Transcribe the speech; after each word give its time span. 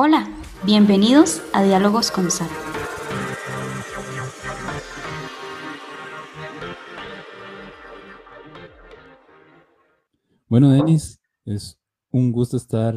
Hola, 0.00 0.28
bienvenidos 0.64 1.42
a 1.52 1.64
Diálogos 1.64 2.12
con 2.12 2.30
Sara. 2.30 2.54
Bueno, 10.46 10.70
Denis, 10.70 11.20
es 11.44 11.80
un 12.12 12.30
gusto 12.30 12.56
estar 12.56 12.94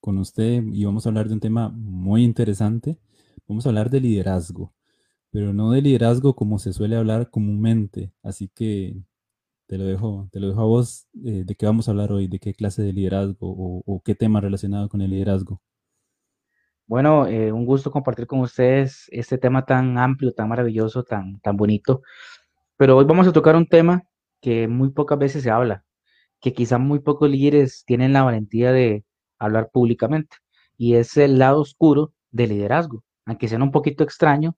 con 0.00 0.16
usted 0.16 0.62
y 0.72 0.82
vamos 0.86 1.04
a 1.04 1.10
hablar 1.10 1.28
de 1.28 1.34
un 1.34 1.40
tema 1.40 1.68
muy 1.68 2.24
interesante. 2.24 2.98
Vamos 3.46 3.66
a 3.66 3.68
hablar 3.68 3.90
de 3.90 4.00
liderazgo, 4.00 4.72
pero 5.30 5.52
no 5.52 5.72
de 5.72 5.82
liderazgo 5.82 6.34
como 6.34 6.58
se 6.58 6.72
suele 6.72 6.96
hablar 6.96 7.28
comúnmente. 7.28 8.14
Así 8.22 8.48
que 8.48 8.96
te 9.66 9.76
lo 9.76 9.84
dejo, 9.84 10.26
te 10.32 10.40
lo 10.40 10.48
dejo 10.48 10.62
a 10.62 10.64
vos. 10.64 11.06
Eh, 11.22 11.44
¿De 11.44 11.54
qué 11.54 11.66
vamos 11.66 11.86
a 11.86 11.90
hablar 11.90 12.12
hoy? 12.12 12.28
¿De 12.28 12.38
qué 12.38 12.54
clase 12.54 12.82
de 12.82 12.94
liderazgo 12.94 13.36
o, 13.86 14.02
qué 14.02 14.14
tema 14.14 14.40
relacionado 14.40 14.88
con 14.88 15.02
el 15.02 15.10
liderazgo? 15.10 15.60
Bueno, 16.90 17.28
eh, 17.28 17.52
un 17.52 17.66
gusto 17.66 17.92
compartir 17.92 18.26
con 18.26 18.40
ustedes 18.40 19.06
este 19.12 19.38
tema 19.38 19.64
tan 19.64 19.96
amplio, 19.96 20.32
tan 20.32 20.48
maravilloso, 20.48 21.04
tan, 21.04 21.38
tan 21.38 21.56
bonito. 21.56 22.02
Pero 22.76 22.96
hoy 22.96 23.04
vamos 23.04 23.28
a 23.28 23.32
tocar 23.32 23.54
un 23.54 23.68
tema 23.68 24.02
que 24.40 24.66
muy 24.66 24.90
pocas 24.90 25.16
veces 25.16 25.44
se 25.44 25.50
habla, 25.52 25.84
que 26.40 26.52
quizá 26.52 26.78
muy 26.78 26.98
pocos 26.98 27.30
líderes 27.30 27.84
tienen 27.86 28.12
la 28.12 28.24
valentía 28.24 28.72
de 28.72 29.04
hablar 29.38 29.70
públicamente, 29.72 30.38
y 30.76 30.94
es 30.96 31.16
el 31.16 31.38
lado 31.38 31.60
oscuro 31.60 32.12
del 32.32 32.50
liderazgo. 32.50 33.04
Aunque 33.24 33.46
sea 33.46 33.62
un 33.62 33.70
poquito 33.70 34.02
extraño, 34.02 34.56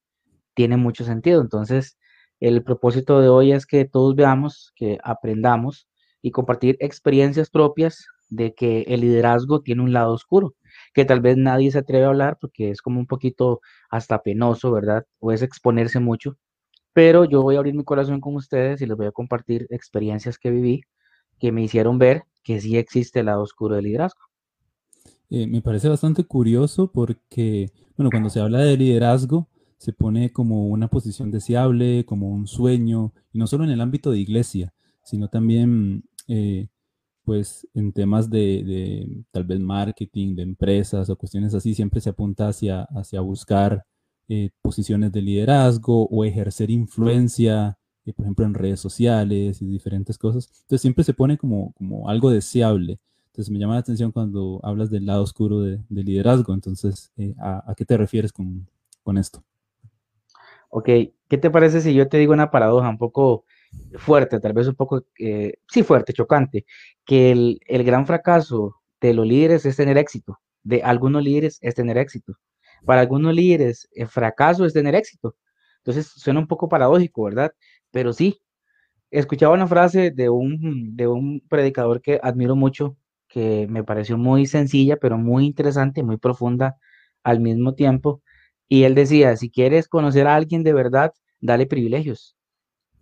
tiene 0.55 0.79
mucho 0.79 1.05
sentido. 1.05 1.43
Entonces, 1.43 1.99
el 2.41 2.65
propósito 2.65 3.21
de 3.21 3.29
hoy 3.29 3.53
es 3.53 3.67
que 3.67 3.85
todos 3.85 4.17
veamos, 4.17 4.73
que 4.75 4.99
aprendamos 5.05 5.87
y 6.23 6.31
compartir 6.31 6.79
experiencias 6.81 7.51
propias 7.51 8.07
de 8.31 8.55
que 8.55 8.83
el 8.89 9.03
liderazgo 9.03 9.61
tiene 9.61 9.83
un 9.83 9.93
lado 9.93 10.15
oscuro, 10.15 10.55
que 10.93 11.05
tal 11.05 11.21
vez 11.21 11.37
nadie 11.37 11.71
se 11.71 11.79
atreve 11.79 12.05
a 12.05 12.09
hablar 12.09 12.39
porque 12.41 12.71
es 12.71 12.83
como 12.83 13.01
un 13.01 13.07
poquito 13.07 13.61
hasta 13.91 14.23
penoso, 14.23 14.71
¿verdad? 14.73 15.07
O 15.19 15.33
es 15.33 15.43
exponerse 15.43 16.01
mucho. 16.01 16.37
Pero 16.93 17.25
yo 17.25 17.43
voy 17.43 17.57
a 17.57 17.59
abrir 17.59 17.75
mi 17.75 17.85
corazón 17.85 18.21
con 18.21 18.35
ustedes 18.35 18.81
y 18.83 18.87
les 18.87 18.97
voy 18.97 19.07
a 19.07 19.13
compartir 19.13 19.67
experiencias 19.71 20.39
que 20.39 20.51
viví 20.51 20.83
que 21.39 21.51
me 21.51 21.63
hicieron 21.63 21.99
ver 21.99 22.23
que 22.45 22.61
sí 22.61 22.77
existe 22.77 23.21
el 23.21 23.27
lado 23.27 23.43
oscuro 23.43 23.75
del 23.75 23.85
liderazgo. 23.85 24.21
Eh, 25.29 25.47
me 25.47 25.63
parece 25.63 25.89
bastante 25.89 26.25
curioso 26.25 26.93
porque, 26.93 27.73
bueno, 27.97 28.11
cuando 28.11 28.31
se 28.31 28.39
habla 28.39 28.61
de 28.61 28.77
liderazgo, 28.77 29.49
se 29.79 29.93
pone 29.93 30.31
como 30.31 30.69
una 30.69 30.89
posición 30.89 31.33
deseable, 31.33 32.05
como 32.05 32.29
un 32.29 32.47
sueño, 32.47 33.13
y 33.33 33.39
no 33.39 33.49
solo 33.49 33.65
en 33.65 33.71
el 33.71 33.81
ámbito 33.81 34.13
de 34.13 34.21
iglesia, 34.21 34.73
sino 35.03 35.29
también 35.29 36.05
eh, 36.29 36.69
pues 37.25 37.67
en 37.75 37.93
temas 37.93 38.29
de, 38.31 39.25
tal 39.31 39.45
vez 39.45 39.61
marketing, 39.61 40.35
de 40.35 40.43
empresas 40.43 41.09
o 41.11 41.17
cuestiones 41.17 41.55
así, 41.55 41.75
siempre 41.75 42.01
se 42.01 42.11
apunta 42.11 42.49
hacia, 42.49 42.83
hacia 42.83 43.21
buscar 43.21 43.85
eh, 44.29 44.51
posiciones 44.63 45.13
de 45.13 45.23
liderazgo 45.23 46.07
o 46.07 46.25
ejercer 46.25 46.71
influencia, 46.71 47.79
eh, 48.05 48.13
por 48.13 48.25
ejemplo, 48.25 48.45
en 48.45 48.55
redes 48.55 48.81
sociales 48.81 49.63
y 49.63 49.67
diferentes 49.67 50.19
cosas. 50.19 50.49
Entonces 50.63 50.81
siempre 50.81 51.05
se 51.05 51.15
pone 51.15 51.39
como, 51.39 51.73
como 51.73 52.09
algo 52.09 52.31
deseable. 52.31 52.99
Entonces 53.27 53.51
me 53.51 53.59
llama 53.59 53.75
la 53.75 53.81
atención 53.81 54.13
cuando 54.13 54.61
hablas 54.63 54.91
del 54.91 55.07
lado 55.07 55.23
oscuro 55.23 55.61
de, 55.61 55.81
liderazgo. 55.89 56.53
Entonces, 56.55 57.13
¿a, 57.39 57.71
¿a, 57.71 57.75
qué 57.75 57.85
te 57.85 57.97
refieres 57.97 58.33
con, 58.33 58.67
con 59.03 59.17
esto? 59.17 59.43
Ok, 60.69 60.87
¿qué 61.29 61.39
te 61.39 61.51
parece 61.51 61.81
si 61.81 61.95
yo 61.95 62.09
te 62.09 62.19
digo 62.19 62.33
una 62.33 62.51
paradoja 62.51 62.89
un 62.89 62.99
poco 62.99 63.45
fuerte, 63.99 64.41
tal 64.41 64.53
vez 64.53 64.69
un 64.69 64.75
poco, 64.75 65.05
eh, 65.19 65.55
sí 65.69 65.83
fuerte, 65.83 66.13
chocante, 66.13 66.67
que 67.05 67.33
el, 67.33 67.61
el, 67.67 67.85
gran 67.85 68.07
fracaso 68.07 68.77
de 69.01 69.15
los 69.15 69.27
líderes 69.27 69.67
es 69.67 69.77
tener 69.77 69.99
éxito, 69.99 70.39
de 70.63 70.83
algunos 70.83 71.23
líderes 71.23 71.59
es 71.63 71.75
tener 71.75 71.99
éxito. 71.99 72.35
Para 72.85 73.01
algunos 73.03 73.35
líderes 73.35 73.89
el 73.93 74.09
fracaso 74.09 74.65
es 74.65 74.73
tener 74.73 74.95
éxito. 74.95 75.37
Entonces 75.79 76.07
suena 76.09 76.41
un 76.41 76.47
poco 76.47 76.69
paradójico, 76.69 77.25
¿verdad? 77.25 77.53
Pero 77.91 78.13
sí, 78.13 78.41
escuchaba 79.11 79.55
una 79.55 79.67
frase 79.67 80.11
de 80.11 80.29
un, 80.31 80.97
de 80.97 81.07
un 81.09 81.41
predicador 81.49 82.01
que 82.01 82.21
admiro 82.23 82.57
mucho, 82.57 82.97
que 83.29 83.67
me 83.69 83.85
pareció 83.85 84.19
muy 84.19 84.47
sencilla, 84.47 84.97
pero 84.97 85.19
muy 85.19 85.47
interesante, 85.47 86.03
muy 86.03 86.19
profunda 86.19 86.77
al 87.23 87.41
mismo 87.41 87.75
tiempo, 87.75 88.23
y 88.69 88.85
él 88.85 88.95
decía, 88.95 89.37
si 89.37 89.51
quieres 89.51 89.89
conocer 89.89 90.27
a 90.27 90.35
alguien 90.35 90.63
de 90.63 90.73
verdad, 90.73 91.13
dale 91.41 91.67
privilegios. 91.67 92.37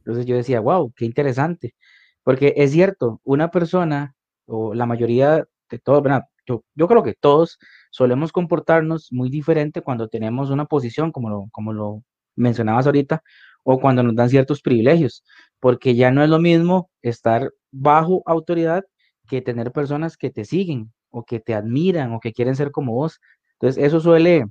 Entonces 0.01 0.27
yo 0.27 0.37
decía, 0.37 0.61
wow, 0.61 0.93
qué 0.97 1.05
interesante. 1.05 1.75
Porque 2.23 2.55
es 2.57 2.73
cierto, 2.73 3.21
una 3.25 3.51
persona, 3.51 4.15
o 4.47 4.75
la 4.75 4.87
mayoría 4.87 5.47
de 5.71 5.79
todos, 5.79 6.03
yo, 6.47 6.89
creo 6.89 7.03
que 7.03 7.15
todos 7.15 7.59
solemos 7.91 8.33
comportarnos 8.33 9.13
muy 9.13 9.31
diferente 9.31 9.83
cuando 9.83 10.09
tenemos 10.09 10.51
una 10.51 10.67
posición, 10.67 11.13
como 11.13 11.31
lo, 11.31 11.49
como 11.53 11.73
lo 11.73 12.03
mencionabas 12.37 12.87
ahorita, 12.87 13.23
o 13.63 13.81
cuando 13.81 14.03
nos 14.03 14.17
dan 14.17 14.31
ciertos 14.31 14.63
privilegios, 14.63 15.25
porque 15.61 15.95
ya 15.95 16.11
no 16.11 16.23
es 16.23 16.31
lo 16.31 16.39
mismo 16.39 16.91
estar 17.03 17.51
bajo 17.71 18.23
autoridad 18.27 18.85
que 19.29 19.43
tener 19.43 19.73
personas 19.73 20.17
que 20.17 20.31
te 20.31 20.45
siguen 20.45 20.93
o 21.11 21.25
que 21.25 21.41
te 21.41 21.55
admiran 21.55 22.13
o 22.15 22.21
que 22.21 22.33
quieren 22.33 22.57
ser 22.57 22.71
como 22.73 22.95
vos. 22.95 23.21
Entonces, 23.55 23.85
eso 23.85 24.01
suele 24.01 24.47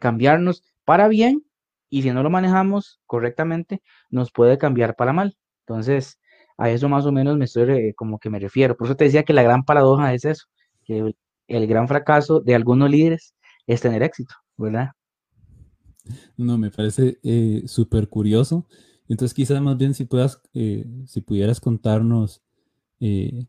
cambiarnos 0.00 0.62
para 0.84 1.08
bien 1.08 1.44
y 1.90 2.02
si 2.02 2.12
no 2.12 2.22
lo 2.22 2.30
manejamos 2.30 3.00
correctamente, 3.04 3.82
nos 4.08 4.30
puede 4.30 4.56
cambiar 4.56 4.94
para 4.94 5.12
mal. 5.12 5.36
Entonces, 5.66 6.18
a 6.56 6.70
eso 6.70 6.88
más 6.88 7.04
o 7.04 7.12
menos 7.12 7.36
me 7.36 7.44
estoy 7.46 7.92
como 7.94 8.18
que 8.18 8.30
me 8.30 8.38
refiero. 8.38 8.76
Por 8.76 8.86
eso 8.86 8.96
te 8.96 9.04
decía 9.04 9.24
que 9.24 9.32
la 9.32 9.42
gran 9.42 9.64
paradoja 9.64 10.14
es 10.14 10.24
eso, 10.24 10.46
que 10.84 11.14
el, 11.48 11.66
gran 11.66 11.88
fracaso 11.88 12.40
de 12.40 12.54
algunos 12.54 12.90
líderes 12.90 13.34
es 13.66 13.80
tener 13.80 14.02
éxito, 14.02 14.34
¿verdad? 14.56 14.90
No, 16.36 16.56
me 16.56 16.70
parece 16.70 17.18
eh, 17.22 17.62
súper 17.66 18.08
curioso. 18.08 18.66
Entonces, 19.08 19.34
quizás 19.34 19.60
más 19.60 19.76
bien 19.76 19.92
si 19.92 20.04
puedas, 20.04 20.40
eh, 20.54 20.86
si 21.06 21.20
pudieras 21.20 21.60
contarnos, 21.60 22.42
eh, 23.00 23.46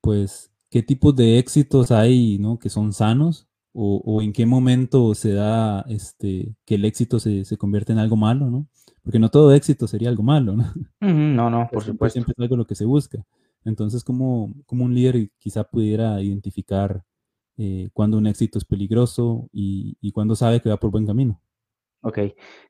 pues, 0.00 0.50
qué 0.70 0.82
tipos 0.82 1.14
de 1.14 1.38
éxitos 1.38 1.90
hay, 1.90 2.38
¿no? 2.38 2.58
Que 2.58 2.70
son 2.70 2.92
sanos 2.92 3.46
o, 3.74 4.20
en 4.22 4.32
qué 4.32 4.44
momento 4.46 5.14
se 5.14 5.32
da 5.32 5.84
este, 5.88 6.54
que 6.66 6.74
el 6.74 6.84
éxito 6.84 7.18
se, 7.18 7.44
se, 7.44 7.56
convierte 7.56 7.92
en 7.92 7.98
algo 7.98 8.16
malo, 8.16 8.50
¿no? 8.50 8.66
Porque 9.02 9.18
no 9.18 9.30
todo 9.30 9.52
éxito 9.54 9.86
sería 9.86 10.08
algo 10.08 10.22
malo, 10.22 10.56
¿no? 10.56 10.72
no, 11.00 11.50
no, 11.50 11.68
por 11.72 11.82
supuesto. 11.82 12.14
Siempre 12.14 12.34
es 12.36 12.42
algo 12.42 12.56
lo 12.56 12.66
que 12.66 12.74
se 12.74 12.84
busca. 12.84 13.24
Entonces, 13.64 14.04
¿cómo, 14.04 14.52
cómo 14.66 14.84
un 14.84 14.94
líder 14.94 15.30
quizá 15.38 15.64
pudiera 15.64 16.20
identificar 16.20 17.02
eh, 17.56 17.88
cuando 17.92 18.18
un 18.18 18.26
éxito 18.26 18.58
es 18.58 18.64
peligroso 18.64 19.48
y, 19.52 19.96
y 20.00 20.12
cuándo 20.12 20.34
sabe 20.34 20.60
que 20.60 20.68
va 20.68 20.76
por 20.76 20.90
buen 20.90 21.06
camino? 21.06 21.40
Ok, 22.04 22.18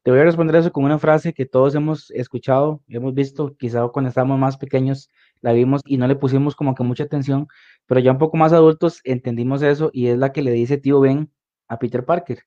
te 0.02 0.10
voy 0.10 0.20
a 0.20 0.24
responder 0.24 0.56
eso 0.56 0.72
con 0.72 0.84
una 0.84 0.98
frase 0.98 1.32
que 1.32 1.46
todos 1.46 1.74
hemos 1.74 2.10
escuchado, 2.10 2.82
hemos 2.86 3.14
visto, 3.14 3.56
quizá 3.56 3.88
cuando 3.88 4.10
estábamos 4.10 4.38
más 4.38 4.58
pequeños 4.58 5.08
la 5.40 5.52
vimos 5.52 5.80
y 5.86 5.96
no 5.96 6.06
le 6.06 6.16
pusimos 6.16 6.54
como 6.54 6.74
que 6.74 6.82
mucha 6.82 7.04
atención, 7.04 7.48
pero 7.86 8.00
ya 8.00 8.12
un 8.12 8.18
poco 8.18 8.36
más 8.36 8.52
adultos 8.52 9.00
entendimos 9.04 9.62
eso 9.62 9.90
y 9.92 10.08
es 10.08 10.18
la 10.18 10.32
que 10.32 10.42
le 10.42 10.52
dice 10.52 10.78
tío 10.78 11.00
Ben 11.00 11.30
a 11.68 11.78
Peter 11.78 12.04
Parker. 12.04 12.40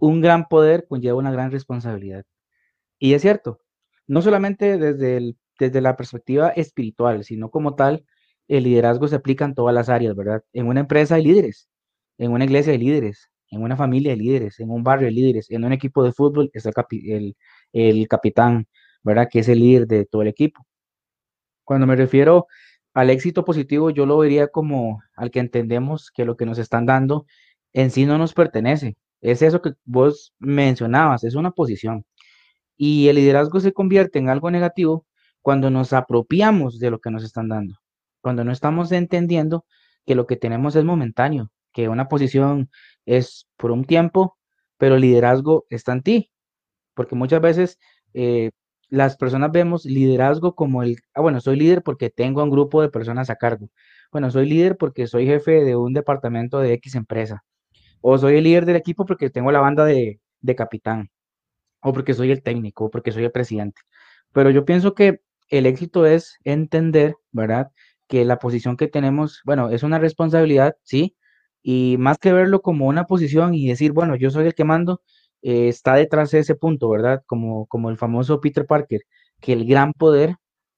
Un 0.00 0.20
gran 0.20 0.48
poder 0.48 0.86
conlleva 0.88 1.16
una 1.16 1.30
gran 1.30 1.52
responsabilidad. 1.52 2.24
Y 2.98 3.14
es 3.14 3.22
cierto, 3.22 3.60
no 4.08 4.20
solamente 4.20 4.78
desde, 4.78 5.16
el, 5.16 5.38
desde 5.60 5.80
la 5.80 5.96
perspectiva 5.96 6.48
espiritual, 6.48 7.22
sino 7.22 7.50
como 7.50 7.76
tal, 7.76 8.04
el 8.48 8.64
liderazgo 8.64 9.06
se 9.06 9.14
aplica 9.14 9.44
en 9.44 9.54
todas 9.54 9.72
las 9.72 9.88
áreas, 9.88 10.16
¿verdad? 10.16 10.42
En 10.52 10.66
una 10.66 10.80
empresa 10.80 11.14
hay 11.14 11.24
líderes, 11.24 11.68
en 12.18 12.32
una 12.32 12.44
iglesia 12.44 12.72
hay 12.72 12.78
líderes, 12.78 13.30
en 13.48 13.62
una 13.62 13.76
familia 13.76 14.12
hay 14.12 14.18
líderes, 14.18 14.58
en 14.58 14.70
un 14.70 14.82
barrio 14.82 15.06
hay 15.06 15.14
líderes, 15.14 15.50
en 15.50 15.64
un 15.64 15.72
equipo 15.72 16.02
de 16.02 16.12
fútbol 16.12 16.50
es 16.52 16.68
el, 16.90 17.36
el 17.72 18.08
capitán, 18.08 18.66
¿verdad? 19.04 19.28
Que 19.30 19.38
es 19.38 19.48
el 19.48 19.60
líder 19.60 19.86
de 19.86 20.04
todo 20.04 20.22
el 20.22 20.28
equipo. 20.28 20.66
Cuando 21.64 21.86
me 21.86 21.94
refiero 21.94 22.48
al 22.94 23.10
éxito 23.10 23.44
positivo, 23.44 23.90
yo 23.90 24.06
lo 24.06 24.18
vería 24.18 24.48
como 24.48 25.02
al 25.16 25.30
que 25.30 25.40
entendemos 25.40 26.10
que 26.10 26.24
lo 26.24 26.36
que 26.36 26.46
nos 26.46 26.58
están 26.58 26.86
dando 26.86 27.26
en 27.72 27.90
sí 27.90 28.06
no 28.06 28.18
nos 28.18 28.34
pertenece. 28.34 28.96
Es 29.20 29.42
eso 29.42 29.62
que 29.62 29.74
vos 29.84 30.34
mencionabas, 30.38 31.24
es 31.24 31.34
una 31.34 31.52
posición. 31.52 32.04
Y 32.76 33.08
el 33.08 33.16
liderazgo 33.16 33.60
se 33.60 33.72
convierte 33.72 34.18
en 34.18 34.28
algo 34.30 34.50
negativo 34.50 35.06
cuando 35.42 35.70
nos 35.70 35.92
apropiamos 35.92 36.78
de 36.78 36.90
lo 36.90 37.00
que 37.00 37.10
nos 37.10 37.24
están 37.24 37.48
dando, 37.48 37.76
cuando 38.20 38.44
no 38.44 38.52
estamos 38.52 38.92
entendiendo 38.92 39.64
que 40.06 40.14
lo 40.14 40.26
que 40.26 40.36
tenemos 40.36 40.76
es 40.76 40.84
momentáneo, 40.84 41.50
que 41.72 41.88
una 41.88 42.08
posición 42.08 42.70
es 43.06 43.48
por 43.56 43.70
un 43.70 43.84
tiempo, 43.84 44.38
pero 44.78 44.96
el 44.96 45.02
liderazgo 45.02 45.66
está 45.70 45.92
en 45.92 46.02
ti, 46.02 46.32
porque 46.94 47.14
muchas 47.14 47.40
veces 47.40 47.78
eh, 48.14 48.50
las 48.90 49.16
personas 49.16 49.52
vemos 49.52 49.84
liderazgo 49.86 50.54
como 50.54 50.82
el, 50.82 50.98
ah, 51.14 51.20
bueno, 51.22 51.40
soy 51.40 51.56
líder 51.56 51.82
porque 51.82 52.10
tengo 52.10 52.42
un 52.42 52.50
grupo 52.50 52.82
de 52.82 52.90
personas 52.90 53.30
a 53.30 53.36
cargo. 53.36 53.70
Bueno, 54.12 54.30
soy 54.30 54.48
líder 54.48 54.76
porque 54.76 55.06
soy 55.06 55.26
jefe 55.26 55.64
de 55.64 55.76
un 55.76 55.92
departamento 55.94 56.58
de 56.60 56.74
X 56.74 56.96
empresa. 56.96 57.44
O 58.00 58.18
soy 58.18 58.36
el 58.38 58.44
líder 58.44 58.66
del 58.66 58.76
equipo 58.76 59.06
porque 59.06 59.30
tengo 59.30 59.52
la 59.52 59.60
banda 59.60 59.84
de, 59.84 60.20
de 60.40 60.56
capitán. 60.56 61.10
O 61.82 61.92
porque 61.92 62.14
soy 62.14 62.30
el 62.30 62.42
técnico, 62.42 62.86
o 62.86 62.90
porque 62.90 63.12
soy 63.12 63.24
el 63.24 63.32
presidente. 63.32 63.80
Pero 64.32 64.50
yo 64.50 64.64
pienso 64.64 64.94
que 64.94 65.20
el 65.48 65.66
éxito 65.66 66.06
es 66.06 66.38
entender, 66.44 67.14
¿verdad? 67.32 67.70
Que 68.08 68.24
la 68.24 68.38
posición 68.38 68.76
que 68.76 68.88
tenemos, 68.88 69.42
bueno, 69.44 69.70
es 69.70 69.82
una 69.82 69.98
responsabilidad, 69.98 70.76
sí, 70.84 71.16
Y 71.62 71.96
más 71.98 72.18
que 72.18 72.32
verlo 72.32 72.62
como 72.62 72.86
una 72.88 73.04
posición 73.06 73.54
y 73.54 73.68
decir, 73.68 73.92
bueno, 73.92 74.16
yo 74.16 74.30
soy 74.30 74.46
el 74.46 74.54
que 74.54 74.64
mando, 74.64 75.02
eh, 75.42 75.68
está 75.68 75.94
detrás 75.94 76.30
de 76.30 76.40
ese 76.40 76.54
punto, 76.54 76.88
¿verdad? 76.88 77.22
Como, 77.26 77.66
como 77.66 77.90
el 77.90 77.96
famoso 77.96 78.40
Peter 78.40 78.66
Parker, 78.66 79.02
que 79.40 79.52
el 79.52 79.66
gran 79.66 79.92
poder 79.92 80.36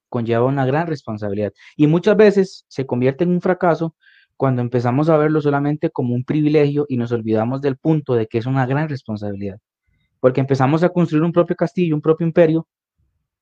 conlleva 0.09 0.45
una 0.45 0.67
gran 0.67 0.87
responsabilidad. 0.87 1.53
Y 1.77 1.87
muchas 1.87 2.17
veces 2.17 2.65
se 2.69 2.87
convierte 2.87 3.25
en 3.25 3.31
un 3.31 3.41
fracaso 3.41 3.97
cuando 4.37 4.61
empezamos 4.61 5.09
a 5.09 5.17
verlo 5.17 5.41
solamente 5.41 5.91
como 5.91 6.15
un 6.15 6.25
privilegio 6.25 6.85
y 6.89 6.97
nos 6.97 7.13
olvidamos 7.13 7.61
del 7.61 7.77
punto 7.77 8.15
de 8.15 8.27
que 8.27 8.39
es 8.39 8.47
una 8.47 8.67
gran 8.67 8.89
responsabilidad. 8.89 9.59
Porque 10.21 10.41
empezamos 10.41 10.83
a 10.83 10.91
construir 10.91 11.25
un 11.25 11.33
propio 11.33 11.57
castillo, 11.57 11.95
un 11.95 12.03
propio 12.03 12.27
imperio, 12.27 12.69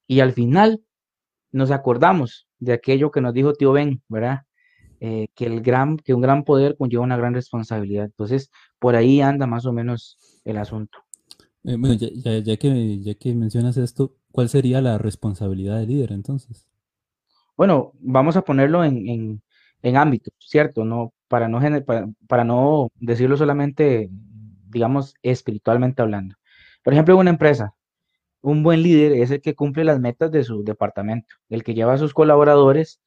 y 0.06 0.20
al 0.20 0.32
final 0.32 0.80
nos 1.52 1.70
acordamos 1.70 2.46
de 2.58 2.72
aquello 2.72 3.10
que 3.10 3.20
nos 3.20 3.34
dijo 3.34 3.52
tío 3.54 3.72
Ben, 3.72 4.02
¿verdad? 4.08 4.42
Eh, 5.00 5.28
que, 5.34 5.46
el 5.46 5.62
gran, 5.62 5.96
que 5.96 6.14
un 6.14 6.20
gran 6.20 6.44
poder 6.44 6.76
conlleva 6.76 7.02
una 7.02 7.16
gran 7.16 7.32
responsabilidad. 7.34 8.04
Entonces, 8.04 8.50
por 8.78 8.94
ahí 8.94 9.20
anda 9.20 9.46
más 9.46 9.66
o 9.66 9.72
menos 9.72 10.18
el 10.44 10.58
asunto. 10.58 10.98
Eh, 11.64 11.76
bueno, 11.76 11.94
ya, 11.94 12.56
que, 12.56 13.00
ya 13.00 13.14
que 13.14 13.34
mencionas 13.34 13.76
esto, 13.76 14.16
¿cuál 14.32 14.48
sería 14.48 14.80
la 14.80 14.98
responsabilidad 14.98 15.78
del 15.78 15.88
líder 15.88 16.12
entonces? 16.12 16.66
Bueno, 17.56 17.92
vamos 18.00 18.36
a 18.36 18.42
ponerlo 18.42 18.84
en, 18.84 19.42
en, 19.82 19.96
ámbitos, 19.96 20.32
¿cierto? 20.38 20.84
No, 20.84 21.12
para, 21.28 21.48
no, 21.48 21.60
para, 22.26 22.44
no 22.44 22.88
decirlo 22.96 23.36
solamente, 23.36 24.08
digamos, 24.70 25.14
espiritualmente 25.22 26.00
hablando. 26.00 26.36
Por 26.82 26.94
ejemplo, 26.94 27.14
en 27.14 27.20
una 27.20 27.30
empresa, 27.30 27.74
un 28.40 28.62
buen 28.62 28.82
líder 28.82 29.12
es 29.12 29.30
el 29.30 29.42
que 29.42 29.54
cumple 29.54 29.84
las 29.84 30.00
metas 30.00 30.30
de 30.30 30.44
su 30.44 30.64
departamento, 30.64 31.34
el 31.50 31.62
que 31.62 31.74
lleva 31.74 31.92
a 31.94 31.98
sus 31.98 32.14
colaboradores 32.14 33.00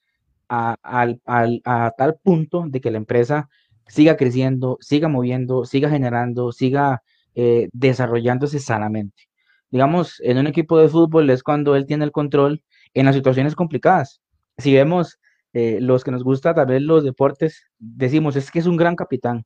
a, 0.50 1.94
tal 1.98 2.16
punto 2.22 2.66
de 2.68 2.82
que 2.82 2.92
la 2.92 2.98
empresa 2.98 3.50
siga 3.88 4.18
creciendo, 4.18 4.78
siga 4.82 5.08
moviendo, 5.08 5.66
siga 5.66 5.90
generando, 5.90 6.52
siga 6.52 7.02
eh, 7.36 7.70
desarrollándose 7.74 8.60
sanamente. 8.60 9.24
Digamos, 9.70 10.20
en 10.22 10.38
un 10.38 10.48
equipo 10.48 10.80
de 10.80 10.90
fútbol 10.90 11.30
es 11.30 11.44
cuando 11.44 11.76
él 11.76 11.86
tiene 11.86 12.06
el 12.06 12.12
control 12.12 12.64
en 12.94 13.06
las 13.06 13.16
situaciones 13.16 13.56
complicadas. 13.56 14.22
Si 14.58 14.74
vemos 14.74 15.20
eh, 15.54 15.80
los 15.82 16.04
que 16.04 16.12
nos 16.12 16.24
gusta 16.24 16.54
tal 16.54 16.68
vez 16.68 16.82
los 16.82 17.04
deportes, 17.04 17.66
decimos, 17.80 18.36
es 18.36 18.52
que 18.52 18.60
es 18.60 18.68
un 18.68 18.78
gran 18.78 18.96
capitán, 18.96 19.46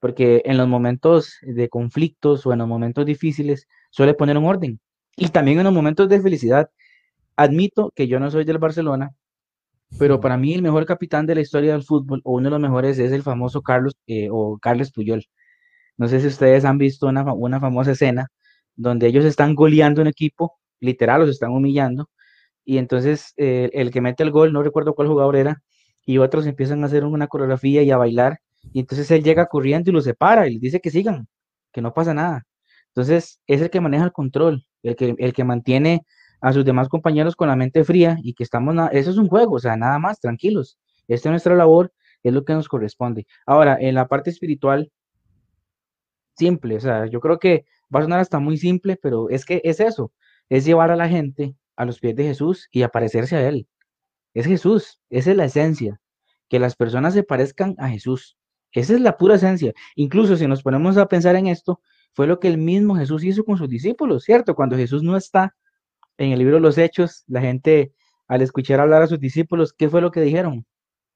porque 0.00 0.42
en 0.44 0.56
los 0.56 0.68
momentos 0.68 1.38
de 1.42 1.68
conflictos 1.68 2.46
o 2.46 2.52
en 2.52 2.60
los 2.60 2.68
momentos 2.68 3.06
difíciles 3.06 3.66
suele 3.90 4.14
poner 4.14 4.38
un 4.38 4.46
orden 4.46 4.80
y 5.16 5.28
también 5.28 5.58
en 5.58 5.64
los 5.64 5.72
momentos 5.72 6.08
de 6.08 6.20
felicidad. 6.20 6.70
Admito 7.36 7.92
que 7.94 8.08
yo 8.08 8.20
no 8.20 8.30
soy 8.30 8.44
del 8.44 8.58
Barcelona, 8.58 9.10
pero 9.98 10.20
para 10.20 10.36
mí 10.36 10.54
el 10.54 10.62
mejor 10.62 10.86
capitán 10.86 11.26
de 11.26 11.34
la 11.34 11.40
historia 11.40 11.72
del 11.72 11.82
fútbol, 11.84 12.20
o 12.24 12.34
uno 12.34 12.44
de 12.44 12.50
los 12.50 12.60
mejores, 12.60 12.98
es 12.98 13.12
el 13.12 13.22
famoso 13.22 13.62
Carlos 13.62 13.96
eh, 14.06 14.28
o 14.30 14.58
Carles 14.58 14.92
Puyol. 14.92 15.24
No 15.98 16.08
sé 16.08 16.20
si 16.20 16.28
ustedes 16.28 16.64
han 16.64 16.78
visto 16.78 17.08
una, 17.08 17.24
una 17.34 17.60
famosa 17.60 17.92
escena 17.92 18.28
donde 18.76 19.08
ellos 19.08 19.24
están 19.24 19.54
goleando 19.54 20.00
un 20.00 20.08
equipo, 20.08 20.58
literal, 20.80 21.20
los 21.20 21.30
están 21.30 21.50
humillando, 21.50 22.08
y 22.64 22.78
entonces 22.78 23.34
eh, 23.36 23.70
el 23.74 23.90
que 23.90 24.00
mete 24.00 24.22
el 24.22 24.30
gol, 24.30 24.52
no 24.52 24.62
recuerdo 24.62 24.94
cuál 24.94 25.08
jugador 25.08 25.36
era, 25.36 25.62
y 26.06 26.18
otros 26.18 26.46
empiezan 26.46 26.82
a 26.82 26.86
hacer 26.86 27.04
una 27.04 27.26
coreografía 27.26 27.82
y 27.82 27.90
a 27.90 27.96
bailar, 27.96 28.38
y 28.72 28.80
entonces 28.80 29.10
él 29.10 29.24
llega 29.24 29.46
corriendo 29.46 29.90
y 29.90 29.92
los 29.94 30.04
separa 30.04 30.46
y 30.46 30.52
les 30.52 30.60
dice 30.60 30.80
que 30.80 30.90
sigan, 30.90 31.28
que 31.72 31.82
no 31.82 31.92
pasa 31.92 32.14
nada. 32.14 32.46
Entonces 32.88 33.40
es 33.46 33.60
el 33.62 33.70
que 33.70 33.80
maneja 33.80 34.04
el 34.04 34.12
control, 34.12 34.64
el 34.82 34.96
que, 34.96 35.14
el 35.18 35.32
que 35.32 35.44
mantiene 35.44 36.02
a 36.40 36.52
sus 36.52 36.64
demás 36.64 36.88
compañeros 36.88 37.36
con 37.36 37.48
la 37.48 37.56
mente 37.56 37.84
fría 37.84 38.18
y 38.22 38.34
que 38.34 38.44
estamos, 38.44 38.76
eso 38.92 39.10
es 39.10 39.16
un 39.16 39.28
juego, 39.28 39.56
o 39.56 39.58
sea, 39.58 39.76
nada 39.76 39.98
más, 39.98 40.20
tranquilos. 40.20 40.78
Esta 41.08 41.28
es 41.28 41.32
nuestra 41.32 41.54
labor, 41.56 41.92
es 42.22 42.32
lo 42.32 42.44
que 42.44 42.52
nos 42.52 42.68
corresponde. 42.68 43.26
Ahora, 43.46 43.76
en 43.80 43.94
la 43.94 44.06
parte 44.08 44.30
espiritual, 44.30 44.90
simple, 46.38 46.76
o 46.76 46.80
sea, 46.80 47.06
yo 47.06 47.20
creo 47.20 47.38
que 47.38 47.66
va 47.94 48.00
a 48.00 48.02
sonar 48.02 48.20
hasta 48.20 48.38
muy 48.38 48.56
simple, 48.56 48.96
pero 48.96 49.28
es 49.30 49.44
que 49.44 49.60
es 49.64 49.80
eso, 49.80 50.12
es 50.48 50.64
llevar 50.64 50.90
a 50.90 50.96
la 50.96 51.08
gente 51.08 51.54
a 51.76 51.84
los 51.84 52.00
pies 52.00 52.16
de 52.16 52.24
Jesús 52.24 52.68
y 52.72 52.82
aparecerse 52.82 53.36
a 53.36 53.48
Él. 53.48 53.68
Es 54.34 54.46
Jesús, 54.46 55.00
esa 55.10 55.30
es 55.32 55.36
la 55.36 55.44
esencia, 55.46 56.00
que 56.48 56.58
las 56.58 56.76
personas 56.76 57.14
se 57.14 57.22
parezcan 57.22 57.74
a 57.78 57.88
Jesús. 57.88 58.36
Esa 58.72 58.94
es 58.94 59.00
la 59.00 59.16
pura 59.16 59.36
esencia. 59.36 59.72
Incluso 59.96 60.36
si 60.36 60.46
nos 60.46 60.62
ponemos 60.62 60.96
a 60.96 61.06
pensar 61.06 61.36
en 61.36 61.46
esto, 61.46 61.80
fue 62.14 62.26
lo 62.26 62.38
que 62.40 62.48
el 62.48 62.58
mismo 62.58 62.96
Jesús 62.96 63.24
hizo 63.24 63.44
con 63.44 63.56
sus 63.56 63.68
discípulos, 63.68 64.24
¿cierto? 64.24 64.54
Cuando 64.54 64.76
Jesús 64.76 65.02
no 65.02 65.16
está 65.16 65.54
en 66.18 66.32
el 66.32 66.38
libro 66.38 66.56
de 66.56 66.60
los 66.60 66.78
Hechos, 66.78 67.24
la 67.26 67.40
gente 67.40 67.92
al 68.26 68.42
escuchar 68.42 68.80
hablar 68.80 69.02
a 69.02 69.06
sus 69.06 69.20
discípulos, 69.20 69.72
¿qué 69.72 69.88
fue 69.88 70.00
lo 70.00 70.10
que 70.10 70.20
dijeron? 70.20 70.66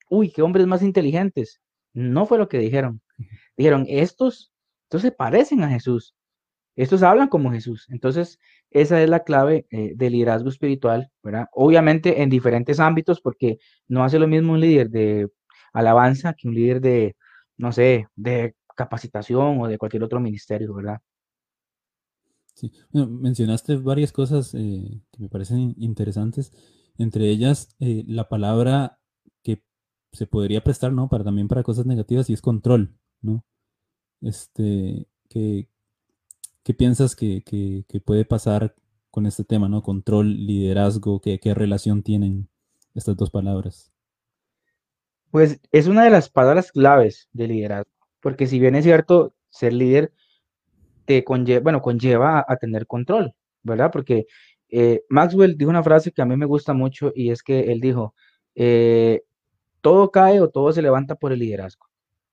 Uy, 0.09 0.31
qué 0.31 0.43
hombres 0.43 0.67
más 0.67 0.83
inteligentes. 0.83 1.61
No 1.93 2.27
fue 2.27 2.39
lo 2.39 2.49
que 2.49 2.59
dijeron. 2.59 3.03
Dijeron, 3.57 3.85
estos, 3.89 4.52
estos 4.93 5.01
se 5.03 5.13
parecen 5.13 5.63
a 5.63 5.71
Jesús. 5.71 6.15
Estos 6.77 7.03
hablan 7.03 7.29
como 7.29 7.51
Jesús. 7.51 7.87
Entonces, 7.89 8.39
esa 8.71 9.03
es 9.03 9.09
la 9.09 9.25
clave 9.25 9.67
eh, 9.71 9.95
del 9.97 10.13
liderazgo 10.13 10.51
espiritual, 10.51 11.11
¿verdad? 11.23 11.47
Obviamente 11.53 12.23
en 12.23 12.29
diferentes 12.29 12.79
ámbitos, 12.79 13.23
porque 13.23 13.59
no 13.89 14.05
hace 14.05 14.19
lo 14.19 14.29
mismo 14.29 14.53
un 14.53 14.61
líder 14.61 14.91
de 14.91 15.31
alabanza 15.73 16.35
que 16.35 16.47
un 16.47 16.55
líder 16.55 16.83
de, 16.83 17.17
no 17.57 17.73
sé, 17.73 18.07
de 18.17 18.55
capacitación 18.77 19.63
o 19.63 19.67
de 19.67 19.79
cualquier 19.79 20.03
otro 20.03 20.21
ministerio, 20.21 20.75
¿verdad? 20.75 21.01
Sí, 22.55 22.71
mencionaste 22.93 23.77
varias 23.77 24.13
cosas 24.13 24.55
eh, 24.55 25.01
que 25.11 25.23
me 25.23 25.31
parecen 25.31 25.75
interesantes, 25.79 26.53
entre 26.99 27.31
ellas 27.31 27.75
eh, 27.81 28.05
la 28.07 28.29
palabra 28.29 28.99
que 29.43 29.63
se 30.13 30.27
podría 30.27 30.63
prestar, 30.63 30.93
¿no? 30.93 31.09
Para 31.09 31.25
también 31.25 31.49
para 31.49 31.63
cosas 31.63 31.87
negativas 31.87 32.29
y 32.29 32.35
es 32.35 32.43
control, 32.43 32.95
¿no? 33.23 33.43
Este, 34.23 35.07
¿qué, 35.29 35.69
qué 36.63 36.75
piensas 36.75 37.15
que, 37.15 37.43
puede 38.05 38.25
pasar 38.25 38.75
con 39.11 39.27
este 39.27 39.45
tema, 39.45 39.69
¿no? 39.69 39.83
Control, 39.83 40.47
liderazgo, 40.47 41.21
¿qué, 41.21 41.39
¿qué 41.39 41.55
relación 41.55 42.03
tienen 42.03 42.49
estas 42.95 43.17
dos 43.17 43.31
palabras? 43.31 43.93
Pues 45.31 45.61
es 45.71 45.87
una 45.87 46.05
de 46.05 46.11
las 46.11 46.31
palabras 46.31 46.73
claves 46.73 47.29
de 47.33 47.49
liderazgo 47.49 47.93
porque 48.23 48.47
si 48.47 48.59
bien 48.59 48.75
es 48.77 48.85
cierto, 48.85 49.35
ser 49.51 49.75
líder 49.75 50.13
te 51.05 51.25
conlleva, 51.25 51.61
bueno, 51.61 51.83
conlleva 51.83 52.45
a, 52.47 52.57
tener 52.57 52.87
control, 52.87 53.35
¿verdad? 53.63 53.91
Porque 53.93 54.27
eh, 54.71 55.03
Maxwell 55.11 55.59
dijo 55.59 55.71
una 55.71 55.83
frase 55.83 56.13
que 56.13 56.23
a 56.23 56.25
mí 56.25 56.37
me 56.37 56.47
gusta 56.47 56.73
mucho 56.73 57.13
y 57.15 57.31
es 57.31 57.43
que 57.43 57.73
él 57.73 57.81
dijo, 57.81 58.15
eh, 58.55 59.23
todo 59.81 60.11
cae 60.13 60.41
o 60.41 60.49
todo 60.49 60.73
se 60.73 60.83
levanta 60.83 61.17
por 61.17 61.33
el 61.33 61.41
liderazgo. 61.41 61.87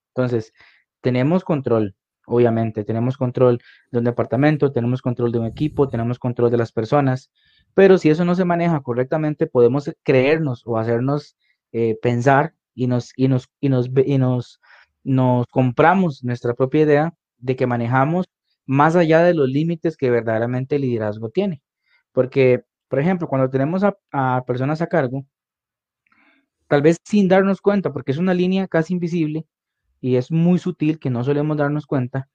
Entonces, 0.09 0.53
tenemos 1.01 1.43
control, 1.43 1.95
obviamente, 2.25 2.83
tenemos 2.83 3.17
control 3.17 3.59
de 3.91 3.99
un 3.99 4.05
departamento, 4.05 4.71
tenemos 4.71 5.01
control 5.01 5.31
de 5.31 5.39
un 5.39 5.45
equipo, 5.45 5.89
tenemos 5.89 6.19
control 6.19 6.51
de 6.51 6.57
las 6.57 6.71
personas, 6.71 7.31
pero 7.73 7.97
si 7.97 8.09
eso 8.09 8.25
no 8.25 8.35
se 8.35 8.45
maneja 8.45 8.81
correctamente, 8.81 9.47
podemos 9.47 9.91
creernos 10.03 10.63
o 10.65 10.77
hacernos 10.77 11.37
eh, 11.71 11.97
pensar 12.01 12.53
y 12.73 12.87
nos, 12.87 13.11
y 13.15 13.27
nos, 13.27 13.49
y 13.59 13.69
nos, 13.69 13.89
y 14.05 14.17
nos 14.17 14.59
nos 15.03 15.47
compramos 15.47 16.23
nuestra 16.23 16.53
propia 16.53 16.81
idea 16.81 17.13
de 17.37 17.55
que 17.55 17.67
manejamos 17.67 18.27
más 18.65 18.95
allá 18.95 19.23
de 19.23 19.33
los 19.33 19.49
límites 19.49 19.97
que 19.97 20.11
verdaderamente 20.11 20.75
el 20.75 20.83
liderazgo 20.83 21.29
tiene. 21.29 21.63
Porque, 22.11 22.63
por 22.87 22.99
ejemplo, 22.99 23.27
cuando 23.27 23.49
tenemos 23.49 23.83
a, 23.83 24.43
personas 24.45 24.81
a 24.81 24.87
cargo, 24.87 25.25
tal 26.67 26.81
vez 26.81 26.97
sin 27.03 27.27
darnos 27.27 27.61
cuenta, 27.61 27.91
porque 27.91 28.11
es 28.11 28.17
una 28.17 28.33
línea 28.33 28.67
casi 28.67 28.93
invisible 28.93 29.45
y 30.01 30.15
es 30.15 30.31
muy 30.31 30.59
sutil 30.59 30.99
que 30.99 31.09
no 31.09 31.23
solemos 31.23 31.57
darnos 31.57 31.85
cuenta, 31.85 32.29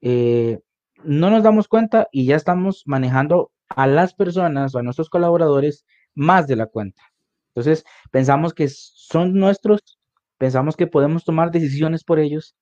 eh, 0.00 0.60
no 1.04 1.30
nos 1.30 1.42
damos 1.42 1.68
cuenta 1.68 2.08
y 2.12 2.26
ya 2.26 2.36
estamos 2.36 2.82
manejando 2.86 3.52
a 3.68 3.86
las 3.86 4.14
personas 4.14 4.74
o 4.74 4.78
a 4.78 4.82
nuestros 4.82 5.10
colaboradores 5.10 5.84
más 6.14 6.46
de 6.46 6.56
la 6.56 6.66
cuenta. 6.66 7.02
Entonces, 7.48 7.84
pensamos 8.10 8.54
que 8.54 8.68
son 8.68 9.34
nuestros 9.34 9.98
pensamos 10.38 10.76
que 10.76 10.86
podemos 10.86 11.24
tomar 11.24 11.50
decisiones 11.50 12.04
por 12.04 12.18
ellos, 12.18 12.56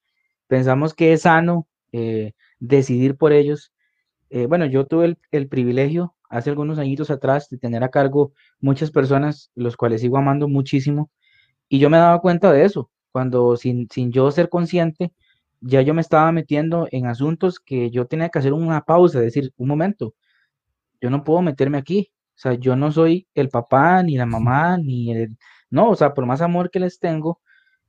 pensamos 0.48 0.94
que 0.94 1.12
es 1.12 1.22
sano 1.22 1.68
eh, 1.92 2.32
decidir 2.58 3.16
por 3.16 3.32
ellos. 3.32 3.72
Eh, 4.30 4.46
bueno, 4.46 4.66
yo 4.66 4.86
tuve 4.86 5.16
el, 5.30 5.48
privilegio 5.48 6.14
hace 6.28 6.50
algunos 6.50 6.78
añitos 6.78 7.10
atrás 7.10 7.48
de 7.50 7.58
tener 7.58 7.84
a 7.84 7.90
cargo 7.90 8.32
muchas 8.60 8.90
personas, 8.90 9.52
los 9.54 9.76
cuales 9.76 10.00
sigo 10.00 10.16
amando 10.18 10.48
muchísimo, 10.48 11.10
y 11.68 11.78
yo 11.78 11.90
me 11.90 11.98
daba 11.98 12.20
cuenta 12.20 12.50
de 12.52 12.64
eso, 12.64 12.90
cuando 13.16 13.56
sin, 13.56 13.88
sin 13.90 14.12
yo 14.12 14.30
ser 14.30 14.50
consciente, 14.50 15.10
ya 15.62 15.80
yo 15.80 15.94
me 15.94 16.02
estaba 16.02 16.30
metiendo 16.32 16.86
en 16.90 17.06
asuntos 17.06 17.58
que 17.58 17.90
yo 17.90 18.06
tenía 18.06 18.28
que 18.28 18.40
hacer 18.40 18.52
una 18.52 18.82
pausa, 18.82 19.20
decir, 19.20 19.54
un 19.56 19.68
momento, 19.68 20.14
yo 21.00 21.08
no 21.08 21.24
puedo 21.24 21.40
meterme 21.40 21.78
aquí, 21.78 22.10
o 22.12 22.38
sea, 22.38 22.52
yo 22.52 22.76
no 22.76 22.92
soy 22.92 23.26
el 23.34 23.48
papá, 23.48 24.02
ni 24.02 24.18
la 24.18 24.26
mamá, 24.26 24.76
ni 24.76 25.12
el... 25.12 25.38
No, 25.70 25.88
o 25.88 25.96
sea, 25.96 26.12
por 26.12 26.26
más 26.26 26.42
amor 26.42 26.70
que 26.70 26.78
les 26.78 26.98
tengo, 26.98 27.40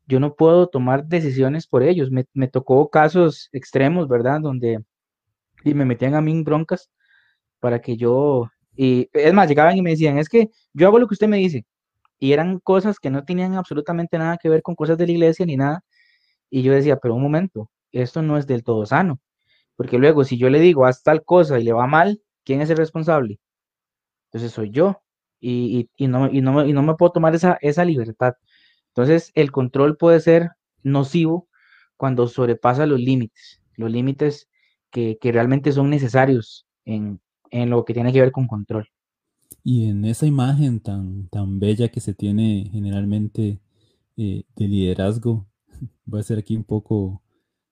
yo 0.08 0.22
no 0.22 0.34
puedo 0.34 0.68
tomar 0.70 1.06
decisiones 1.06 1.68
por 1.68 1.84
ellos. 1.84 2.10
Me, 2.10 2.48
tocó 2.48 2.90
casos 2.90 3.50
extremos, 3.52 4.08
¿verdad? 4.08 4.40
Donde 4.40 4.82
y 5.66 5.74
me 5.74 5.84
metían 5.84 6.16
a 6.16 6.22
mí 6.22 6.32
en 6.32 6.46
broncas 6.46 6.90
para 7.60 7.82
que 7.82 7.98
yo, 7.98 8.50
y 8.78 9.10
es 9.12 9.34
más, 9.34 9.50
llegaban 9.50 9.76
y 9.76 9.82
me 9.82 9.90
decían, 9.90 10.20
es 10.20 10.30
que 10.30 10.52
yo 10.72 10.88
hago 10.88 11.00
lo 11.00 11.08
que 11.08 11.16
usted 11.16 11.28
me 11.28 11.38
dice. 11.38 11.66
Y 12.20 12.34
eran 12.34 12.60
cosas 12.60 13.00
que 13.00 13.10
no 13.10 13.24
tenían 13.26 13.56
absolutamente 13.56 14.18
nada 14.18 14.38
que 14.38 14.50
ver 14.50 14.62
con 14.64 14.76
cosas 14.76 14.98
de 14.98 15.06
la 15.08 15.12
iglesia 15.14 15.46
ni 15.46 15.58
nada. 15.58 15.84
Y 16.50 16.64
yo 16.64 16.74
decía, 16.74 16.98
pero 16.98 17.16
un 17.16 17.22
momento, 17.24 17.70
esto 17.92 18.22
no 18.22 18.38
es 18.38 18.48
del 18.48 18.64
todo 18.64 18.86
sano, 18.86 19.20
porque 19.76 19.98
luego 19.98 20.24
si 20.24 20.38
yo 20.38 20.50
le 20.50 20.60
digo, 20.60 20.86
haz 20.86 21.04
tal 21.04 21.24
cosa 21.24 21.60
y 21.60 21.64
le 21.64 21.74
va 21.74 21.88
mal, 21.88 22.22
¿quién 22.46 22.62
es 22.62 22.70
el 22.70 22.78
responsable? 22.78 23.40
Entonces 24.28 24.52
soy 24.52 24.72
yo 24.72 25.02
y, 25.40 25.90
y, 25.98 26.08
no, 26.08 26.30
y, 26.32 26.42
no, 26.42 26.66
y 26.66 26.74
no 26.74 26.84
me 26.84 26.96
puedo 26.96 27.12
tomar 27.14 27.36
esa, 27.36 27.58
esa 27.62 27.86
libertad. 27.86 28.34
Entonces 28.90 29.32
el 29.36 29.52
control 29.52 29.98
puede 29.98 30.20
ser 30.20 30.52
nocivo 30.84 31.48
cuando 31.98 32.28
sobrepasa 32.28 32.86
los 32.86 33.00
límites, 33.00 33.62
los 33.76 33.92
límites 33.92 34.50
que, 34.92 35.18
que 35.22 35.32
realmente 35.32 35.72
son 35.72 35.90
necesarios 35.90 36.68
en, 36.86 37.22
en 37.52 37.70
lo 37.70 37.86
que 37.86 37.94
tiene 37.94 38.14
que 38.14 38.22
ver 38.22 38.32
con 38.32 38.48
control. 38.48 38.90
Y 39.70 39.90
en 39.90 40.06
esa 40.06 40.26
imagen 40.26 40.80
tan, 40.80 41.28
tan 41.28 41.60
bella 41.60 41.90
que 41.90 42.00
se 42.00 42.14
tiene 42.14 42.70
generalmente 42.72 43.60
eh, 44.16 44.46
de 44.56 44.66
liderazgo, 44.66 45.46
voy 46.06 46.20
a 46.20 46.22
hacer 46.22 46.40
aquí 46.40 46.56
un 46.56 46.64
poco, 46.64 47.22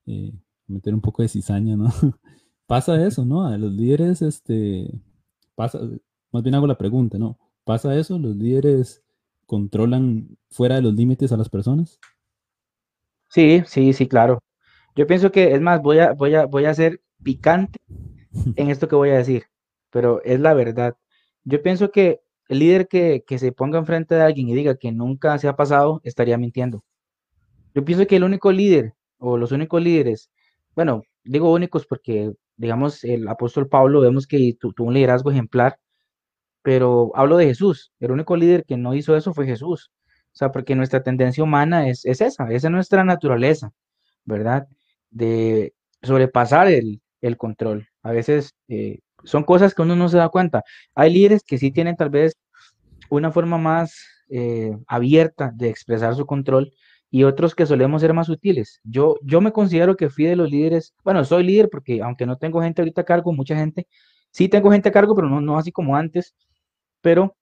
eh, 0.05 0.33
meter 0.67 0.93
un 0.93 0.99
poco 0.99 1.21
de 1.21 1.29
cizaña, 1.29 1.77
¿no? 1.77 1.85
pasa 2.67 3.01
eso, 3.01 3.23
¿no? 3.23 3.47
A 3.47 3.57
los 3.57 3.71
líderes, 3.71 4.21
este, 4.21 4.91
pasa, 5.55 5.79
más 6.33 6.43
bien 6.43 6.55
hago 6.55 6.67
la 6.67 6.77
pregunta, 6.77 7.17
¿no? 7.17 7.39
¿Pasa 7.63 7.95
eso? 7.95 8.19
¿Los 8.19 8.35
líderes 8.35 9.01
controlan 9.45 10.37
fuera 10.49 10.75
de 10.75 10.81
los 10.81 10.95
límites 10.95 11.31
a 11.31 11.37
las 11.37 11.47
personas? 11.47 12.01
Sí, 13.29 13.63
sí, 13.67 13.93
sí, 13.93 14.05
claro. 14.09 14.39
Yo 14.97 15.07
pienso 15.07 15.31
que, 15.31 15.53
es 15.53 15.61
más, 15.61 15.81
voy 15.81 15.99
a, 15.99 16.11
voy 16.11 16.35
a, 16.35 16.45
voy 16.45 16.65
a 16.65 16.73
ser 16.73 16.99
picante 17.23 17.79
en 18.57 18.69
esto 18.69 18.89
que 18.89 18.97
voy 18.97 19.11
a 19.11 19.17
decir, 19.17 19.43
pero 19.91 20.21
es 20.25 20.41
la 20.41 20.53
verdad. 20.53 20.97
Yo 21.45 21.61
pienso 21.61 21.91
que 21.91 22.21
el 22.49 22.59
líder 22.59 22.87
que, 22.87 23.23
que 23.25 23.39
se 23.39 23.51
ponga 23.51 23.79
enfrente 23.79 24.15
de 24.15 24.21
alguien 24.21 24.49
y 24.49 24.55
diga 24.55 24.75
que 24.77 24.91
nunca 24.91 25.37
se 25.39 25.47
ha 25.47 25.55
pasado, 25.55 26.01
estaría 26.03 26.37
mintiendo. 26.37 26.83
Yo 27.73 27.85
pienso 27.85 28.07
que 28.07 28.17
el 28.17 28.23
único 28.23 28.51
líder 28.51 28.93
o 29.19 29.37
los 29.37 29.51
únicos 29.51 29.81
líderes, 29.81 30.31
bueno, 30.75 31.03
digo 31.23 31.51
únicos 31.53 31.85
porque, 31.87 32.33
digamos, 32.57 33.03
el 33.03 33.27
apóstol 33.27 33.67
Pablo 33.67 34.01
vemos 34.01 34.27
que 34.27 34.55
tuvo 34.59 34.87
un 34.87 34.93
liderazgo 34.93 35.31
ejemplar, 35.31 35.77
pero 36.61 37.11
hablo 37.15 37.37
de 37.37 37.47
Jesús. 37.47 37.91
El 37.99 38.11
único 38.11 38.35
líder 38.37 38.65
que 38.65 38.77
no 38.77 38.93
hizo 38.95 39.15
eso 39.15 39.33
fue 39.33 39.45
Jesús. 39.45 39.91
O 40.35 40.37
sea, 40.37 40.51
porque 40.51 40.75
nuestra 40.75 41.03
tendencia 41.03 41.43
humana 41.43 41.89
es, 41.89 42.05
esa, 42.05 42.27
esa 42.27 42.49
es 42.49 42.71
nuestra 42.71 43.03
naturaleza, 43.03 43.71
¿verdad? 44.25 44.67
De 45.11 45.73
sobrepasar 46.03 46.67
el, 46.67 47.01
control. 47.37 47.87
A 48.03 48.11
veces 48.11 48.53
eh, 48.67 48.99
son 49.25 49.43
cosas 49.43 49.73
que 49.73 49.81
uno 49.81 49.95
no 49.95 50.09
se 50.09 50.17
da 50.17 50.29
cuenta. 50.29 50.63
Hay 50.95 51.13
líderes 51.13 51.43
que 51.43 51.57
sí 51.57 51.71
tienen 51.71 51.95
tal 51.95 52.09
vez 52.09 52.37
una 53.09 53.31
forma 53.31 53.57
más 53.57 53.95
eh, 54.29 54.75
abierta 54.87 55.51
de 55.53 55.69
expresar 55.69 56.15
su 56.15 56.25
control 56.25 56.71
y 57.11 57.23
otros 57.23 57.55
que 57.55 57.65
solemos 57.65 58.01
ser 58.01 58.13
más 58.13 58.27
sutiles. 58.27 58.81
Yo, 58.83 59.17
yo 59.23 59.41
me 59.41 59.51
considero 59.51 59.95
que 59.95 60.09
fui 60.09 60.25
de 60.25 60.35
los 60.35 60.49
líderes, 60.51 60.93
bueno, 61.03 61.23
soy 61.23 61.43
líder 61.43 61.69
porque 61.69 62.01
aunque 62.01 62.25
no 62.25 62.37
tengo 62.37 62.61
gente 62.61 62.81
ahorita 62.81 63.01
a 63.01 63.05
cargo, 63.05 63.33
mucha 63.33 63.55
gente, 63.55 63.87
sí 64.31 64.49
tengo 64.49 64.71
gente 64.71 64.89
a 64.89 64.91
cargo, 64.91 65.15
pero 65.15 65.29
no, 65.29 65.41
no 65.41 65.57
así 65.57 65.71
como 65.71 65.95
antes, 65.95 66.35
pero 67.01 67.35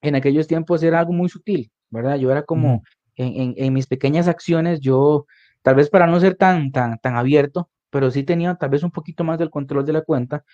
en 0.00 0.14
aquellos 0.14 0.46
tiempos 0.46 0.82
era 0.82 1.00
algo 1.00 1.12
muy 1.12 1.28
sutil, 1.28 1.70
¿verdad? 1.90 2.16
Yo 2.16 2.30
era 2.30 2.44
como 2.44 2.82
en, 3.16 3.54
en, 3.56 3.72
mis 3.72 3.86
pequeñas 3.86 4.28
acciones, 4.28 4.80
yo, 4.80 5.26
tal 5.62 5.74
vez 5.76 5.90
para 5.90 6.06
no 6.06 6.20
ser 6.20 6.36
tan, 6.36 6.72
tan, 6.72 6.98
tan 6.98 7.16
abierto, 7.16 7.70
pero 7.90 8.10
sí 8.10 8.22
tenía 8.22 8.54
tal 8.56 8.70
vez 8.70 8.82
un 8.82 8.90
poquito 8.90 9.24
más 9.24 9.38
del 9.38 9.50
control 9.50 9.84
de 9.84 9.92
la 9.92 10.02
cuenta 10.02 10.44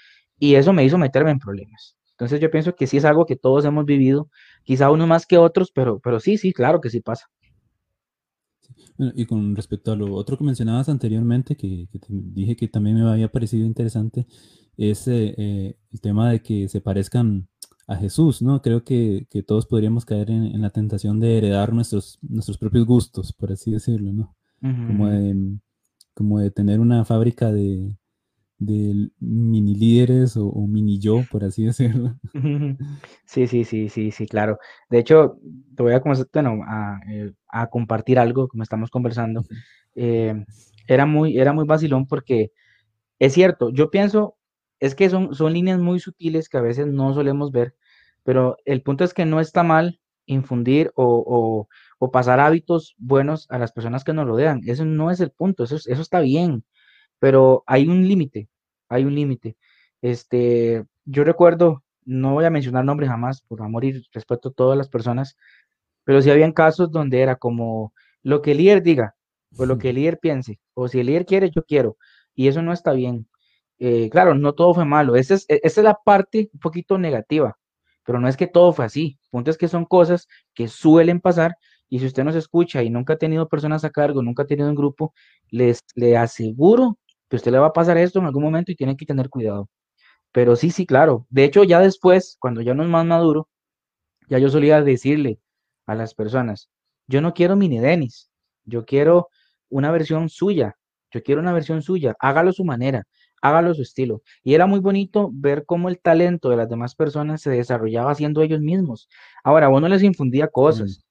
y 0.41 0.55
eso 0.57 0.73
me 0.73 0.85
hizo 0.85 0.99
meterme 0.99 1.31
en 1.31 1.39
problemas. 1.39 1.97
Entonces 2.13 2.41
yo 2.41 2.51
pienso 2.51 2.75
que 2.75 2.87
sí 2.87 2.97
es 2.97 3.05
algo 3.05 3.27
que 3.27 3.37
todos 3.37 3.65
hemos 3.65 3.85
vivido, 3.85 4.29
quizá 4.65 4.91
uno 4.91 5.07
más 5.07 5.27
que 5.27 5.39
otros, 5.39 5.71
pero, 5.73 6.01
pero 6.01 6.19
sí, 6.19 6.37
sí, 6.39 6.53
claro 6.53 6.81
que 6.81 6.91
sí 6.91 7.01
pasa. 7.01 7.27
y 8.99 9.25
con 9.27 9.55
respecto 9.55 9.93
a 9.93 9.97
lo 9.97 10.13
otro 10.15 10.37
que 10.37 10.45
mencionabas 10.45 10.89
anteriormente, 10.89 11.57
que, 11.57 11.87
dije 12.09 12.57
que 12.57 12.69
también 12.69 12.97
me 12.97 13.09
había 13.09 13.31
parecido 13.31 13.65
interesante, 13.65 14.27
es 14.77 15.07
eh, 15.09 15.35
eh, 15.37 15.77
el 15.93 16.01
tema 16.01 16.31
de 16.31 16.43
que 16.43 16.69
se 16.69 16.81
parezcan 16.81 17.49
a 17.87 17.97
Jesús, 17.97 18.41
¿no? 18.41 18.63
Creo 18.63 18.85
que, 18.85 19.27
todos 19.47 19.67
podríamos 19.67 20.05
caer 20.05 20.31
en, 20.31 20.61
la 20.61 20.71
tentación 20.71 21.21
de 21.21 21.39
heredar 21.39 21.73
nuestros, 21.73 22.19
nuestros 22.23 22.57
propios 22.57 22.87
gustos, 22.87 23.33
por 23.33 23.53
así 23.53 23.73
decirlo, 23.73 24.13
¿no? 24.13 24.37
como, 24.61 25.09
de, 25.09 25.59
como 26.15 26.39
de 26.39 26.51
tener 26.51 26.81
una 26.81 27.05
fábrica 27.07 27.51
de, 27.51 27.97
mini 28.61 29.75
líderes 29.75 30.37
o, 30.37 30.53
mini 30.67 30.99
yo, 30.99 31.25
por 31.31 31.45
así 31.45 31.65
decirlo. 31.67 32.17
Sí, 33.25 33.47
sí, 33.47 33.65
sí, 33.65 33.89
sí, 33.89 34.11
sí, 34.11 34.27
claro. 34.27 34.59
De 34.89 34.99
hecho, 34.99 35.39
te 35.75 35.83
voy 35.83 35.95
a, 35.95 36.01
comenzar, 36.01 36.27
a, 36.35 37.01
eh, 37.09 37.33
a, 37.49 37.69
compartir 37.69 38.19
algo 38.19 38.49
como 38.49 38.63
estamos 38.63 38.91
conversando. 38.91 39.43
Eh, 39.95 40.35
era, 40.87 41.07
muy, 41.07 41.39
era 41.39 41.53
muy 41.53 41.65
vacilón 41.67 42.07
porque 42.07 42.53
es 43.19 43.35
cierto, 43.35 43.71
yo 43.71 43.91
pienso, 43.91 44.37
es 44.81 44.95
que 44.95 45.11
son, 45.11 45.35
son 45.35 45.53
líneas 45.53 45.79
muy 45.79 46.01
sutiles 46.01 46.49
que 46.49 46.59
a 46.59 46.63
veces 46.63 46.87
no 46.87 47.15
solemos 47.15 47.53
ver, 47.53 47.75
pero 48.25 48.57
el 48.65 48.83
punto 48.83 49.05
es 49.05 49.15
que 49.15 49.27
no 49.27 49.41
está 49.41 49.63
mal 49.63 50.01
infundir 50.27 50.93
o, 50.95 51.69
pasar 52.13 52.41
hábitos 52.41 52.95
buenos 52.99 53.47
a 53.51 53.59
las 53.59 53.73
personas 53.73 54.05
que 54.05 54.13
nos 54.13 54.27
rodean. 54.27 54.63
Eso 54.67 54.85
no 54.85 55.11
es 55.11 55.21
el 55.21 55.31
punto, 55.31 55.65
eso, 55.65 55.77
eso 55.77 56.03
está 56.03 56.21
bien, 56.21 56.65
pero 57.21 57.63
hay 57.67 57.87
un 57.87 58.09
límite, 58.09 58.49
hay 58.89 59.05
un 59.05 59.15
límite. 59.15 59.57
Este, 60.03 60.85
yo 61.05 61.25
recuerdo, 61.25 61.85
no 62.05 62.35
voy 62.35 62.47
a 62.47 62.51
mencionar 62.51 62.85
nombres 62.85 63.11
jamás, 63.11 63.43
por 63.43 63.63
amor 63.63 63.85
y 63.85 64.03
respeto 64.13 64.49
a 64.49 64.53
todas 64.53 64.77
las 64.77 64.89
personas, 64.89 65.37
pero 66.05 66.23
sí 66.23 66.31
habían 66.31 66.53
casos 66.53 66.91
donde 66.91 67.21
era 67.21 67.37
como 67.37 67.93
lo 68.23 68.43
que 68.43 68.53
el 68.53 68.59
líder 68.59 68.83
diga, 68.83 69.15
o 69.57 69.67
lo 69.67 69.79
que 69.79 69.91
el 69.91 69.97
líder 69.97 70.19
piense, 70.19 70.61
o 70.75 70.89
si 70.89 71.01
el 71.01 71.07
líder 71.07 71.27
quiere, 71.27 71.51
yo 71.51 71.65
quiero, 71.65 71.97
y 72.35 72.49
eso 72.49 72.63
no 72.63 72.73
está 72.73 72.93
bien. 72.93 73.29
Eh, 73.79 74.11
claro, 74.11 74.35
no 74.35 74.55
todo 74.55 74.75
fue 74.75 74.85
malo. 74.85 75.17
Esa 75.17 75.35
es, 75.35 75.47
e, 75.49 75.61
esa 75.63 75.81
es 75.81 75.85
la 75.85 75.99
parte 76.05 76.51
un 76.53 76.61
poquito 76.61 76.99
negativa, 76.99 77.59
pero 78.05 78.21
no 78.21 78.29
es 78.29 78.37
que 78.37 78.47
todo 78.47 78.73
fue 78.73 78.85
así. 78.87 79.19
El 79.25 79.31
punto 79.31 79.51
es 79.51 79.59
que 79.59 79.69
son 79.69 79.85
cosas 79.87 80.29
que 80.55 80.69
suelen 80.69 81.21
pasar 81.21 81.57
y 81.89 81.99
si 81.99 82.07
usted 82.07 82.25
nos 82.25 82.37
escucha 82.37 82.83
y 82.83 82.91
nunca 82.91 83.15
ha 83.15 83.19
tenido 83.19 83.49
personas 83.49 83.85
a 83.85 83.91
cargo, 83.91 84.23
nunca 84.23 84.45
ha 84.45 84.47
tenido 84.47 84.69
un 84.69 84.77
grupo, 84.77 85.13
les 85.51 85.81
le 85.97 86.17
aseguro 86.17 86.99
que 87.31 87.37
usted 87.37 87.53
le 87.53 87.59
va 87.59 87.69
a 87.69 87.73
pasar 87.73 87.97
esto 87.99 88.19
en 88.19 88.27
algún 88.27 88.43
momento 88.43 88.73
y 88.73 88.77
tiene 88.77 88.97
que 88.97 89.07
tener 89.07 89.31
cuidado. 89.31 89.71
Pero 90.33 90.57
sí, 90.57 90.71
sí, 90.71 90.87
claro. 90.87 91.27
De 91.31 91.45
hecho, 91.45 91.65
ya 91.65 91.81
después, 91.81 92.37
cuando 92.41 92.61
ya 92.61 92.75
no 92.75 92.83
es 92.83 92.91
más 92.91 93.07
maduro, 93.07 93.49
ya 94.29 94.39
yo 94.39 94.51
solía 94.51 94.83
decirle 94.83 95.41
a 95.87 95.95
las 95.95 96.15
personas, 96.15 96.71
yo 97.09 97.23
no 97.23 97.35
quiero 97.35 97.57
mini 97.57 97.79
Denis, 97.81 98.31
yo 98.65 98.85
quiero 98.85 99.29
una 99.71 99.91
versión 99.91 100.29
suya, 100.29 100.77
yo 101.13 101.23
quiero 101.23 101.41
una 101.41 101.53
versión 101.53 101.83
suya, 101.83 102.17
hágalo 102.21 102.53
su 102.53 102.65
manera 102.65 103.07
hágalo 103.41 103.75
su 103.75 103.83
estilo. 103.83 104.23
Y 104.43 104.55
era 104.55 104.67
muy 104.67 104.81
bonito 104.81 105.31
ver 105.33 105.65
cómo 105.67 105.89
el 105.89 106.01
talento 106.01 106.51
de 106.51 106.57
las 106.57 106.69
demás 106.69 106.95
personas 106.95 107.41
se 107.43 107.51
desarrollaba 107.51 108.13
haciendo 108.13 108.43
ellos 108.43 108.61
mismos. 108.61 109.09
Ahora, 109.45 109.69
uno 109.69 109.89
les 109.89 110.03
infundía 110.03 110.49
cosas, 110.49 111.05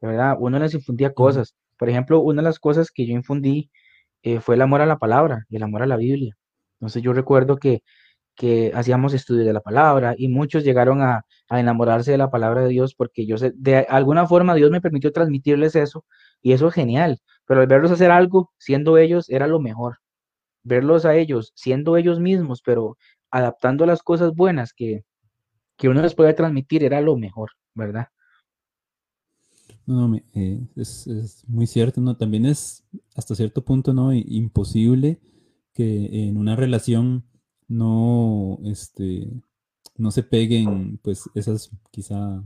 ¿verdad? 0.00 0.36
Uno 0.38 0.58
les 0.58 0.74
infundía 0.74 1.12
cosas. 1.12 1.54
Por 1.78 1.88
ejemplo, 1.88 2.20
una 2.20 2.42
de 2.42 2.48
las 2.48 2.58
cosas 2.58 2.90
que 2.90 3.06
yo 3.06 3.14
infundí 3.14 3.70
eh, 4.22 4.40
fue 4.40 4.56
el 4.56 4.62
amor 4.62 4.80
a 4.80 4.86
la 4.86 4.98
palabra 4.98 5.46
y 5.48 5.56
el 5.56 5.62
amor 5.62 5.82
a 5.82 5.86
la 5.86 5.96
Biblia. 5.96 6.36
Entonces 6.74 7.02
yo 7.02 7.12
recuerdo 7.12 7.56
que, 7.58 7.82
que 8.36 8.72
hacíamos 8.74 9.14
estudios 9.14 9.46
de 9.46 9.52
la 9.52 9.60
palabra 9.60 10.14
y 10.16 10.28
muchos 10.28 10.64
llegaron 10.64 11.02
a, 11.02 11.24
a, 11.48 11.60
enamorarse 11.60 12.12
de 12.12 12.18
la 12.18 12.30
palabra 12.30 12.62
de 12.62 12.68
Dios 12.70 12.94
porque 12.94 13.26
yo 13.26 13.38
sé, 13.38 13.52
de 13.56 13.78
alguna 13.88 14.26
forma 14.26 14.54
Dios 14.54 14.70
me 14.70 14.80
permitió 14.80 15.12
transmitirles 15.12 15.76
eso 15.76 16.04
y 16.42 16.52
eso 16.52 16.68
es 16.68 16.74
genial. 16.74 17.20
Pero 17.46 17.60
al 17.60 17.66
verlos 17.66 17.90
hacer 17.90 18.10
algo, 18.10 18.52
siendo 18.58 18.98
ellos, 18.98 19.28
era 19.30 19.46
lo 19.46 19.60
mejor 19.60 19.98
verlos 20.62 21.04
a 21.04 21.14
ellos 21.16 21.52
siendo 21.54 21.96
ellos 21.96 22.20
mismos, 22.20 22.62
pero 22.62 22.96
adaptando 23.30 23.86
las 23.86 24.02
cosas 24.02 24.34
buenas 24.34 24.72
que, 24.72 25.04
uno 25.84 26.02
les 26.02 26.14
puede 26.14 26.34
transmitir 26.34 26.84
era 26.84 27.00
lo 27.00 27.16
mejor, 27.16 27.52
¿verdad? 27.74 28.08
No, 29.90 30.14
eh, 30.34 30.60
es, 30.76 31.44
muy 31.48 31.66
cierto, 31.66 32.00
¿no? 32.00 32.16
También 32.16 32.46
es 32.46 32.84
hasta 33.16 33.34
cierto 33.34 33.64
punto, 33.64 33.92
¿no? 33.92 34.12
Imposible 34.12 35.20
que 35.74 36.28
en 36.28 36.36
una 36.36 36.54
relación 36.54 37.24
no, 37.66 38.60
este, 38.64 39.28
no 39.96 40.12
se 40.12 40.22
peguen, 40.22 40.98
pues, 41.02 41.28
esas 41.34 41.72
quizá 41.90 42.44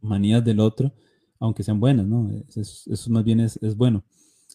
manías 0.00 0.42
del 0.42 0.58
otro, 0.58 0.94
aunque 1.38 1.62
sean 1.62 1.80
buenas, 1.80 2.06
¿no? 2.06 2.30
Eso, 2.54 3.10
más 3.10 3.24
bien 3.24 3.40
es, 3.40 3.62
es 3.62 3.76
bueno. 3.76 4.02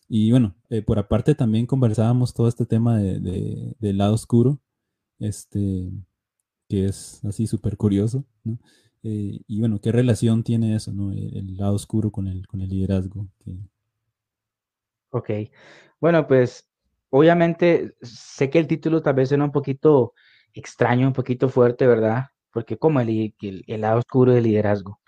Y 0.10 0.32
bueno, 0.32 0.56
eh, 0.72 0.82
por 0.82 0.98
aparte 0.98 1.36
también 1.36 1.68
conversábamos 1.68 2.34
todo 2.34 2.48
este 2.48 2.66
tema 2.66 2.98
de, 2.98 3.76
del 3.80 3.98
lado 4.00 4.16
oscuro, 4.16 4.60
este, 5.20 5.92
que 6.68 6.86
es 6.86 7.24
así 7.24 7.46
súper 7.46 7.78
curioso, 7.78 8.26
¿no? 8.44 8.58
Eh, 9.04 9.40
y 9.48 9.60
bueno, 9.60 9.80
¿qué 9.82 9.92
relación 9.92 10.44
tiene 10.44 10.76
eso, 10.76 10.94
¿no? 10.94 11.12
El, 11.12 11.58
lado 11.58 11.74
oscuro 11.76 12.12
con 12.12 12.28
el, 12.28 12.46
con 12.48 12.62
el 12.62 12.70
liderazgo. 12.70 13.28
Ok, 15.10 15.30
bueno, 16.00 16.28
pues 16.28 16.68
obviamente 17.10 17.96
sé 18.02 18.50
que 18.50 18.60
el 18.60 18.68
título 18.68 19.02
tal 19.02 19.16
vez 19.16 19.30
suena 19.30 19.46
un 19.46 19.52
poquito 19.52 20.14
extraño, 20.54 21.08
un 21.08 21.14
poquito 21.14 21.50
fuerte, 21.50 21.88
¿verdad? 21.88 22.28
Porque 22.52 22.78
como 22.78 23.00
el, 23.02 23.34
el, 23.40 23.82
lado 23.82 24.00
oscuro 24.00 24.34
del 24.34 24.44
liderazgo. 24.46 25.00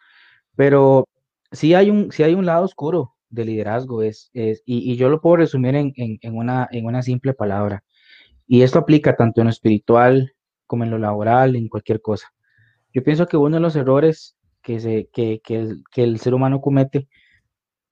Pero 0.55 1.07
sí 1.51 1.73
hay 1.75 1.89
un, 1.89 2.12
sí 2.12 2.23
hay 2.23 2.33
un 2.33 2.45
lado 2.45 2.65
oscuro 2.65 3.15
de 3.33 3.45
liderazgo 3.45 4.03
es, 4.03 4.29
es 4.33 4.62
y, 4.65 4.95
yo 4.95 5.09
lo 5.09 5.21
puedo 5.21 5.38
resumir 5.38 5.75
en, 5.75 5.93
una, 6.35 6.67
en 6.71 6.85
una 6.85 7.01
simple 7.01 7.33
palabra. 7.33 7.83
Y 8.47 8.62
esto 8.63 8.79
aplica 8.79 9.15
tanto 9.15 9.41
en 9.41 9.45
lo 9.45 9.51
espiritual 9.51 10.33
como 10.67 10.83
en 10.83 10.91
lo 10.91 11.00
laboral, 11.00 11.55
en 11.55 11.69
cualquier 11.69 12.01
cosa. 12.01 12.32
Yo 12.93 13.03
pienso 13.03 13.25
que 13.27 13.38
uno 13.38 13.55
de 13.55 13.62
los 13.62 13.75
errores 13.75 14.35
que, 14.62 14.79
se, 14.79 15.09
que, 15.12 15.41
el, 15.50 15.83
que 15.91 16.03
el 16.03 16.19
ser 16.19 16.33
humano 16.33 16.62
comete 16.62 17.07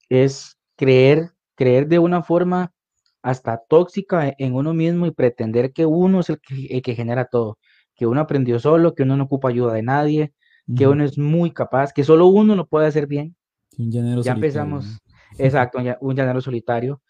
es 0.10 0.58
creer, 0.75 1.31
creer 1.55 1.88
de 1.88 2.00
una 2.00 2.22
forma 2.22 2.74
hasta 3.22 3.62
tóxica 3.67 4.34
en 4.38 4.55
uno 4.55 4.74
mismo 4.74 5.05
y 5.05 5.12
pretender 5.12 5.74
que 5.74 5.86
uno 5.86 6.22
es 6.22 6.29
el 6.29 6.39
que, 6.39 6.96
genera 6.96 7.25
todo, 7.25 7.58
que 7.96 8.08
uno 8.08 8.22
aprendió 8.22 8.60
solo, 8.60 8.96
que 8.96 9.03
uno 9.03 9.17
no 9.17 9.25
ocupa 9.25 9.50
ayuda 9.50 9.74
de 9.74 9.84
nadie, 9.84 10.34
que 10.75 10.88
uno 10.88 11.03
es 11.03 11.17
muy 11.17 11.51
capaz, 11.51 11.91
que 11.93 12.03
solo 12.03 12.27
uno 12.27 12.55
lo 12.55 12.67
puede 12.67 12.88
hacer 12.88 13.08
bien. 13.08 13.36
Un 13.77 13.91
llanero 13.91 14.22
ya 14.22 14.34
empezamos, 14.34 14.86
exacto, 15.38 15.79
un 16.00 16.15
llanero 16.15 16.41
solitario. 16.41 17.01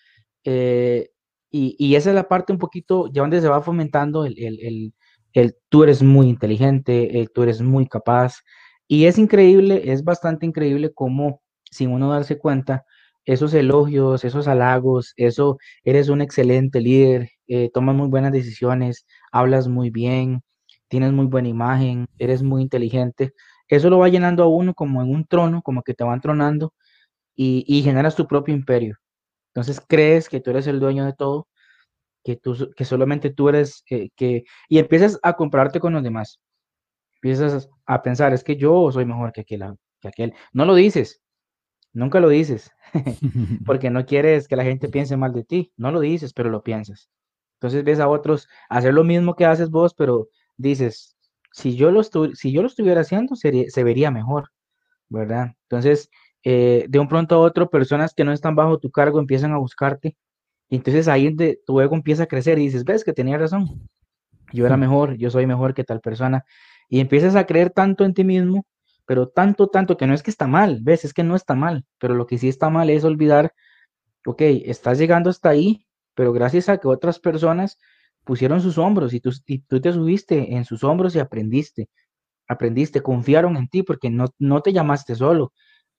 Eh, 0.43 1.11
y, 1.53 1.95
esa 1.95 2.09
es 2.09 2.15
la 2.15 2.27
parte 2.27 2.53
un 2.53 2.59
poquito, 2.59 3.07
ya 3.11 3.21
donde 3.21 3.41
se 3.41 3.49
va 3.49 3.61
fomentando 3.61 4.25
el, 4.25 4.37
el, 4.39 4.93
el, 5.33 5.55
tú 5.69 5.83
eres 5.83 6.01
muy 6.03 6.27
inteligente, 6.29 7.19
el, 7.19 7.31
tú 7.31 7.43
eres 7.43 7.61
muy 7.61 7.87
capaz. 7.87 8.41
Y 8.87 9.05
es 9.05 9.17
increíble, 9.17 9.91
es 9.91 10.03
bastante 10.03 10.45
increíble 10.45 10.91
cómo, 10.93 11.41
sin 11.71 11.91
uno 11.91 12.09
darse 12.11 12.37
cuenta, 12.37 12.83
esos 13.25 13.53
elogios, 13.53 14.25
esos 14.25 14.47
halagos, 14.47 15.13
eso, 15.17 15.57
eres 15.83 16.09
un 16.09 16.21
excelente 16.21 16.81
líder, 16.81 17.29
eh, 17.47 17.69
tomas 17.73 17.95
muy 17.95 18.07
buenas 18.09 18.31
decisiones, 18.33 19.05
hablas 19.31 19.67
muy 19.67 19.89
bien, 19.91 20.41
tienes 20.87 21.11
muy 21.13 21.25
buena 21.27 21.47
imagen, 21.49 22.07
eres 22.17 22.43
muy 22.43 22.61
inteligente. 22.63 23.33
Eso 23.67 23.89
lo 23.89 23.99
va 23.99 24.09
llenando 24.09 24.43
a 24.43 24.47
uno 24.47 24.73
como 24.73 25.01
en 25.01 25.09
un 25.11 25.25
trono, 25.25 25.61
como 25.61 25.83
que 25.83 25.93
te 25.93 26.03
van 26.03 26.19
tronando 26.21 26.73
y, 27.35 27.63
y 27.67 27.83
generas 27.83 28.15
tu 28.15 28.27
propio 28.27 28.55
imperio. 28.55 28.97
Entonces 29.53 29.81
crees 29.87 30.29
que 30.29 30.39
tú 30.41 30.51
eres 30.51 30.67
el 30.67 30.79
dueño 30.79 31.05
de 31.05 31.13
todo, 31.13 31.47
que, 32.23 32.35
tú, 32.35 32.71
que 32.75 32.85
solamente 32.85 33.29
tú 33.31 33.49
eres, 33.49 33.83
eh, 33.89 34.09
que, 34.15 34.43
y 34.69 34.79
empiezas 34.79 35.19
a 35.23 35.33
compararte 35.33 35.79
con 35.79 35.93
los 35.93 36.03
demás. 36.03 36.39
Empiezas 37.15 37.69
a 37.85 38.01
pensar, 38.01 38.33
es 38.33 38.43
que 38.43 38.55
yo 38.57 38.91
soy 38.91 39.05
mejor 39.05 39.31
que 39.31 39.41
aquel, 39.41 39.63
que 39.99 40.07
aquel. 40.07 40.33
No 40.53 40.65
lo 40.65 40.75
dices, 40.75 41.21
nunca 41.93 42.19
lo 42.19 42.29
dices, 42.29 42.71
porque 43.65 43.89
no 43.89 44.05
quieres 44.05 44.47
que 44.47 44.55
la 44.55 44.63
gente 44.63 44.89
piense 44.89 45.17
mal 45.17 45.33
de 45.33 45.43
ti, 45.43 45.71
no 45.77 45.91
lo 45.91 45.99
dices, 45.99 46.33
pero 46.33 46.49
lo 46.49 46.63
piensas. 46.63 47.09
Entonces 47.55 47.83
ves 47.83 47.99
a 47.99 48.07
otros 48.09 48.47
hacer 48.69 48.93
lo 48.93 49.03
mismo 49.03 49.35
que 49.35 49.45
haces 49.45 49.69
vos, 49.69 49.93
pero 49.93 50.29
dices, 50.57 51.15
si 51.51 51.75
yo 51.75 51.91
lo, 51.91 52.01
si 52.03 52.51
yo 52.51 52.61
lo 52.61 52.67
estuviera 52.67 53.01
haciendo, 53.01 53.35
sería, 53.35 53.69
se 53.69 53.83
vería 53.83 54.09
mejor, 54.09 54.49
¿verdad? 55.09 55.53
Entonces, 55.63 56.09
eh, 56.43 56.85
de 56.89 56.99
un 56.99 57.07
pronto 57.07 57.35
a 57.35 57.39
otro, 57.39 57.69
personas 57.69 58.13
que 58.15 58.23
no 58.23 58.31
están 58.33 58.55
bajo 58.55 58.79
tu 58.79 58.89
cargo 58.89 59.19
empiezan 59.19 59.51
a 59.53 59.57
buscarte. 59.59 60.15
Y 60.71 60.77
entonces 60.77 61.07
ahí 61.07 61.31
de, 61.31 61.59
tu 61.67 61.79
ego 61.81 61.95
empieza 61.95 62.23
a 62.23 62.27
crecer 62.27 62.57
y 62.57 62.63
dices, 62.63 62.83
ves 62.83 63.03
que 63.03 63.13
tenía 63.13 63.37
razón. 63.37 63.87
Yo 64.51 64.65
era 64.65 64.77
mejor, 64.77 65.17
yo 65.17 65.29
soy 65.29 65.45
mejor 65.45 65.75
que 65.75 65.83
tal 65.83 66.01
persona. 66.01 66.43
Y 66.89 66.99
empiezas 66.99 67.35
a 67.35 67.45
creer 67.45 67.69
tanto 67.69 68.05
en 68.05 68.15
ti 68.15 68.23
mismo 68.23 68.65
pero 69.11 69.27
tanto, 69.27 69.67
tanto 69.67 69.97
que 69.97 70.07
no 70.07 70.13
es 70.13 70.23
que 70.23 70.31
está 70.31 70.47
mal, 70.47 70.79
ves, 70.81 71.03
es 71.03 71.13
que 71.13 71.23
no 71.23 71.35
está 71.35 71.53
mal, 71.53 71.85
pero 71.97 72.15
lo 72.15 72.25
que 72.27 72.37
sí 72.37 72.47
está 72.47 72.69
mal 72.69 72.89
es 72.89 73.03
olvidar, 73.03 73.53
ok, 74.25 74.41
estás 74.65 74.97
llegando 74.99 75.29
hasta 75.29 75.49
ahí, 75.49 75.85
pero 76.15 76.31
gracias 76.31 76.69
a 76.69 76.77
que 76.77 76.87
otras 76.87 77.19
personas 77.19 77.77
pusieron 78.23 78.61
sus 78.61 78.77
hombros 78.77 79.13
y 79.13 79.19
tú, 79.19 79.31
tú 79.67 79.81
te 79.81 79.91
subiste 79.91 80.55
en 80.55 80.63
sus 80.63 80.85
hombros 80.85 81.13
y 81.13 81.19
aprendiste, 81.19 81.89
aprendiste, 82.47 83.01
confiaron 83.01 83.57
en 83.57 83.67
ti 83.67 83.83
porque 83.83 84.09
no, 84.09 84.27
no 84.39 84.61
te 84.61 84.71
llamaste 84.71 85.15
solo, 85.15 85.51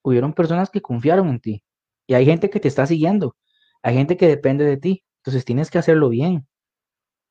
hubieron 0.02 0.32
personas 0.32 0.70
que 0.70 0.80
confiaron 0.80 1.28
en 1.28 1.40
ti 1.40 1.64
y 2.06 2.14
hay 2.14 2.24
gente 2.24 2.48
que 2.48 2.60
te 2.60 2.68
está 2.68 2.86
siguiendo, 2.86 3.36
hay 3.82 3.94
gente 3.94 4.16
que 4.16 4.28
depende 4.28 4.64
de 4.64 4.76
ti, 4.76 5.04
entonces 5.18 5.44
tienes 5.44 5.70
que 5.70 5.78
hacerlo 5.78 6.08
bien. 6.08 6.46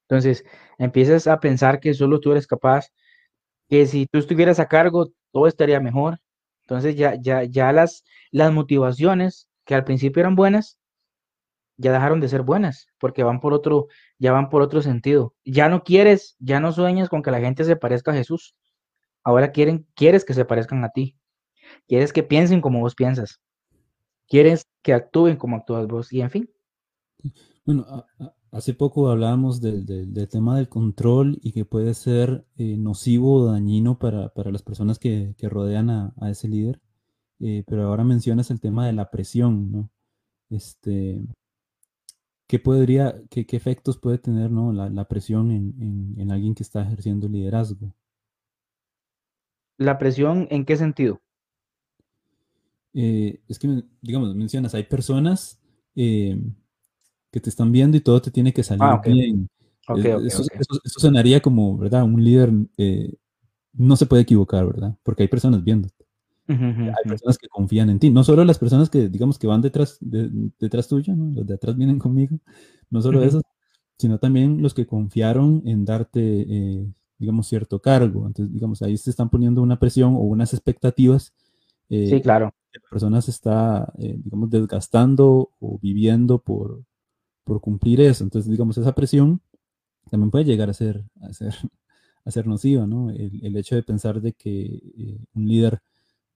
Entonces 0.10 0.44
empiezas 0.78 1.28
a 1.28 1.40
pensar 1.40 1.80
que 1.80 1.94
solo 1.94 2.20
tú 2.20 2.32
eres 2.32 2.48
capaz, 2.48 2.90
que 3.70 3.86
si 3.88 4.08
tú 4.08 4.20
estuvieras 4.20 4.60
a 4.60 4.68
cargo, 4.68 5.08
todo 5.32 5.48
estaría 5.48 5.80
mejor. 5.80 6.20
Entonces 6.64 6.96
ya, 6.96 7.16
ya, 7.22 7.44
ya 7.44 7.72
las, 7.74 8.04
las 8.32 8.52
motivaciones 8.54 9.50
que 9.66 9.76
al 9.76 9.84
principio 9.86 10.22
eran 10.22 10.36
buenas, 10.36 10.78
ya 11.78 11.92
dejaron 11.92 12.20
de 12.20 12.30
ser 12.30 12.44
buenas, 12.44 12.88
porque 13.00 13.24
van 13.24 13.40
por 13.40 13.54
otro, 13.54 13.88
ya 14.20 14.32
van 14.32 14.50
por 14.50 14.62
otro 14.62 14.82
sentido. 14.82 15.34
Ya 15.46 15.70
no 15.70 15.84
quieres, 15.84 16.36
ya 16.40 16.60
no 16.60 16.72
sueñas 16.72 17.10
con 17.10 17.24
que 17.24 17.32
la 17.32 17.40
gente 17.40 17.64
se 17.64 17.76
parezca 17.76 18.12
a 18.12 18.16
Jesús. 18.16 18.56
Ahora 19.24 19.52
quieren, 19.52 19.88
quieres 19.96 20.26
que 20.26 20.34
se 20.34 20.46
parezcan 20.46 20.84
a 20.84 20.90
ti. 20.90 21.18
Quieres 21.88 22.14
que 22.14 22.24
piensen 22.24 22.62
como 22.62 22.80
vos 22.82 22.96
piensas. 22.96 23.42
Quieres 24.32 24.66
que 24.82 24.94
actúen 24.94 25.36
como 25.36 25.58
actúas 25.58 25.88
vos. 25.88 26.14
Y 26.14 26.22
en 26.22 26.30
fin. 26.30 26.50
Bueno, 27.66 28.06
hace 28.52 28.74
poco 28.74 29.10
hablábamos 29.10 29.60
del, 29.60 29.86
tema 30.30 30.56
del 30.56 30.70
control 30.70 31.38
y 31.42 31.52
que 31.52 31.66
puede 31.66 31.94
ser 31.94 32.46
eh, 32.56 32.78
nocivo 32.78 33.42
o 33.42 33.46
dañino 33.52 34.00
para, 34.00 34.32
las 34.34 34.64
personas 34.64 35.00
que, 35.00 35.36
rodean 35.42 35.90
a, 35.90 36.14
ese 36.30 36.48
líder, 36.48 36.80
eh, 37.42 37.66
pero 37.68 37.84
ahora 37.84 38.06
mencionas 38.06 38.52
el 38.52 38.62
tema 38.62 38.88
de 38.88 38.94
la 38.94 39.12
presión, 39.12 39.70
¿no? 39.70 39.90
Este, 40.50 41.22
¿qué, 42.48 42.58
podría, 42.58 43.22
qué, 43.30 43.46
efectos 43.50 43.98
puede 43.98 44.18
tener 44.18 44.50
¿no? 44.50 44.72
la, 44.72 45.08
presión 45.10 45.52
en, 45.52 46.32
alguien 46.32 46.56
que 46.56 46.64
está 46.64 46.84
ejerciendo 46.84 47.28
liderazgo? 47.28 47.94
¿La 49.78 49.98
presión 49.98 50.48
en 50.52 50.64
qué 50.64 50.78
sentido? 50.78 51.20
Eh, 52.94 53.42
es 53.48 53.58
que, 53.60 53.84
digamos, 54.02 54.36
mencionas, 54.36 54.74
hay 54.76 54.84
personas 54.84 55.60
que 57.32 57.40
te 57.40 57.50
están 57.50 57.72
viendo 57.72 57.98
y 57.98 58.02
todo 58.02 58.22
te 58.22 58.32
tiene 58.32 58.54
que 58.54 58.64
salir 58.64 58.84
ah, 58.84 59.02
bien. 59.04 59.50
Eh, 59.98 60.18
eso, 60.26 60.44
sonaría 60.86 61.42
como, 61.42 61.78
¿verdad? 61.78 62.04
Un 62.04 62.24
líder 62.24 62.52
eh, 62.78 63.14
no 63.74 63.96
se 63.96 64.06
puede 64.06 64.24
equivocar, 64.24 64.66
¿verdad? 64.66 64.96
Porque 65.04 65.24
hay 65.24 65.30
personas 65.30 65.64
viéndote. 65.64 66.06
hay 66.48 67.08
personas 67.08 67.38
que 67.38 67.48
confían 67.48 67.90
en 67.90 68.00
ti. 68.00 68.10
No 68.10 68.24
solo 68.24 68.44
las 68.44 68.60
personas 68.60 68.90
que, 68.90 69.10
digamos, 69.10 69.40
que 69.40 69.48
van 69.48 69.62
detrás, 69.62 69.98
detrás 70.02 70.88
tuyo, 70.88 71.16
¿no? 71.16 71.34
Los 71.34 71.48
de 71.48 71.56
atrás 71.56 71.76
vienen 71.78 72.00
conmigo. 72.00 72.38
No 72.90 73.02
solo 73.02 73.24
esos, 73.24 73.44
sino 73.98 74.18
también 74.20 74.62
los 74.62 74.74
que 74.74 74.86
confiaron 74.86 75.64
en 75.66 75.86
darte, 75.86 76.22
eh, 76.22 76.88
digamos, 77.18 77.48
cierto 77.48 77.80
cargo. 77.80 78.28
Entonces, 78.28 78.54
digamos, 78.54 78.82
ahí 78.82 78.98
se 78.98 79.10
están 79.10 79.30
poniendo 79.30 79.62
una 79.62 79.80
presión 79.80 80.16
o 80.16 80.20
unas 80.20 80.54
expectativas. 80.54 81.34
sí, 81.90 82.22
claro. 82.22 82.54
La 82.74 82.90
persona 82.90 83.22
se 83.22 83.32
está, 83.32 83.92
digamos, 83.98 84.50
desgastando 84.50 85.52
o 85.60 85.80
viviendo 85.82 86.40
por, 86.40 86.84
por 87.44 87.62
cumplir 87.62 88.02
eso. 88.02 88.24
Entonces, 88.24 88.50
digamos, 88.50 88.78
esa 88.78 88.94
presión 88.94 89.42
también 90.10 90.32
puede 90.32 90.46
llegar 90.46 90.70
a 90.70 90.74
ser, 90.74 91.04
a 91.22 91.34
ser, 91.34 91.54
a 92.26 92.32
ser 92.32 92.48
nociva, 92.48 92.88
¿no? 92.88 93.10
El, 93.10 93.56
hecho 93.56 93.76
de 93.76 93.84
pensar 93.84 94.22
de 94.22 94.34
que 94.34 94.82
eh, 94.98 95.20
un 95.34 95.48
líder 95.48 95.82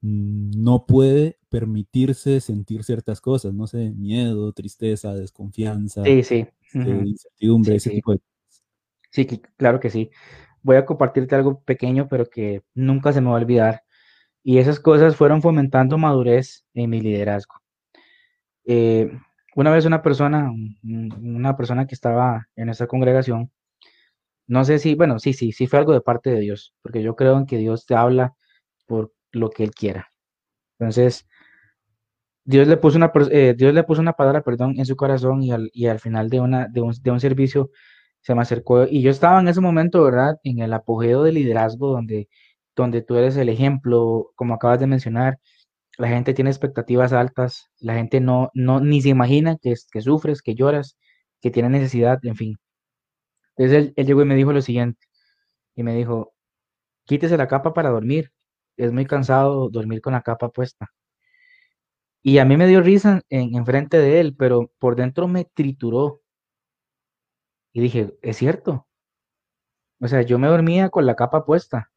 no 0.02 0.86
puede 0.86 1.40
permitirse 1.50 2.40
sentir 2.40 2.84
ciertas 2.84 3.22
cosas, 3.22 3.54
no 3.54 3.66
sé, 3.66 3.92
miedo, 3.92 4.52
tristeza, 4.54 5.16
desconfianza, 5.16 6.04
sí, 6.04 6.22
sí. 6.22 6.48
Este, 6.62 6.90
incertidumbre, 6.90 7.76
ese 7.76 7.90
tipo 7.90 8.12
de 8.12 8.20
cosas. 8.20 8.64
Sí, 9.10 9.26
claro 9.58 9.80
que 9.80 9.90
sí. 9.90 10.12
Voy 10.62 10.76
a 10.76 10.86
compartirte 10.86 11.36
algo 11.36 11.62
pequeño, 11.62 12.08
pero 12.08 12.30
que 12.30 12.64
nunca 12.74 13.14
se 13.14 13.22
me 13.22 13.28
va 13.28 13.34
a 13.34 13.42
olvidar. 13.42 13.85
Y 14.48 14.60
esas 14.60 14.80
cosas 14.80 15.16
fueron 15.16 15.42
fomentando 15.42 15.98
madurez 15.98 16.64
en 16.76 16.92
mi 16.92 17.02
liderazgo. 17.02 17.56
Eh, 18.64 19.12
una 19.56 19.72
vez 19.72 19.86
una 19.86 20.04
persona, 20.04 20.52
una 20.84 21.58
persona 21.58 21.88
que 21.88 21.96
estaba 21.96 22.48
en 22.56 22.70
esa 22.70 22.86
congregación, 22.86 23.52
no 24.46 24.64
sé 24.64 24.78
si, 24.78 24.94
bueno, 24.94 25.18
sí, 25.18 25.34
sí, 25.34 25.52
sí 25.52 25.66
fue 25.66 25.80
algo 25.80 25.94
de 25.94 26.02
parte 26.02 26.30
de 26.30 26.42
Dios, 26.42 26.76
porque 26.84 27.02
yo 27.02 27.16
creo 27.16 27.40
en 27.40 27.48
que 27.48 27.58
Dios 27.58 27.88
te 27.88 27.96
habla 27.96 28.36
por 28.86 29.12
lo 29.32 29.50
que 29.50 29.64
Él 29.64 29.72
quiera. 29.72 30.10
Entonces, 30.78 31.28
Dios 32.44 32.68
le 32.68 32.78
puso 32.78 32.98
una, 32.98 33.12
eh, 33.32 33.56
Dios 33.58 33.74
le 33.74 33.84
puso 33.84 34.00
una 34.02 34.14
palabra, 34.14 34.44
perdón, 34.44 34.76
en 34.78 34.86
su 34.86 34.96
corazón 34.96 35.42
y 35.42 35.54
al, 35.54 35.72
y 35.74 35.88
al 35.88 36.00
final 36.00 36.30
de, 36.30 36.40
una, 36.40 36.68
de, 36.68 36.82
un, 36.82 36.94
de 37.02 37.10
un 37.10 37.20
servicio 37.20 37.72
se 38.22 38.36
me 38.36 38.44
acercó 38.44 38.86
y 38.86 39.02
yo 39.02 39.10
estaba 39.10 39.40
en 39.40 39.48
ese 39.48 39.62
momento, 39.62 40.04
¿verdad? 40.04 40.38
En 40.44 40.60
el 40.60 40.72
apogeo 40.74 41.24
del 41.24 41.36
liderazgo 41.36 41.90
donde, 41.90 42.30
donde 42.76 43.02
tú 43.02 43.16
eres 43.18 43.38
el 43.38 43.50
ejemplo, 43.50 44.32
como 44.36 44.56
acabas 44.56 44.80
de 44.80 44.88
mencionar, 44.88 45.40
la 45.98 46.10
gente 46.10 46.34
tiene 46.34 46.50
expectativas 46.50 47.14
altas, 47.14 47.70
la 47.80 47.96
gente 47.96 48.20
no, 48.22 48.52
no 48.54 48.80
ni 48.82 49.02
se 49.02 49.10
imagina 49.10 49.58
que, 49.62 49.76
que 49.92 50.02
sufres, 50.02 50.42
que 50.42 50.56
lloras, 50.56 50.98
que 51.42 51.52
tienes 51.52 51.72
necesidad, 51.72 52.20
en 52.26 52.36
fin. 52.36 52.58
Entonces 53.58 53.94
él, 53.96 54.06
llegó 54.06 54.22
y 54.22 54.26
me 54.26 54.36
dijo 54.36 54.54
lo 54.54 54.62
siguiente, 54.62 55.08
y 55.76 55.84
me 55.84 55.96
dijo, 55.96 56.34
quítese 57.06 57.38
la 57.38 57.48
capa 57.48 57.74
para 57.74 57.90
dormir, 57.92 58.32
es 58.78 58.92
muy 58.94 59.06
cansado 59.06 59.70
dormir 59.70 60.02
con 60.02 60.14
la 60.14 60.22
capa 60.24 60.50
puesta. 60.50 60.90
Y 62.24 62.40
a 62.40 62.46
mí 62.46 62.58
me 62.58 62.68
dio 62.68 62.82
risa 62.82 63.22
en, 63.30 63.56
en 63.56 63.66
frente 63.66 63.98
de 64.00 64.20
él, 64.20 64.36
pero 64.36 64.72
por 64.80 64.96
dentro 64.96 65.28
me 65.28 65.46
trituró. 65.46 66.22
Y 67.74 67.82
dije, 67.82 68.18
es 68.22 68.38
cierto. 68.38 68.88
O 70.00 70.08
sea, 70.08 70.22
yo 70.24 70.40
me 70.40 70.48
dormía 70.48 70.90
con 70.90 71.06
la 71.06 71.16
capa 71.16 71.46
puesta 71.46 71.92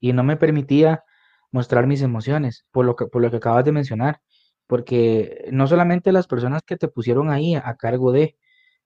y 0.00 0.12
no 0.12 0.24
me 0.24 0.36
permitía 0.36 1.04
mostrar 1.52 1.86
mis 1.86 2.02
emociones, 2.02 2.66
por 2.72 2.84
lo 2.86 2.96
que, 2.96 3.06
por 3.06 3.22
lo 3.22 3.30
que 3.30 3.38
acabas 3.38 3.64
de 3.64 3.72
mencionar. 3.72 4.20
porque 4.68 5.46
no 5.52 5.66
solamente 5.68 6.12
las 6.12 6.26
personas 6.26 6.62
que 6.64 6.76
te 6.76 6.88
pusieron 6.88 7.30
ahí 7.30 7.54
a 7.54 7.76
cargo 7.76 8.12
de, 8.12 8.36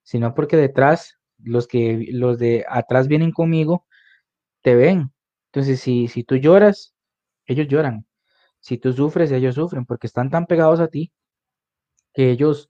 sino 0.02 0.34
porque 0.34 0.56
detrás, 0.58 1.18
los 1.38 1.66
que 1.68 2.08
los 2.12 2.38
de 2.38 2.66
atrás 2.68 3.08
vienen 3.08 3.32
conmigo, 3.32 3.86
te 4.62 4.74
ven. 4.76 5.12
Entonces, 5.52 5.80
si, 5.80 6.08
si 6.08 6.24
tú 6.24 6.36
lloras, 6.36 6.94
ellos 7.46 7.68
lloran. 7.68 8.06
Si 8.60 8.78
tú 8.78 8.92
sufres, 8.92 9.32
ellos 9.32 9.56
sufren, 9.56 9.86
porque 9.86 10.06
están 10.06 10.30
tan 10.30 10.46
pegados 10.46 10.80
a 10.80 10.88
ti 10.88 11.12
que 12.14 12.30
ellos 12.30 12.68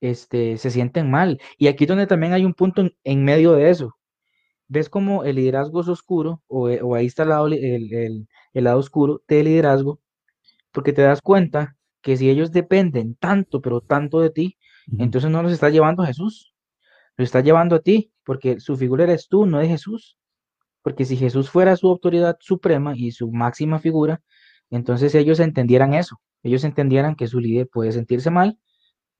este, 0.00 0.58
se 0.58 0.70
sienten 0.70 1.10
mal. 1.10 1.40
Y 1.58 1.68
aquí 1.68 1.86
donde 1.86 2.06
también 2.06 2.32
hay 2.32 2.44
un 2.44 2.54
punto 2.54 2.84
en, 3.04 3.24
medio 3.24 3.52
de 3.52 3.70
eso. 3.70 3.96
¿Ves 4.72 4.88
cómo 4.88 5.22
el 5.24 5.36
liderazgo 5.36 5.82
es 5.82 5.88
oscuro? 5.88 6.42
O, 6.46 6.70
eh, 6.70 6.80
ahí 6.96 7.04
está 7.04 7.24
el 7.24 7.28
lado, 7.28 7.46
el, 7.46 8.26
lado 8.54 8.78
oscuro 8.78 9.22
del 9.28 9.44
liderazgo. 9.44 10.00
Porque 10.72 10.94
te 10.94 11.02
das 11.02 11.20
cuenta 11.20 11.76
que 12.00 12.16
si 12.16 12.30
ellos 12.30 12.52
dependen 12.52 13.14
tanto, 13.16 13.60
pero 13.60 13.82
tanto 13.82 14.20
de 14.20 14.30
ti, 14.30 14.56
entonces 14.98 15.30
no 15.30 15.42
los 15.42 15.52
está 15.52 15.68
llevando 15.68 16.02
a 16.02 16.06
Jesús. 16.06 16.54
Los 17.18 17.26
está 17.26 17.42
llevando 17.42 17.76
a 17.76 17.80
ti, 17.80 18.14
porque 18.24 18.60
su 18.60 18.78
figura 18.78 19.04
eres 19.04 19.28
tú, 19.28 19.44
no 19.44 19.60
es 19.60 19.68
Jesús. 19.68 20.16
Porque 20.80 21.04
si 21.04 21.18
Jesús 21.18 21.50
fuera 21.50 21.76
su 21.76 21.88
autoridad 21.88 22.38
suprema 22.40 22.94
y 22.96 23.10
su 23.12 23.30
máxima 23.30 23.78
figura, 23.78 24.22
entonces 24.70 25.14
ellos 25.14 25.38
entendieran 25.40 25.92
eso. 25.92 26.18
Ellos 26.42 26.64
entendieran 26.64 27.14
que 27.14 27.26
su 27.26 27.40
líder 27.40 27.68
puede 27.68 27.92
sentirse 27.92 28.30
mal 28.30 28.58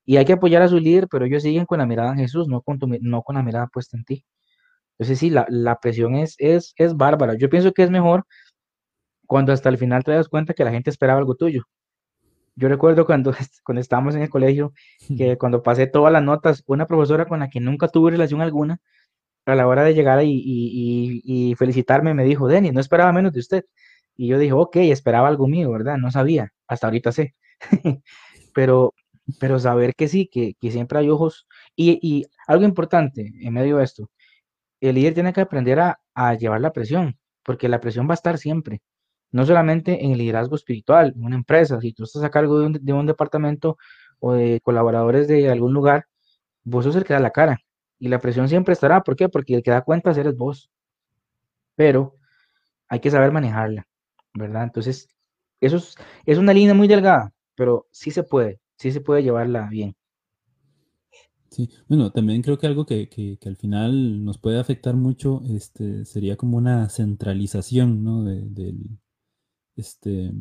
y 0.07 0.17
hay 0.17 0.25
que 0.25 0.33
apoyar 0.33 0.63
a 0.63 0.69
su 0.69 0.79
líder, 0.79 1.09
pero 1.09 1.27
ellos 1.27 1.43
siguen 1.43 1.67
con 1.67 1.79
la 1.79 1.87
mirada 1.87 2.13
en 2.13 2.19
Jesús, 2.21 2.49
no 2.49 2.63
con, 2.63 2.79
no 3.03 3.23
con 3.23 3.37
la 3.37 3.43
mirada 3.43 3.67
puesta 3.67 3.99
en 3.99 4.05
ti. 4.05 4.25
Entonces 4.99 5.19
sí, 5.19 5.31
la, 5.31 5.79
presión 5.81 6.15
es, 6.17 6.37
es, 6.39 6.75
es 6.77 6.97
bárbara. 6.97 7.35
Yo 7.37 7.49
pienso 7.49 7.73
que 7.73 7.83
es 7.83 7.91
mejor 7.91 8.25
cuando 9.27 9.53
hasta 9.53 9.69
el 9.69 9.79
final 9.79 10.05
te 10.05 10.13
das 10.13 10.29
cuenta 10.29 10.55
que 10.55 10.65
la 10.65 10.71
gente 10.71 10.91
esperaba 10.91 11.19
algo 11.19 11.35
tuyo. 11.35 11.65
Yo 12.55 12.69
recuerdo 12.69 13.07
cuando, 13.07 13.33
cuando 13.65 13.81
estábamos 13.81 14.15
en 14.15 14.23
el 14.23 14.31
colegio, 14.31 14.73
que 15.17 15.39
cuando 15.39 15.63
pasé 15.63 15.87
todas 15.87 16.13
las 16.13 16.23
notas, 16.23 16.63
una 16.67 16.87
profesora 16.87 17.27
con 17.27 17.41
la 17.41 17.49
que 17.49 17.61
nunca 17.61 17.89
tuve 17.89 18.11
relación 18.11 18.41
alguna, 18.43 18.81
a 19.47 19.55
la 19.55 19.67
hora 19.67 19.83
de 19.85 19.95
llegar 19.95 20.23
y, 20.25 21.23
y, 21.25 21.55
felicitarme, 21.57 22.15
me 22.15 22.25
dijo, 22.25 22.49
Denis, 22.49 22.73
no 22.73 22.81
esperaba 22.81 23.13
menos 23.13 23.33
de 23.33 23.41
usted. 23.41 23.65
Y 24.17 24.29
yo 24.29 24.39
dije, 24.39 24.53
ok, 24.53 24.77
esperaba 24.77 25.29
algo 25.29 25.49
mío, 25.49 25.71
¿verdad? 25.73 25.97
No 25.97 26.11
sabía, 26.11 26.53
hasta 26.69 26.87
ahorita 26.87 27.13
sé. 27.13 27.35
pero, 28.55 28.95
pero 29.41 29.59
saber 29.59 29.95
que 29.95 30.09
sí, 30.09 30.29
que, 30.31 30.55
que 30.61 30.71
siempre 30.71 30.99
hay 30.99 31.11
ojos. 31.11 31.47
Y, 31.75 31.99
y, 32.03 32.27
algo 32.47 32.65
importante 32.65 33.33
en 33.41 33.55
medio 33.55 33.79
de 33.79 33.85
esto, 33.85 34.11
el 34.89 34.97
líder 34.97 35.15
tiene 35.15 35.33
que 35.33 35.41
aprender 35.41 35.81
a, 35.81 35.99
llevar 36.35 36.61
la 36.61 36.73
presión, 36.73 37.19
porque 37.43 37.69
la 37.69 37.81
presión 37.81 38.09
va 38.09 38.13
a 38.13 38.15
estar 38.15 38.39
siempre. 38.39 38.83
No 39.31 39.47
solamente 39.47 40.05
en 40.05 40.13
el 40.13 40.19
liderazgo 40.19 40.57
espiritual, 40.57 41.15
en 41.17 41.25
una 41.25 41.37
empresa, 41.37 41.81
si 41.81 41.93
tú 41.93 42.05
estás 42.05 42.23
a 42.25 42.31
cargo 42.31 42.59
de 42.59 42.67
un, 42.67 42.73
de 42.73 42.93
un 42.93 43.07
departamento 43.07 43.79
o 44.21 44.35
de 44.35 44.61
colaboradores 44.61 45.29
de 45.29 45.51
algún 45.51 45.73
lugar, 45.73 46.07
vos 46.65 46.85
sos 46.85 46.97
el 46.97 47.05
que 47.05 47.15
da 47.15 47.21
la 47.21 47.31
cara. 47.31 47.59
Y 47.99 48.09
la 48.09 48.19
presión 48.19 48.49
siempre 48.49 48.73
estará. 48.75 49.03
¿Por 49.03 49.17
qué? 49.17 49.29
Porque 49.29 49.55
el 49.55 49.63
que 49.63 49.71
da 49.71 49.83
cuentas 49.83 50.19
eres 50.19 50.37
vos. 50.37 50.71
Pero 51.77 52.17
hay 52.89 53.01
que 53.01 53.11
saber 53.11 53.33
manejarla, 53.33 53.87
¿verdad? 54.35 54.65
Entonces, 54.65 55.09
eso 55.61 55.77
es, 55.77 55.97
es 56.27 56.39
una 56.39 56.53
línea 56.53 56.75
muy 56.75 56.89
delgada, 56.89 57.33
pero 57.55 57.87
sí 57.93 58.11
se 58.11 58.25
puede, 58.25 58.61
sí 58.77 58.93
se 58.93 59.01
puede 59.01 59.23
llevarla 59.23 59.69
bien. 59.71 59.97
Sí, 61.53 61.69
bueno, 61.87 62.11
también 62.13 62.41
creo 62.41 62.59
que 62.59 62.67
algo 62.67 62.87
que, 62.87 63.11
que, 63.11 63.39
al 63.45 63.57
final 63.57 64.25
nos 64.25 64.39
puede 64.39 64.59
afectar 64.59 64.97
mucho 64.97 65.43
este, 65.51 66.07
sería 66.07 66.35
como 66.37 66.57
una 66.57 66.89
centralización 66.89 68.03
¿no? 68.03 68.25
de, 68.25 68.75
este, 69.77 70.33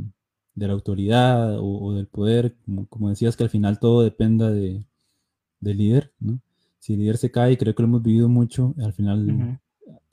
de 0.55 0.67
la 0.67 0.71
autoridad 0.71 1.57
o, 1.59 1.93
del 1.93 2.07
poder, 2.07 2.55
como, 2.63 2.87
como, 2.87 3.09
decías, 3.09 3.35
que 3.35 3.43
al 3.43 3.49
final 3.49 3.77
todo 3.77 4.03
dependa 4.03 4.51
de, 4.51 4.85
del 5.59 5.77
líder, 5.79 6.13
¿no? 6.21 6.39
si 6.79 6.93
el 6.93 6.99
líder 6.99 7.17
se 7.17 7.29
cae, 7.29 7.57
creo 7.57 7.75
que 7.75 7.83
lo 7.83 7.89
hemos 7.89 8.03
vivido 8.03 8.29
mucho, 8.29 8.73
al 8.79 8.93
final 8.93 9.59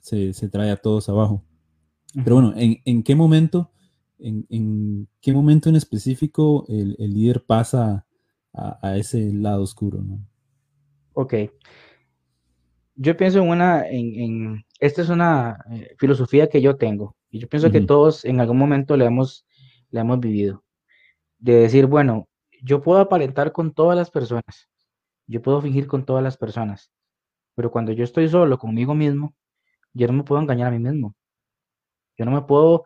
se, 0.01 0.33
trae 0.49 0.69
a 0.69 0.75
todos 0.75 1.07
abajo. 1.07 1.45
Pero 2.13 2.35
bueno, 2.35 2.53
¿en, 2.57 3.03
qué 3.03 3.15
momento, 3.15 3.71
en, 4.17 5.07
qué 5.21 5.31
momento 5.31 5.69
en 5.69 5.77
específico 5.77 6.65
el, 6.67 6.97
líder 6.99 7.45
pasa 7.45 8.05
a, 8.51 8.97
ese 8.97 9.31
lado 9.31 9.63
oscuro? 9.63 10.01
¿no? 10.01 10.19
Ok. 11.19 11.33
Yo 12.95 13.17
pienso 13.17 13.39
en 13.39 13.49
una, 13.49 13.85
en, 13.89 14.63
esta 14.79 15.01
es 15.01 15.09
una 15.09 15.57
eh, 15.69 15.93
filosofía 15.99 16.47
que 16.47 16.61
yo 16.61 16.77
tengo, 16.77 17.17
y 17.29 17.39
yo 17.39 17.49
pienso 17.49 17.69
que 17.71 17.81
todos 17.81 18.23
en 18.23 18.39
algún 18.39 18.57
momento 18.57 18.95
le 18.95 19.03
hemos, 19.03 19.45
le 19.89 19.99
hemos 19.99 20.21
vivido, 20.21 20.63
de 21.37 21.55
decir, 21.55 21.87
bueno, 21.87 22.29
yo 22.61 22.81
puedo 22.81 23.01
aparentar 23.01 23.51
con 23.51 23.73
todas 23.73 23.97
las 23.97 24.09
personas, 24.09 24.69
yo 25.27 25.41
puedo 25.41 25.61
fingir 25.61 25.87
con 25.87 26.05
todas 26.05 26.23
las 26.23 26.37
personas, 26.37 26.89
pero 27.53 27.69
cuando 27.69 27.91
yo 27.91 28.05
estoy 28.05 28.29
solo 28.29 28.57
conmigo 28.57 28.95
mismo, 28.95 29.35
yo 29.91 30.07
no 30.07 30.13
me 30.13 30.23
puedo 30.23 30.41
engañar 30.41 30.69
a 30.69 30.71
mí 30.71 30.79
mismo. 30.79 31.15
Yo 32.17 32.23
no 32.23 32.31
me 32.31 32.43
puedo 32.43 32.85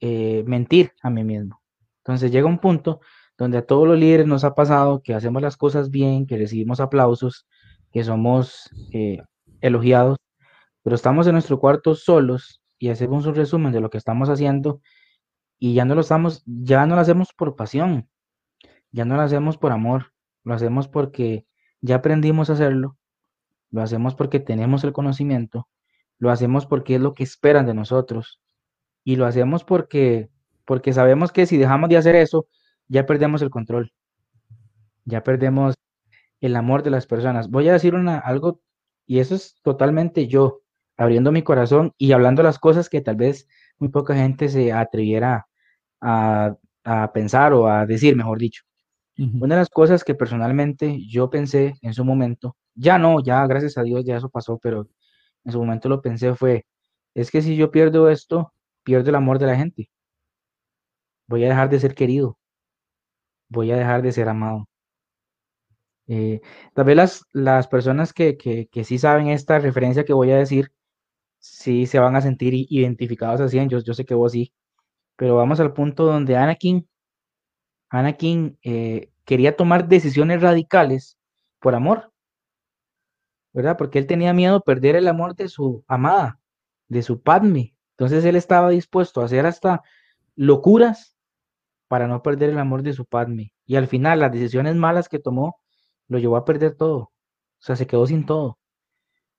eh, 0.00 0.44
mentir 0.46 0.92
a 1.02 1.10
mí 1.10 1.24
mismo. 1.24 1.60
Entonces 1.98 2.30
llega 2.30 2.46
un 2.46 2.58
punto 2.58 3.00
donde 3.36 3.58
a 3.58 3.66
todos 3.66 3.86
los 3.86 3.98
líderes 3.98 4.26
nos 4.26 4.44
ha 4.44 4.54
pasado 4.54 5.02
que 5.02 5.14
hacemos 5.14 5.42
las 5.42 5.56
cosas 5.58 5.90
bien, 5.90 6.26
que 6.26 6.38
recibimos 6.38 6.80
aplausos, 6.80 7.46
que 7.96 8.04
somos 8.04 8.68
eh, 8.92 9.22
elogiados, 9.62 10.18
pero 10.82 10.96
estamos 10.96 11.26
en 11.26 11.32
nuestro 11.32 11.58
cuarto 11.58 11.94
solos 11.94 12.60
y 12.78 12.90
hacemos 12.90 13.24
un 13.24 13.34
resumen 13.34 13.72
de 13.72 13.80
lo 13.80 13.88
que 13.88 13.96
estamos 13.96 14.28
haciendo 14.28 14.82
y 15.58 15.72
ya 15.72 15.86
no 15.86 15.94
lo 15.94 16.02
estamos, 16.02 16.42
ya 16.44 16.84
no 16.84 16.94
lo 16.94 17.00
hacemos 17.00 17.32
por 17.32 17.56
pasión, 17.56 18.06
ya 18.92 19.06
no 19.06 19.16
lo 19.16 19.22
hacemos 19.22 19.56
por 19.56 19.72
amor, 19.72 20.12
lo 20.44 20.52
hacemos 20.52 20.88
porque 20.88 21.46
ya 21.80 21.94
aprendimos 21.94 22.50
a 22.50 22.52
hacerlo, 22.52 22.98
lo 23.70 23.80
hacemos 23.80 24.14
porque 24.14 24.40
tenemos 24.40 24.84
el 24.84 24.92
conocimiento, 24.92 25.66
lo 26.18 26.30
hacemos 26.30 26.66
porque 26.66 26.96
es 26.96 27.00
lo 27.00 27.14
que 27.14 27.22
esperan 27.22 27.64
de 27.64 27.72
nosotros 27.72 28.42
y 29.04 29.16
lo 29.16 29.24
hacemos 29.24 29.64
porque 29.64 30.28
porque 30.66 30.92
sabemos 30.92 31.32
que 31.32 31.46
si 31.46 31.56
dejamos 31.56 31.88
de 31.88 31.96
hacer 31.96 32.14
eso, 32.14 32.46
ya 32.88 33.06
perdemos 33.06 33.40
el 33.40 33.48
control. 33.48 33.90
Ya 35.06 35.22
perdemos 35.22 35.76
el 36.40 36.56
amor 36.56 36.82
de 36.82 36.90
las 36.90 37.06
personas. 37.06 37.50
Voy 37.50 37.68
a 37.68 37.72
decir 37.74 37.94
una 37.94 38.18
algo 38.18 38.60
y 39.06 39.20
eso 39.20 39.34
es 39.34 39.60
totalmente 39.62 40.26
yo 40.26 40.62
abriendo 40.96 41.32
mi 41.32 41.42
corazón 41.42 41.92
y 41.98 42.12
hablando 42.12 42.42
las 42.42 42.58
cosas 42.58 42.88
que 42.88 43.00
tal 43.00 43.16
vez 43.16 43.48
muy 43.78 43.90
poca 43.90 44.14
gente 44.14 44.48
se 44.48 44.72
atreviera 44.72 45.46
a, 46.00 46.56
a 46.84 47.12
pensar 47.12 47.52
o 47.52 47.68
a 47.68 47.86
decir, 47.86 48.16
mejor 48.16 48.38
dicho. 48.38 48.62
Una 49.18 49.54
de 49.54 49.62
las 49.62 49.70
cosas 49.70 50.04
que 50.04 50.14
personalmente 50.14 50.98
yo 51.08 51.30
pensé 51.30 51.76
en 51.80 51.94
su 51.94 52.04
momento, 52.04 52.54
ya 52.74 52.98
no, 52.98 53.22
ya 53.22 53.46
gracias 53.46 53.78
a 53.78 53.82
Dios 53.82 54.04
ya 54.04 54.18
eso 54.18 54.28
pasó, 54.28 54.58
pero 54.58 54.88
en 55.44 55.52
su 55.52 55.58
momento 55.58 55.88
lo 55.88 56.02
pensé 56.02 56.34
fue, 56.34 56.66
es 57.14 57.30
que 57.30 57.40
si 57.40 57.56
yo 57.56 57.70
pierdo 57.70 58.10
esto, 58.10 58.52
pierdo 58.84 59.08
el 59.08 59.14
amor 59.16 59.38
de 59.38 59.46
la 59.46 59.56
gente. 59.56 59.90
Voy 61.28 61.44
a 61.44 61.48
dejar 61.48 61.70
de 61.70 61.80
ser 61.80 61.94
querido. 61.94 62.38
Voy 63.48 63.70
a 63.72 63.76
dejar 63.76 64.02
de 64.02 64.12
ser 64.12 64.28
amado. 64.28 64.68
Eh, 66.08 66.40
tal 66.74 66.84
vez 66.86 66.96
las, 66.96 67.24
las 67.32 67.68
personas 67.68 68.12
que, 68.12 68.36
que, 68.36 68.68
que, 68.68 68.84
sí 68.84 68.98
saben 68.98 69.28
esta 69.28 69.58
referencia 69.58 70.04
que 70.04 70.12
voy 70.12 70.30
a 70.30 70.38
decir, 70.38 70.72
sí 71.38 71.86
se 71.86 71.98
van 71.98 72.16
a 72.16 72.20
sentir 72.20 72.54
identificados 72.54 73.40
así, 73.40 73.58
yo, 73.68 73.80
yo 73.80 73.94
sé 73.94 74.04
que 74.04 74.14
vos 74.14 74.32
sí, 74.32 74.52
pero 75.16 75.36
vamos 75.36 75.60
al 75.60 75.72
punto 75.72 76.04
donde 76.06 76.36
Anakin 76.36 76.88
Anakin 77.90 78.58
eh, 78.62 79.10
quería 79.24 79.56
tomar 79.56 79.88
decisiones 79.88 80.42
radicales 80.42 81.18
por 81.60 81.74
amor, 81.74 82.12
¿verdad? 83.52 83.76
Porque 83.76 83.98
él 83.98 84.06
tenía 84.06 84.32
miedo 84.32 84.54
de 84.54 84.60
perder 84.60 84.96
el 84.96 85.08
amor 85.08 85.34
de 85.36 85.48
su 85.48 85.84
amada, 85.88 86.40
de 86.88 87.02
su 87.02 87.22
Padme. 87.22 87.74
Entonces 87.92 88.24
él 88.24 88.36
estaba 88.36 88.70
dispuesto 88.70 89.20
a 89.20 89.26
hacer 89.26 89.46
hasta 89.46 89.82
locuras 90.34 91.16
para 91.88 92.08
no 92.08 92.22
perder 92.22 92.50
el 92.50 92.58
amor 92.58 92.82
de 92.82 92.92
su 92.92 93.06
Padme. 93.06 93.52
Y 93.64 93.76
al 93.76 93.86
final 93.88 94.20
las 94.20 94.32
decisiones 94.32 94.74
malas 94.76 95.08
que 95.08 95.18
tomó 95.18 95.60
lo 96.08 96.18
llevó 96.18 96.36
a 96.36 96.44
perder 96.44 96.76
todo. 96.76 96.98
O 96.98 97.12
sea, 97.60 97.76
se 97.76 97.86
quedó 97.86 98.06
sin 98.06 98.26
todo. 98.26 98.58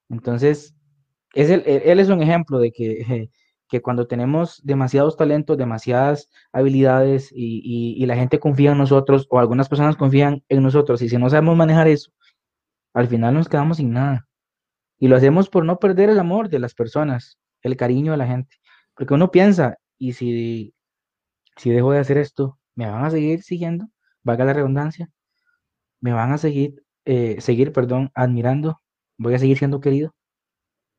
Entonces, 0.10 0.76
es 1.34 1.50
él 1.50 2.00
es 2.00 2.10
un 2.10 2.22
ejemplo 2.22 2.60
de 2.60 2.72
que 2.72 3.30
que 3.68 3.82
cuando 3.82 4.08
tenemos 4.08 4.62
demasiados 4.64 5.18
talentos, 5.18 5.58
demasiadas 5.58 6.30
habilidades 6.52 7.32
y, 7.34 8.06
la 8.06 8.16
gente 8.16 8.40
confía 8.40 8.72
en 8.72 8.78
nosotros 8.78 9.28
o 9.30 9.40
algunas 9.40 9.70
personas 9.70 9.98
confían 9.98 10.44
en 10.50 10.64
nosotros 10.64 11.02
y 11.02 11.10
si 11.10 11.18
no 11.18 11.30
sabemos 11.30 11.58
manejar 11.58 11.88
eso, 11.88 12.12
al 12.94 13.08
final 13.08 13.34
nos 13.34 13.50
quedamos 13.50 13.78
sin 13.78 13.92
nada. 13.92 14.28
Y 15.00 15.08
lo 15.08 15.16
hacemos 15.18 15.50
por 15.50 15.66
no 15.66 15.80
perder 15.80 16.10
el 16.10 16.20
amor 16.20 16.50
de 16.50 16.60
las 16.60 16.74
personas, 16.74 17.38
el 17.62 17.78
cariño 17.78 18.14
de 18.14 18.18
la 18.18 18.28
gente. 18.28 18.58
Porque 18.96 19.14
uno 19.14 19.30
piensa, 19.32 19.78
y 20.00 20.14
si, 20.14 20.74
si 21.58 21.70
dejo 21.70 21.92
de 21.92 22.00
hacer 22.00 22.18
esto, 22.18 22.58
¿me 22.76 22.90
van 22.90 23.06
a 23.06 23.12
seguir 23.12 23.44
siguiendo? 23.44 23.88
Valga 24.24 24.46
la 24.46 24.54
redundancia. 24.54 25.10
¿Me 26.02 26.14
van 26.14 26.32
a 26.32 26.38
seguir, 26.38 26.84
eh, 27.06 27.42
seguir, 27.42 27.72
perdón, 27.74 28.12
admirando? 28.14 28.82
¿Voy 29.18 29.34
a 29.34 29.40
seguir 29.40 29.58
siendo 29.58 29.80
querido? 29.82 30.14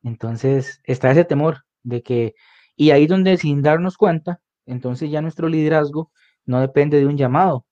Entonces 0.03 0.81
está 0.85 1.11
ese 1.11 1.25
temor 1.25 1.65
de 1.83 2.03
que 2.03 2.35
y 2.77 2.93
ahí 2.93 3.07
donde 3.09 3.37
sin 3.39 3.63
darnos 3.63 3.97
cuenta, 3.97 4.41
entonces 4.65 5.11
ya 5.11 5.21
nuestro 5.21 5.49
liderazgo 5.49 6.13
no 6.47 6.61
depende 6.61 7.01
de 7.01 7.07
un 7.07 7.17
llamado, 7.17 7.67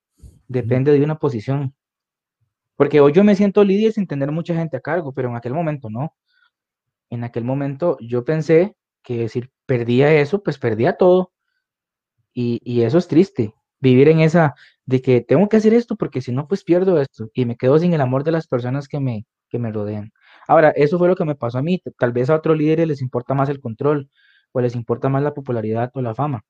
depende 0.48 0.92
de 0.92 1.02
una 1.04 1.18
posición. 1.18 1.74
Porque 2.76 3.00
hoy 3.00 3.12
yo 3.12 3.22
me 3.24 3.36
siento 3.36 3.64
líder 3.64 3.92
sin 3.92 4.06
tener 4.08 4.32
mucha 4.32 4.54
gente 4.54 4.76
a 4.76 4.80
cargo, 4.80 5.12
pero 5.14 5.28
en 5.28 5.36
aquel 5.36 5.54
momento 5.54 5.88
no. 5.90 6.14
En 7.10 7.24
aquel 7.24 7.44
momento 7.44 7.96
yo 8.00 8.24
pensé 8.24 8.76
que 9.02 9.28
si 9.28 9.44
perdía 9.66 10.12
eso, 10.12 10.42
pues 10.42 10.58
perdía 10.58 10.96
todo. 10.96 11.32
Y, 12.34 12.60
y 12.64 12.82
eso 12.82 12.98
es 12.98 13.08
triste, 13.08 13.54
vivir 13.80 14.08
en 14.08 14.20
esa 14.20 14.54
de 14.84 15.02
que 15.02 15.20
tengo 15.20 15.48
que 15.48 15.56
hacer 15.56 15.74
esto 15.74 15.96
porque 15.96 16.20
si 16.20 16.32
no, 16.32 16.48
pues 16.48 16.64
pierdo 16.64 17.00
esto 17.00 17.28
y 17.34 17.44
me 17.44 17.56
quedo 17.56 17.78
sin 17.78 17.92
el 17.92 18.00
amor 18.00 18.24
de 18.24 18.32
las 18.32 18.46
personas 18.46 18.88
que 18.88 19.00
me, 19.00 19.26
que 19.48 19.58
me 19.58 19.72
rodean. 19.72 20.12
Ahora, 20.48 20.70
eso 20.70 20.98
fue 20.98 21.08
lo 21.08 21.16
que 21.16 21.24
me 21.24 21.34
pasó 21.34 21.58
a 21.58 21.62
mí. 21.62 21.82
Tal 21.98 22.12
vez 22.12 22.30
a 22.30 22.36
otros 22.36 22.56
líderes 22.56 22.86
les 22.86 23.02
importa 23.02 23.34
más 23.34 23.48
el 23.48 23.60
control 23.60 24.10
o 24.52 24.60
les 24.60 24.74
importa 24.74 25.08
más 25.08 25.22
la 25.22 25.34
popularidad 25.34 25.90
o 25.94 26.00
la 26.02 26.14
fama. 26.14 26.44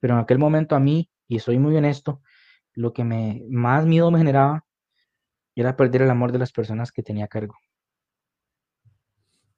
Pero 0.00 0.14
en 0.14 0.20
aquel 0.20 0.38
momento 0.38 0.76
a 0.76 0.80
mí, 0.80 1.10
y 1.26 1.40
soy 1.40 1.58
muy 1.58 1.76
honesto, 1.76 2.22
lo 2.74 2.92
que 2.92 3.04
me 3.04 3.42
más 3.48 3.86
miedo 3.86 4.10
me 4.10 4.18
generaba 4.18 4.64
era 5.54 5.76
perder 5.76 6.02
el 6.02 6.10
amor 6.10 6.32
de 6.32 6.38
las 6.38 6.52
personas 6.52 6.92
que 6.92 7.02
tenía 7.02 7.24
a 7.24 7.28
cargo. 7.28 7.56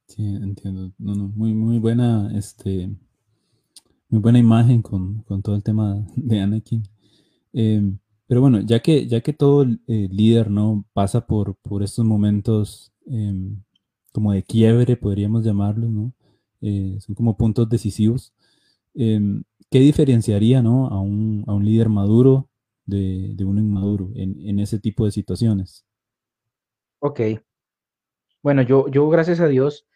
Sí, 0.07 0.25
entiendo. 0.25 0.93
No, 0.99 1.15
no, 1.15 1.29
muy, 1.29 1.55
muy 1.55 1.79
buena, 1.79 2.37
este, 2.37 2.91
muy 4.11 4.21
buena 4.21 4.39
imagen 4.39 4.83
con, 4.83 5.23
con 5.23 5.43
todo 5.43 5.55
el 5.55 5.63
tema 5.63 6.05
de 6.17 6.41
Anakin. 6.41 6.83
Em, 7.53 7.99
pero 8.27 8.41
bueno, 8.41 8.61
ya 8.61 8.81
que, 8.81 9.07
ya 9.07 9.21
que 9.21 9.33
todo 9.33 9.65
eh, 9.65 10.09
líder 10.11 10.51
¿no? 10.51 10.85
pasa 10.93 11.27
por, 11.27 11.57
por 11.57 11.83
estos 11.83 12.05
momentos 12.05 12.93
em, 13.07 13.63
como 14.13 14.33
de 14.33 14.43
quiebre, 14.43 14.97
podríamos 14.97 15.45
llamarlo, 15.45 15.89
¿no? 15.89 16.13
Eh, 16.61 16.99
son 17.01 17.15
como 17.15 17.37
puntos 17.37 17.69
decisivos. 17.69 18.35
Em, 18.95 19.45
¿Qué 19.71 19.79
diferenciaría 19.79 20.63
¿no? 20.63 20.89
a, 20.89 21.01
un, 21.01 21.45
a 21.47 21.55
un 21.55 21.65
líder 21.65 21.89
maduro 21.89 22.49
de, 22.87 23.33
de 23.35 23.45
uno 23.45 23.61
inmaduro 23.61 24.11
en, 24.17 24.41
en, 24.49 24.59
ese 24.59 24.81
tipo 24.81 25.05
de 25.05 25.13
situaciones? 25.13 25.87
Ok. 26.99 27.21
Bueno, 28.43 28.63
yo, 28.63 28.89
yo 28.89 29.09
gracias 29.09 29.39
a 29.39 29.47
Dios 29.47 29.87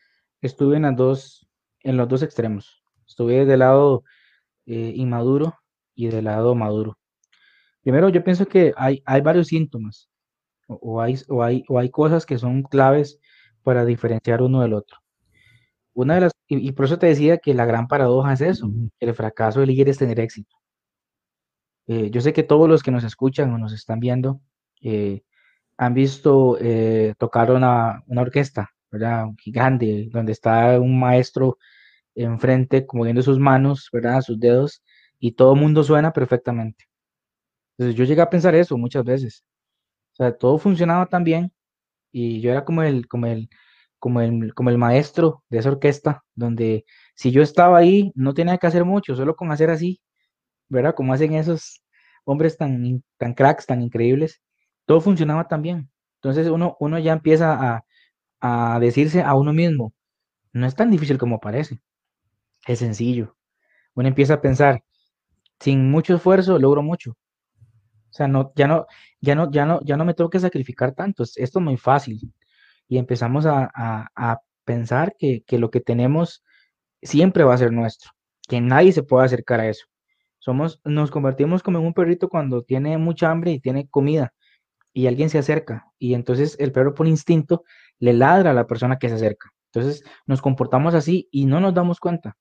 estuve 0.40 0.77
en, 0.77 0.83
las 0.83 0.96
dos, 0.96 1.48
en 1.83 1.96
los 1.96 2.09
dos 2.09 2.22
extremos. 2.22 2.84
Estuve 3.14 3.44
del 3.44 3.61
lado 3.61 4.03
eh, 4.66 4.92
inmaduro 4.96 5.55
y 5.94 6.09
del 6.09 6.24
lado 6.24 6.57
maduro. 6.57 6.98
Primero, 7.81 8.09
yo 8.09 8.24
pienso 8.24 8.44
que 8.46 8.74
hay, 8.77 9.05
hay 9.07 9.20
varios 9.20 9.46
síntomas 9.46 10.11
o, 10.66 11.00
hay, 11.00 11.16
o, 11.29 11.44
hay, 11.44 11.62
o 11.68 11.79
hay 11.79 11.90
cosas 11.90 12.27
que 12.27 12.38
son 12.38 12.64
claves 12.64 13.20
para 13.62 13.85
diferenciar 13.85 14.42
uno 14.42 14.62
del 14.62 14.72
otro. 14.72 14.98
Una 15.92 16.16
de 16.16 16.22
las, 16.22 16.33
y, 16.48 16.72
por 16.72 16.87
eso 16.87 16.98
te 16.98 17.07
decía 17.07 17.38
que 17.38 17.55
la 17.55 17.66
gran 17.66 17.87
paradoja 17.87 18.33
es 18.33 18.40
eso, 18.40 18.68
el 18.98 19.14
fracaso 19.14 19.61
del 19.61 19.68
líder 19.68 19.90
es 19.90 19.98
tener 19.98 20.18
éxito. 20.18 20.57
Eh, 21.87 22.11
yo 22.11 22.20
sé 22.20 22.33
que 22.33 22.42
todos 22.42 22.68
los 22.68 22.83
que 22.83 22.90
nos 22.90 23.05
escuchan 23.05 23.53
o 23.53 23.59
nos 23.59 23.72
están 23.72 24.00
viendo 24.00 24.40
eh, 24.83 25.22
han 25.77 25.94
visto 25.94 26.59
eh, 26.61 27.14
tocar 27.16 27.53
una, 27.53 28.03
una, 28.09 28.22
orquesta, 28.22 28.70
¿verdad? 28.90 29.27
Gigante, 29.38 30.09
donde 30.11 30.33
está 30.33 30.81
un 30.81 30.98
maestro 30.98 31.59
enfrente, 32.14 32.87
como 32.87 33.05
viendo 33.05 33.22
sus 33.22 33.38
manos, 33.38 33.88
¿verdad? 33.92 34.22
Sus 34.22 34.38
dedos, 34.40 34.83
y 35.18 35.33
todo 35.33 35.55
el 35.55 35.61
mundo 35.61 35.83
suena 35.85 36.12
perfectamente. 36.12 36.87
Entonces 37.79 37.96
yo 37.96 38.05
llegué 38.05 38.22
a 38.22 38.31
pensar 38.31 38.55
eso 38.55 38.77
muchas 38.79 39.05
veces. 39.05 39.44
O 40.14 40.16
sea, 40.16 40.37
todo 40.37 40.59
funcionaba 40.59 41.07
tan 41.07 41.24
bien 41.24 41.53
y 42.12 42.40
yo 42.40 42.53
era 42.53 42.64
como 42.64 42.83
el, 42.83 43.09
como 43.09 43.27
el, 43.27 43.48
como 43.98 44.20
el, 44.22 44.55
como 44.55 44.70
el 44.70 44.79
maestro 44.79 45.44
de 45.50 45.59
esa 45.59 45.70
orquesta, 45.70 46.24
donde 46.35 46.85
si 47.16 47.33
yo 47.33 47.42
estaba 47.42 47.79
ahí 47.79 48.12
no 48.16 48.35
tenía 48.35 48.59
que 48.59 48.66
hacer 48.68 48.85
mucho, 48.85 49.16
solo 49.16 49.37
con 49.37 49.53
hacer 49.53 49.70
así, 49.70 50.00
¿verdad? 50.68 50.94
Como 50.94 51.12
hacen 51.12 51.35
esos 51.35 51.83
hombres 52.24 52.57
tan, 52.57 53.05
tan 53.18 53.35
cracks, 53.35 53.66
tan 53.66 53.83
increíbles, 53.83 54.42
todo 54.87 55.00
funcionaba 55.00 55.48
tan 55.48 55.62
bien. 55.62 55.90
Entonces 56.16 56.48
uno, 56.48 56.77
uno 56.81 56.98
ya 56.98 57.12
empieza 57.12 57.77
a, 57.77 58.74
a 58.77 58.81
decirse 58.81 59.22
a 59.22 59.35
uno 59.35 59.53
mismo, 59.53 59.94
no 60.53 60.66
es 60.66 60.74
tan 60.77 60.90
difícil 60.90 61.18
como 61.18 61.40
parece, 61.40 61.81
es 62.66 62.79
sencillo. 62.79 63.37
Uno 63.94 64.09
empieza 64.09 64.35
a 64.35 64.40
pensar, 64.40 64.83
sin 65.61 65.90
mucho 65.90 66.16
esfuerzo 66.16 66.59
logro 66.59 66.83
mucho. 66.83 67.12
O 67.12 68.16
sea, 68.16 68.29
no, 68.29 68.53
ya 68.57 68.68
no, 68.68 68.87
ya 69.20 69.35
no, 69.35 69.50
ya 69.50 69.66
no, 69.66 69.81
ya 69.85 69.96
no 69.96 70.05
me 70.05 70.14
tengo 70.14 70.31
que 70.31 70.40
sacrificar 70.40 70.92
tanto. 70.94 71.24
Esto 71.24 71.59
es 71.59 71.64
muy 71.64 71.77
fácil. 71.77 72.33
Y 72.88 72.98
empezamos 72.98 73.46
a, 73.46 73.70
a, 73.74 74.40
pensar 74.64 75.14
que, 75.18 75.42
que, 75.46 75.59
lo 75.59 75.70
que 75.70 75.81
tenemos 75.81 76.42
siempre 77.03 77.44
va 77.44 77.55
a 77.55 77.59
ser 77.59 77.72
nuestro, 77.72 78.12
que 78.48 78.61
nadie 78.62 78.92
se 78.92 79.03
puede 79.03 79.27
acercar 79.27 79.61
a 79.61 79.68
eso. 79.68 79.87
Somos, 80.38 80.81
nos 80.85 81.11
convertimos 81.11 81.62
como 81.62 81.79
en 81.79 81.87
un 81.87 81.94
perrito 81.94 82.29
cuando 82.29 82.62
tiene 82.62 82.96
mucha 82.98 83.31
hambre 83.31 83.53
y 83.53 83.61
tiene 83.61 83.88
comida 83.88 84.33
y 84.94 85.09
alguien 85.09 85.29
se 85.29 85.38
acerca 85.38 85.87
y 85.98 86.14
entonces 86.14 86.57
el 86.61 86.72
perro 86.72 86.94
por 86.94 87.09
instinto 87.09 87.64
le 87.98 88.12
ladra 88.14 88.53
a 88.53 88.55
la 88.55 88.66
persona 88.66 88.98
que 88.98 89.09
se 89.09 89.16
acerca. 89.16 89.50
Entonces 89.72 90.05
nos 90.24 90.40
comportamos 90.40 90.94
así 90.94 91.29
y 91.33 91.46
no 91.46 91.61
nos 91.61 91.74
damos 91.74 91.98
cuenta. 92.00 92.37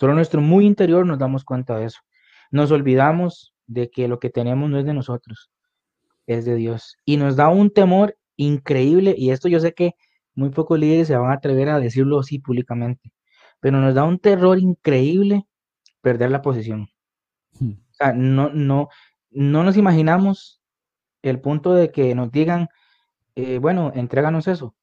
Solo 0.00 0.14
nuestro 0.14 0.40
muy 0.40 0.64
interior 0.64 1.04
nos 1.04 1.18
damos 1.18 1.44
cuenta 1.44 1.76
de 1.76 1.84
eso. 1.84 2.00
Nos 2.50 2.70
olvidamos 2.70 3.54
de 3.66 3.90
que 3.90 4.08
lo 4.08 4.18
que 4.18 4.30
tenemos 4.30 4.70
no 4.70 4.78
es 4.78 4.86
de 4.86 4.94
nosotros, 4.94 5.50
es 6.26 6.46
de 6.46 6.54
Dios. 6.54 6.96
Y 7.04 7.18
nos 7.18 7.36
da 7.36 7.50
un 7.50 7.70
temor 7.70 8.16
increíble, 8.36 9.14
y 9.14 9.30
esto 9.30 9.46
yo 9.46 9.60
sé 9.60 9.74
que 9.74 9.96
muy 10.34 10.48
pocos 10.48 10.78
líderes 10.78 11.08
se 11.08 11.16
van 11.16 11.30
a 11.30 11.34
atrever 11.34 11.68
a 11.68 11.78
decirlo 11.78 12.18
así 12.18 12.38
públicamente, 12.38 13.12
pero 13.60 13.78
nos 13.78 13.94
da 13.94 14.04
un 14.04 14.18
terror 14.18 14.58
increíble 14.58 15.46
perder 16.00 16.30
la 16.30 16.40
posición. 16.40 16.88
Hmm. 17.58 17.72
O 17.72 17.92
sea, 17.92 18.14
no, 18.14 18.48
no, 18.48 18.88
no 19.28 19.64
nos 19.64 19.76
imaginamos 19.76 20.62
el 21.20 21.42
punto 21.42 21.74
de 21.74 21.92
que 21.92 22.14
nos 22.14 22.32
digan, 22.32 22.68
eh, 23.34 23.58
bueno, 23.58 23.92
entréganos 23.94 24.48
eso. 24.48 24.74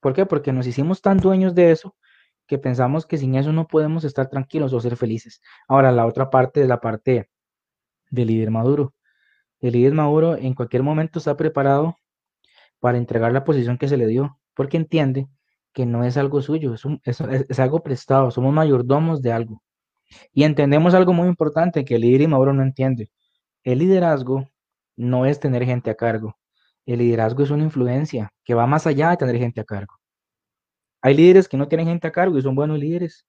¿Por 0.00 0.12
qué? 0.12 0.26
Porque 0.26 0.52
nos 0.52 0.66
hicimos 0.66 1.00
tan 1.00 1.16
dueños 1.16 1.54
de 1.54 1.70
eso 1.70 1.96
que 2.46 2.58
pensamos 2.58 3.06
que 3.06 3.18
sin 3.18 3.34
eso 3.34 3.52
no 3.52 3.66
podemos 3.66 4.04
estar 4.04 4.28
tranquilos 4.28 4.72
o 4.72 4.80
ser 4.80 4.96
felices. 4.96 5.40
Ahora, 5.68 5.92
la 5.92 6.06
otra 6.06 6.30
parte 6.30 6.62
es 6.62 6.68
la 6.68 6.80
parte 6.80 7.30
del 8.10 8.28
líder 8.28 8.50
maduro. 8.50 8.94
El 9.60 9.74
líder 9.74 9.94
maduro 9.94 10.36
en 10.36 10.54
cualquier 10.54 10.82
momento 10.82 11.18
está 11.18 11.36
preparado 11.36 11.96
para 12.80 12.98
entregar 12.98 13.32
la 13.32 13.44
posición 13.44 13.78
que 13.78 13.88
se 13.88 13.96
le 13.96 14.06
dio, 14.06 14.38
porque 14.54 14.76
entiende 14.76 15.28
que 15.72 15.86
no 15.86 16.04
es 16.04 16.16
algo 16.16 16.42
suyo, 16.42 16.74
es, 16.74 16.84
es, 17.04 17.58
algo 17.60 17.82
prestado, 17.82 18.30
somos 18.30 18.52
mayordomos 18.52 19.22
de 19.22 19.32
algo. 19.32 19.62
Y 20.32 20.44
entendemos 20.44 20.94
algo 20.94 21.12
muy 21.12 21.28
importante 21.28 21.84
que 21.84 21.94
el 21.96 22.02
líder 22.02 22.28
maduro 22.28 22.52
no 22.52 22.62
entiende. 22.62 23.10
El 23.64 23.78
liderazgo 23.78 24.48
no 24.96 25.26
es 25.26 25.40
tener 25.40 25.64
gente 25.64 25.90
a 25.90 25.94
cargo. 25.94 26.36
El 26.86 26.98
liderazgo 26.98 27.42
es 27.44 27.50
una 27.50 27.64
influencia 27.64 28.32
que 28.44 28.54
va 28.54 28.66
más 28.66 28.86
allá 28.86 29.10
de 29.10 29.16
tener 29.16 29.38
gente 29.38 29.60
a 29.60 29.64
cargo. 29.64 29.94
Hay 31.02 31.14
líderes 31.14 31.48
que 31.48 31.56
no 31.56 31.68
tienen 31.68 31.88
gente 31.88 32.06
a 32.06 32.12
cargo 32.12 32.38
y 32.38 32.42
son 32.42 32.54
buenos 32.54 32.78
líderes. 32.78 33.26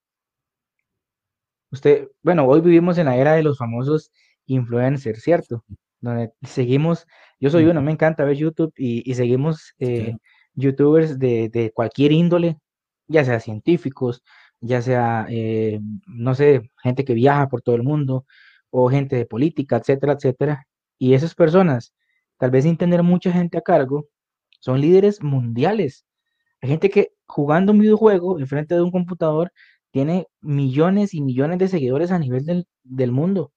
Usted, 1.72 2.08
bueno, 2.22 2.46
hoy 2.46 2.62
vivimos 2.62 3.00
en 3.00 3.08
la 3.08 3.18
era 3.18 3.34
de 3.34 3.44
los 3.44 3.58
famosos 3.58 4.12
influencer, 4.46 5.18
¿cierto? 5.20 5.66
Donde 6.00 6.32
seguimos, 6.44 7.08
yo 7.40 7.50
soy 7.50 7.66
uno, 7.66 7.82
me 7.82 7.92
encanta 7.92 8.24
ver 8.26 8.38
YouTube 8.38 8.72
y, 8.78 9.12
seguimos 9.16 9.74
eh, 9.80 10.16
youtubers 10.54 11.18
de, 11.18 11.72
cualquier 11.74 12.12
índole, 12.12 12.60
ya 13.08 13.26
sea 13.26 13.40
científicos, 13.40 14.24
ya 14.62 14.82
sea, 14.84 15.26
eh, 15.30 15.80
no 16.06 16.36
sé, 16.36 16.70
gente 16.84 17.04
que 17.04 17.16
viaja 17.16 17.50
por 17.50 17.64
todo 17.64 17.76
el 17.76 17.84
mundo 17.84 18.26
o 18.70 18.90
gente 18.90 19.16
de 19.16 19.26
política, 19.26 19.78
etcétera, 19.78 20.14
etcétera. 20.14 20.68
Y 21.00 21.16
esas 21.16 21.34
personas, 21.34 21.94
tal 22.38 22.52
vez 22.52 22.66
sin 22.66 22.78
tener 22.78 23.02
mucha 23.04 23.32
gente 23.32 23.58
a 23.58 23.62
cargo, 23.62 24.08
son 24.60 24.80
líderes 24.80 25.24
mundiales. 25.24 26.06
Hay 26.62 26.70
gente 26.70 26.90
que 26.90 27.14
jugando 27.34 27.72
un 27.72 27.80
videojuego 27.80 28.40
enfrente 28.40 28.76
de 28.76 28.82
un 28.82 28.92
computador 28.92 29.52
tiene 29.92 30.28
millones 30.42 31.14
y 31.14 31.22
millones 31.22 31.60
de 31.60 31.68
seguidores 31.68 32.12
a 32.12 32.20
nivel 32.20 32.46
del, 32.46 32.68
del 32.84 33.12
mundo. 33.12 33.52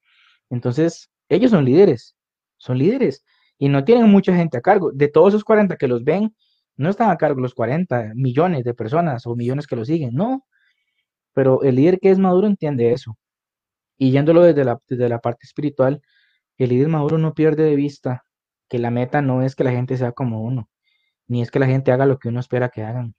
Entonces, 0.49 1.09
ellos 1.29 1.51
son 1.51 1.65
líderes, 1.65 2.15
son 2.57 2.79
líderes 2.79 3.23
y 3.59 3.69
no 3.69 3.83
tienen 3.85 4.09
mucha 4.09 4.35
gente 4.35 4.57
a 4.57 4.61
cargo. 4.61 4.91
De 4.91 5.07
todos 5.09 5.29
esos 5.29 5.43
40 5.43 5.77
que 5.77 5.87
los 5.87 6.03
ven, 6.03 6.35
no 6.75 6.89
están 6.89 7.09
a 7.11 7.17
cargo 7.17 7.41
los 7.41 7.53
40 7.53 8.13
millones 8.15 8.63
de 8.63 8.73
personas 8.73 9.25
o 9.27 9.35
millones 9.35 9.67
que 9.67 9.75
los 9.75 9.87
siguen, 9.87 10.15
no. 10.15 10.45
Pero 11.33 11.63
el 11.63 11.75
líder 11.75 11.99
que 11.99 12.11
es 12.11 12.19
maduro 12.19 12.47
entiende 12.47 12.93
eso. 12.93 13.17
Y 13.97 14.11
yéndolo 14.11 14.43
desde 14.43 14.63
la, 14.65 14.79
desde 14.87 15.09
la 15.09 15.19
parte 15.19 15.45
espiritual, 15.45 16.01
el 16.57 16.69
líder 16.69 16.89
maduro 16.89 17.17
no 17.19 17.33
pierde 17.33 17.63
de 17.63 17.75
vista 17.75 18.23
que 18.69 18.79
la 18.79 18.91
meta 18.91 19.21
no 19.21 19.43
es 19.43 19.55
que 19.55 19.63
la 19.63 19.71
gente 19.71 19.97
sea 19.97 20.11
como 20.13 20.43
uno, 20.43 20.69
ni 21.27 21.41
es 21.41 21.51
que 21.51 21.59
la 21.59 21.67
gente 21.67 21.91
haga 21.91 22.05
lo 22.05 22.19
que 22.19 22.29
uno 22.29 22.39
espera 22.39 22.69
que 22.69 22.83
hagan. 22.83 23.15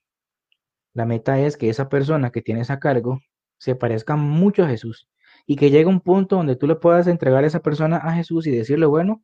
La 0.99 1.07
meta 1.07 1.39
es 1.39 1.57
que 1.57 1.71
esa 1.71 1.89
persona 1.89 2.31
que 2.31 2.43
tienes 2.43 2.71
a 2.71 2.81
cargo 2.81 3.21
se 3.57 3.77
parezca 3.77 4.17
mucho 4.17 4.65
a 4.65 4.69
Jesús 4.69 5.09
y 5.47 5.55
que 5.55 5.71
llegue 5.71 5.87
un 5.87 6.01
punto 6.01 6.35
donde 6.35 6.57
tú 6.57 6.67
le 6.67 6.75
puedas 6.75 7.07
entregar 7.07 7.45
a 7.45 7.47
esa 7.47 7.61
persona 7.61 7.99
a 7.99 8.15
Jesús 8.15 8.49
y 8.49 8.51
decirle, 8.51 8.85
bueno, 8.87 9.23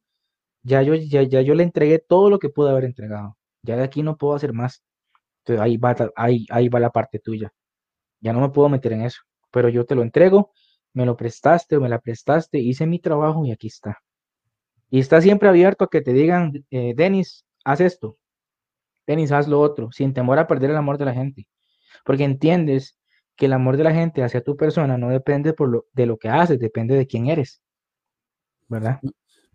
ya 0.63 0.83
yo, 0.83 0.95
ya, 0.95 1.25
ya 1.25 1.41
yo 1.41 1.53
le 1.57 1.65
entregué 1.65 1.99
todo 1.99 2.31
lo 2.31 2.39
que 2.39 2.49
pude 2.49 2.71
haber 2.71 2.85
entregado, 2.85 3.37
ya 3.63 3.75
de 3.75 3.83
aquí 3.83 4.05
no 4.05 4.17
puedo 4.17 4.35
hacer 4.37 4.53
más. 4.53 4.85
Entonces 5.41 5.61
ahí 5.65 5.77
va, 5.77 5.97
ahí, 6.15 6.47
ahí 6.49 6.69
va 6.69 6.79
la 6.79 6.91
parte 6.91 7.19
tuya. 7.19 7.53
Ya 8.21 8.33
no 8.33 8.41
me 8.41 8.51
puedo 8.51 8.69
meter 8.69 8.93
en 8.93 9.03
eso, 9.03 9.23
pero 9.51 9.69
yo 9.69 9.85
te 9.85 9.97
lo 9.97 10.03
entrego, 10.03 10.53
me 10.93 11.05
lo 11.05 11.17
prestaste 11.17 11.77
o 11.77 11.81
me 11.81 11.89
la 11.89 11.99
prestaste, 11.99 12.61
hice 12.61 12.87
mi 12.87 13.01
trabajo 13.01 13.45
y 13.47 13.51
aquí 13.51 13.67
está. 13.67 13.99
Y 14.91 15.01
está 15.01 15.21
siempre 15.21 15.49
abierto 15.49 15.87
a 15.87 15.91
que 15.91 16.03
te 16.03 16.13
digan, 16.13 16.65
eh, 16.71 16.95
Denis, 16.95 17.45
haz 17.65 17.81
esto, 17.81 18.17
Denis, 19.09 19.33
haz 19.33 19.49
lo 19.49 19.61
otro, 19.61 19.91
sin 19.91 20.15
temor 20.15 20.39
a 20.39 20.47
perder 20.47 20.71
el 20.71 20.77
amor 20.77 20.99
de 20.99 21.07
la 21.07 21.15
gente. 21.15 21.49
Porque 22.05 22.25
entiendes 22.25 22.99
que 23.37 23.47
el 23.47 23.53
amor 23.53 23.77
de 23.77 23.85
la 23.85 23.95
gente 23.95 24.23
hacia 24.23 24.43
tu 24.43 24.57
persona 24.57 24.99
no 24.99 25.09
depende 25.11 25.53
por 25.53 25.69
lo, 25.69 25.87
de 25.93 26.07
lo 26.07 26.19
que 26.19 26.29
haces, 26.29 26.59
depende 26.59 26.95
de 26.95 27.07
quién 27.07 27.27
eres. 27.27 27.63
¿Verdad? 28.69 29.01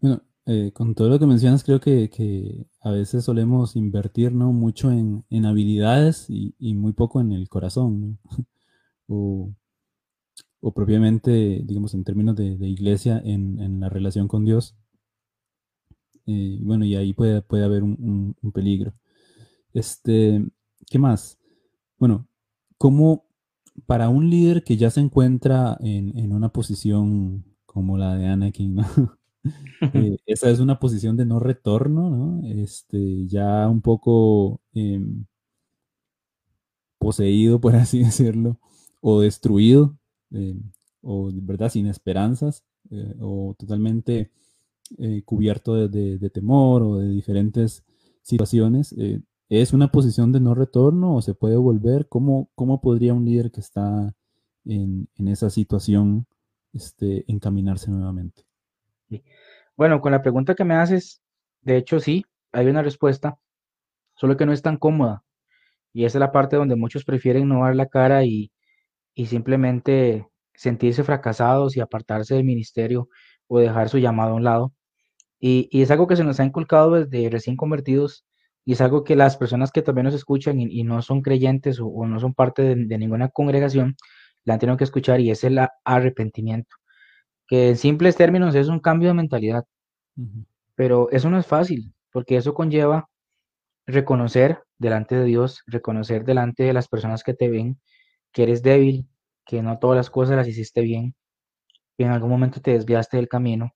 Bueno, 0.02 0.22
eh, 0.46 0.72
con 0.74 0.96
todo 0.96 1.10
lo 1.10 1.20
que 1.20 1.26
mencionas, 1.26 1.64
creo 1.64 1.80
que, 1.80 2.68
a 2.82 2.92
veces 2.92 3.26
solemos 3.26 3.76
invertir 3.76 4.32
¿no? 4.34 4.52
mucho 4.52 4.92
en, 4.92 5.46
habilidades 5.46 6.26
y, 6.30 6.74
muy 6.74 6.94
poco 6.94 7.22
en 7.22 7.32
el 7.32 7.48
corazón. 7.50 8.20
o, 9.08 9.54
propiamente, 10.74 11.62
digamos, 11.64 11.94
en 11.94 12.04
términos 12.04 12.36
de, 12.36 12.68
iglesia, 12.68 13.22
en, 13.24 13.80
la 13.80 13.90
relación 13.90 14.28
con 14.28 14.46
Dios. 14.46 14.76
Eh, 16.26 16.60
bueno, 16.62 16.86
y 16.86 16.96
ahí 16.96 17.14
puede, 17.14 17.42
puede 17.42 17.64
haber 17.64 17.84
un, 17.84 18.36
un 18.42 18.52
peligro. 18.52 18.94
Este, 19.74 20.46
¿qué 20.90 21.00
más? 21.00 21.40
Bueno, 21.98 22.29
¿cómo 22.80 23.26
para 23.86 24.10
un 24.10 24.30
líder 24.30 24.64
que 24.64 24.78
ya 24.78 24.90
se 24.90 25.02
encuentra 25.02 25.78
en, 25.82 26.32
una 26.32 26.50
posición 26.50 27.46
como 27.66 27.98
la 27.98 28.16
de 28.16 28.28
Anakin, 28.28 28.76
¿no? 28.76 28.84
Eh, 29.94 30.18
esa 30.26 30.50
es 30.50 30.60
una 30.60 30.80
posición 30.80 31.16
de 31.16 31.26
no 31.26 31.40
retorno, 31.40 32.10
¿no? 32.10 32.46
Este, 32.46 33.26
ya 33.26 33.70
un 33.70 33.82
poco 33.82 34.60
em, 34.74 35.26
poseído, 36.98 37.62
por 37.62 37.74
así 37.78 38.00
decirlo, 38.00 38.60
o 39.00 39.22
destruido, 39.22 39.98
em, 40.32 40.62
o 41.02 41.32
de 41.32 41.40
verdad 41.42 41.70
sin 41.70 41.88
esperanzas, 41.88 42.66
eh, 42.92 43.16
o 43.22 43.56
totalmente 43.58 44.30
eh, 44.98 45.24
cubierto 45.24 45.76
de, 45.88 46.30
temor 46.30 46.84
o 46.84 46.98
de 46.98 47.08
diferentes 47.08 47.86
situaciones. 48.22 48.94
¿Es 49.50 49.74
una 49.74 49.88
posición 49.88 50.32
de 50.32 50.40
no 50.40 50.54
retorno 50.54 51.16
o 51.16 51.22
se 51.24 51.34
puede 51.34 51.58
volver? 51.58 52.08
¿Cómo, 52.08 52.52
cómo 52.54 52.82
podría 52.82 53.16
un 53.16 53.26
líder 53.26 53.52
que 53.52 53.62
está 53.62 54.14
en, 54.64 55.10
esa 55.18 55.50
situación 55.50 56.28
este, 56.72 57.26
encaminarse 57.28 57.90
nuevamente? 57.90 58.44
Bueno, 59.76 60.02
con 60.02 60.12
la 60.12 60.22
pregunta 60.22 60.54
que 60.54 60.66
me 60.66 60.76
haces, 60.76 61.24
de 61.62 61.78
hecho 61.78 62.00
sí, 62.00 62.26
hay 62.52 62.68
una 62.68 62.84
respuesta, 62.84 63.40
solo 64.16 64.38
que 64.38 64.46
no 64.46 64.54
es 64.54 64.62
tan 64.62 64.78
cómoda. 64.78 65.24
Y 65.94 66.06
esa 66.06 66.20
es 66.20 66.20
la 66.20 66.32
parte 66.32 66.56
donde 66.56 66.76
muchos 66.76 67.04
prefieren 67.04 67.48
no 67.50 67.64
dar 67.64 67.76
la 67.76 67.88
cara 67.88 68.24
y, 68.26 68.52
simplemente 69.26 70.28
sentirse 70.54 71.04
fracasados 71.04 71.76
y 71.76 71.82
apartarse 71.82 72.36
del 72.36 72.46
ministerio 72.46 73.10
o 73.48 73.60
dejar 73.60 73.90
su 73.90 73.98
llamado 73.98 74.32
a 74.32 74.36
un 74.36 74.44
lado. 74.44 74.74
Y, 75.40 75.68
y, 75.72 75.82
es 75.82 75.92
algo 75.92 76.08
que 76.08 76.16
se 76.16 76.24
nos 76.24 76.40
ha 76.40 76.46
inculcado 76.46 76.92
desde 76.92 77.30
recién 77.30 77.58
convertidos 77.58 78.26
y 78.70 78.74
es 78.74 78.82
algo 78.82 79.04
que 79.04 79.16
las 79.16 79.36
personas 79.36 79.72
que 79.72 79.82
también 79.82 80.06
nos 80.06 80.14
escuchan 80.14 80.60
y, 80.60 80.84
no 80.84 81.02
son 81.02 81.24
creyentes 81.24 81.80
o, 81.82 82.06
no 82.06 82.20
son 82.20 82.36
parte 82.36 82.62
de, 82.76 82.98
ninguna 83.00 83.30
congregación, 83.30 83.98
la 84.44 84.54
han 84.54 84.60
tenido 84.60 84.78
que 84.78 84.84
escuchar 84.84 85.20
y 85.22 85.32
es 85.32 85.44
el 85.44 85.60
arrepentimiento, 85.84 86.76
que 87.48 87.70
en 87.70 87.78
simples 87.78 88.16
términos 88.16 88.54
es 88.54 88.68
un 88.68 88.80
cambio 88.80 89.08
de 89.08 89.16
mentalidad. 89.16 89.66
Pero 90.76 91.10
eso 91.10 91.32
no 91.32 91.40
es 91.40 91.48
fácil, 91.48 91.96
porque 92.12 92.38
eso 92.38 92.54
conlleva 92.54 93.10
reconocer 93.88 94.62
delante 94.78 95.16
de 95.16 95.26
Dios, 95.26 95.64
reconocer 95.66 96.24
delante 96.24 96.62
de 96.62 96.74
las 96.74 96.88
personas 96.88 97.24
que 97.24 97.34
te 97.34 97.50
ven 97.50 97.82
que 98.32 98.44
eres 98.44 98.62
débil, 98.62 99.10
que 99.48 99.64
no 99.64 99.80
todas 99.80 99.98
las 99.98 100.12
cosas 100.12 100.36
las 100.36 100.48
hiciste 100.48 100.82
bien, 100.82 101.16
que 101.98 102.04
en 102.04 102.12
algún 102.12 102.30
momento 102.30 102.62
te 102.62 102.74
desviaste 102.74 103.18
del 103.18 103.30
camino, 103.30 103.74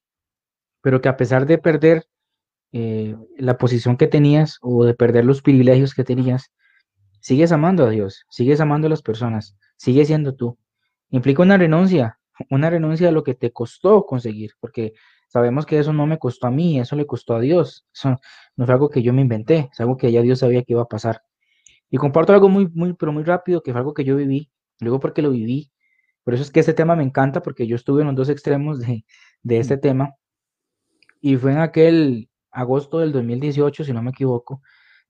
pero 0.82 1.02
que 1.02 1.10
a 1.10 1.18
pesar 1.18 1.48
de 1.48 1.58
perder 1.58 2.06
eh, 2.74 3.16
la 3.38 3.58
posición 3.58 3.98
que 3.98 4.08
tenías 4.08 4.58
o 4.62 4.84
de 4.84 4.94
perder 4.94 5.26
los 5.26 5.42
privilegios 5.42 5.94
que 5.94 6.04
tenías, 6.04 6.52
sigues 7.22 7.52
amando 7.52 7.86
a 7.86 7.90
Dios, 7.90 8.26
sigues 8.30 8.60
amando 8.60 8.88
a 8.88 8.90
las 8.90 9.02
personas, 9.02 9.56
sigues 9.78 10.08
siendo 10.08 10.36
tú. 10.36 10.58
Implica 11.10 11.44
una 11.44 11.58
renuncia, 11.58 12.20
una 12.50 12.70
renuncia 12.70 13.10
a 13.10 13.12
lo 13.12 13.24
que 13.24 13.36
te 13.36 13.52
costó 13.52 14.06
conseguir, 14.06 14.52
porque 14.60 14.94
sabemos 15.28 15.66
que 15.66 15.80
eso 15.80 15.94
no 15.94 16.06
me 16.08 16.20
costó 16.20 16.48
a 16.48 16.52
mí, 16.52 16.80
eso 16.80 16.96
le 16.96 17.06
costó 17.06 17.36
a 17.36 17.40
Dios. 17.40 17.86
Eso 17.94 18.18
no 18.56 18.66
fue 18.66 18.74
algo 18.74 18.90
que 18.90 19.02
yo 19.02 19.14
me 19.14 19.22
inventé, 19.22 19.70
es 19.72 19.80
algo 19.80 19.98
que 19.98 20.12
ya 20.12 20.22
Dios 20.22 20.40
sabía 20.40 20.64
que 20.64 20.74
iba 20.74 20.82
a 20.82 20.88
pasar. 20.88 21.22
Y 21.90 21.98
comparto 21.98 22.34
algo 22.34 22.50
muy, 22.50 22.68
muy, 22.74 22.94
pero 22.94 23.12
muy 23.12 23.24
rápido, 23.24 23.62
que 23.62 23.72
fue 23.72 23.80
algo 23.80 23.94
que 23.94 24.04
yo 24.04 24.16
viví, 24.16 24.52
luego 24.80 25.00
porque 25.00 25.22
lo 25.22 25.30
viví. 25.32 25.72
Por 26.24 26.34
eso 26.34 26.44
es 26.44 26.52
que 26.52 26.60
este 26.60 26.74
tema 26.74 26.96
me 26.96 27.04
encanta, 27.04 27.42
porque 27.44 27.68
yo 27.68 27.76
estuve 27.76 28.02
en 28.02 28.08
los 28.08 28.16
dos 28.16 28.30
extremos 28.30 28.80
de, 28.80 29.06
de 29.44 29.60
este 29.60 29.78
tema. 29.78 30.16
Y 31.22 31.38
fue 31.38 31.52
en 31.52 31.60
aquel, 31.60 32.30
agosto 32.54 33.00
del 33.00 33.12
2018, 33.12 33.84
si 33.84 33.94
no 33.94 34.02
me 34.02 34.12
equivoco, 34.12 34.62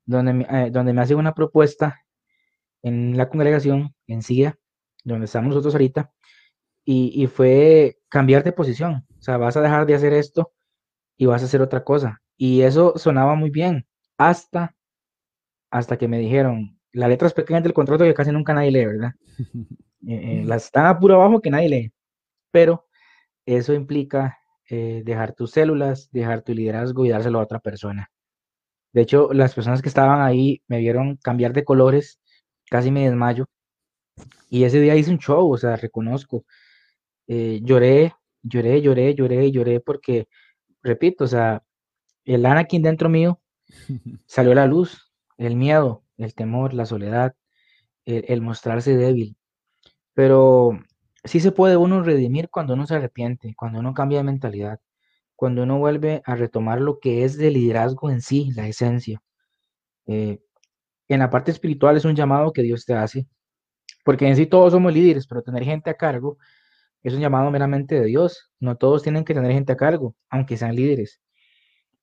donde 0.06 0.34
me, 0.34 0.46
eh, 0.50 0.72
donde 0.72 0.94
me 0.94 1.02
hacen 1.02 1.18
una 1.18 1.34
propuesta 1.34 2.02
en 2.82 3.18
la 3.18 3.30
congregación, 3.30 3.96
en 4.08 4.22
CIA, 4.22 4.58
donde 5.04 5.26
estamos 5.26 5.50
nosotros 5.50 5.74
ahorita, 5.74 6.12
y, 6.86 7.28
fue 7.28 8.00
cambiar 8.10 8.44
de 8.44 8.52
posición. 8.52 9.06
O 9.18 9.22
sea, 9.22 9.38
vas 9.38 9.56
a 9.56 9.62
dejar 9.62 9.86
de 9.86 9.96
hacer 9.96 10.12
esto 10.14 10.52
y 11.18 11.26
vas 11.26 11.42
a 11.42 11.46
hacer 11.46 11.62
otra 11.62 11.84
cosa. 11.84 12.22
Y 12.36 12.62
eso 12.62 12.94
sonaba 12.98 13.36
muy 13.36 13.50
bien, 13.50 13.88
hasta, 14.18 14.76
hasta 15.72 15.98
que 15.98 16.10
me 16.10 16.20
dijeron, 16.20 16.78
las 16.92 17.10
letras 17.10 17.34
pequeñas 17.34 17.64
del 17.64 17.74
contrato 17.74 18.04
que 18.04 18.14
casi 18.14 18.32
nunca 18.32 18.54
nadie 18.54 18.72
lee, 18.72 18.86
¿verdad? 18.86 19.12
Eh, 20.06 20.42
eh, 20.42 20.44
las 20.46 20.66
están 20.66 20.86
a 20.86 21.00
puro 21.00 21.16
abajo 21.16 21.40
que 21.40 21.50
nadie 21.50 21.70
lee. 21.70 21.94
Pero 22.52 22.90
eso 23.46 23.74
implica 23.74 24.38
eh, 24.70 25.02
dejar 25.06 25.34
tus 25.34 25.52
células, 25.52 26.10
dejar 26.12 26.42
tu 26.44 26.54
liderazgo 26.54 27.06
y 27.06 27.10
dárselo 27.10 27.40
a 27.40 27.44
otra 27.44 27.60
persona. 27.60 28.12
De 28.94 29.02
hecho, 29.02 29.34
las 29.34 29.54
personas 29.56 29.82
que 29.82 29.90
estaban 29.90 30.22
ahí 30.22 30.62
me 30.68 30.80
vieron 30.80 31.18
cambiar 31.18 31.54
de 31.54 31.66
colores, 31.66 32.20
casi 32.70 32.92
me 32.92 33.06
desmayo. 33.06 33.46
Y 34.50 34.64
ese 34.66 34.80
día 34.80 34.96
hice 34.96 35.12
un 35.12 35.20
show, 35.20 35.52
o 35.52 35.58
sea, 35.58 35.76
reconozco. 35.76 36.46
Eh, 37.28 37.62
lloré, 37.64 38.14
lloré, 38.44 38.82
lloré, 38.82 39.16
lloré, 39.16 39.52
lloré 39.52 39.80
porque, 39.80 40.28
repito, 40.84 41.26
o 41.26 41.28
sea, 41.28 41.64
el 42.26 42.46
Anakin 42.46 42.84
dentro 42.84 43.10
mío 43.10 43.42
salió 44.28 44.52
a 44.54 44.56
la 44.56 44.68
luz, 44.68 45.12
el 45.38 45.56
miedo, 45.56 46.04
el 46.18 46.36
temor, 46.36 46.74
la 46.74 46.86
soledad, 46.86 47.36
el 48.06 48.42
mostrarse 48.42 48.96
débil. 48.98 49.38
Pero 50.14 50.80
sí 51.24 51.40
se 51.40 51.52
puede 51.52 51.78
uno 51.78 52.04
redimir 52.04 52.50
cuando 52.50 52.74
uno 52.74 52.86
se 52.86 52.96
arrepiente, 52.96 53.54
cuando 53.56 53.80
uno 53.80 53.94
cambia 53.94 54.20
de 54.20 54.26
mentalidad, 54.26 54.80
cuando 55.36 55.64
uno 55.64 55.80
vuelve 55.80 56.22
a 56.26 56.36
retomar 56.36 56.82
lo 56.82 57.00
que 57.00 57.24
es 57.24 57.38
de 57.38 57.52
liderazgo 57.52 58.10
en 58.10 58.22
sí, 58.22 58.52
la 58.56 58.68
esencia. 58.68 59.22
Eh, 60.08 60.40
en 61.08 61.20
la 61.20 61.30
parte 61.30 61.52
espiritual 61.52 61.98
es 61.98 62.06
un 62.06 62.16
llamado 62.16 62.54
que 62.54 62.64
Dios 62.64 62.86
te 62.86 62.94
hace, 62.94 63.28
porque 64.04 64.28
en 64.28 64.36
sí 64.36 64.46
todos 64.46 64.74
somos 64.74 64.94
líderes, 64.94 65.28
pero 65.28 65.42
tener 65.44 65.64
gente 65.64 65.90
a 65.90 65.96
cargo 65.96 66.38
es 67.04 67.14
un 67.14 67.22
llamado 67.22 67.52
meramente 67.52 67.96
de 67.96 68.06
Dios. 68.06 68.52
No 68.60 68.78
todos 68.78 69.04
tienen 69.04 69.26
que 69.26 69.34
tener 69.34 69.52
gente 69.52 69.74
a 69.74 69.78
cargo, 69.78 70.16
aunque 70.30 70.58
sean 70.58 70.76
líderes. 70.76 71.22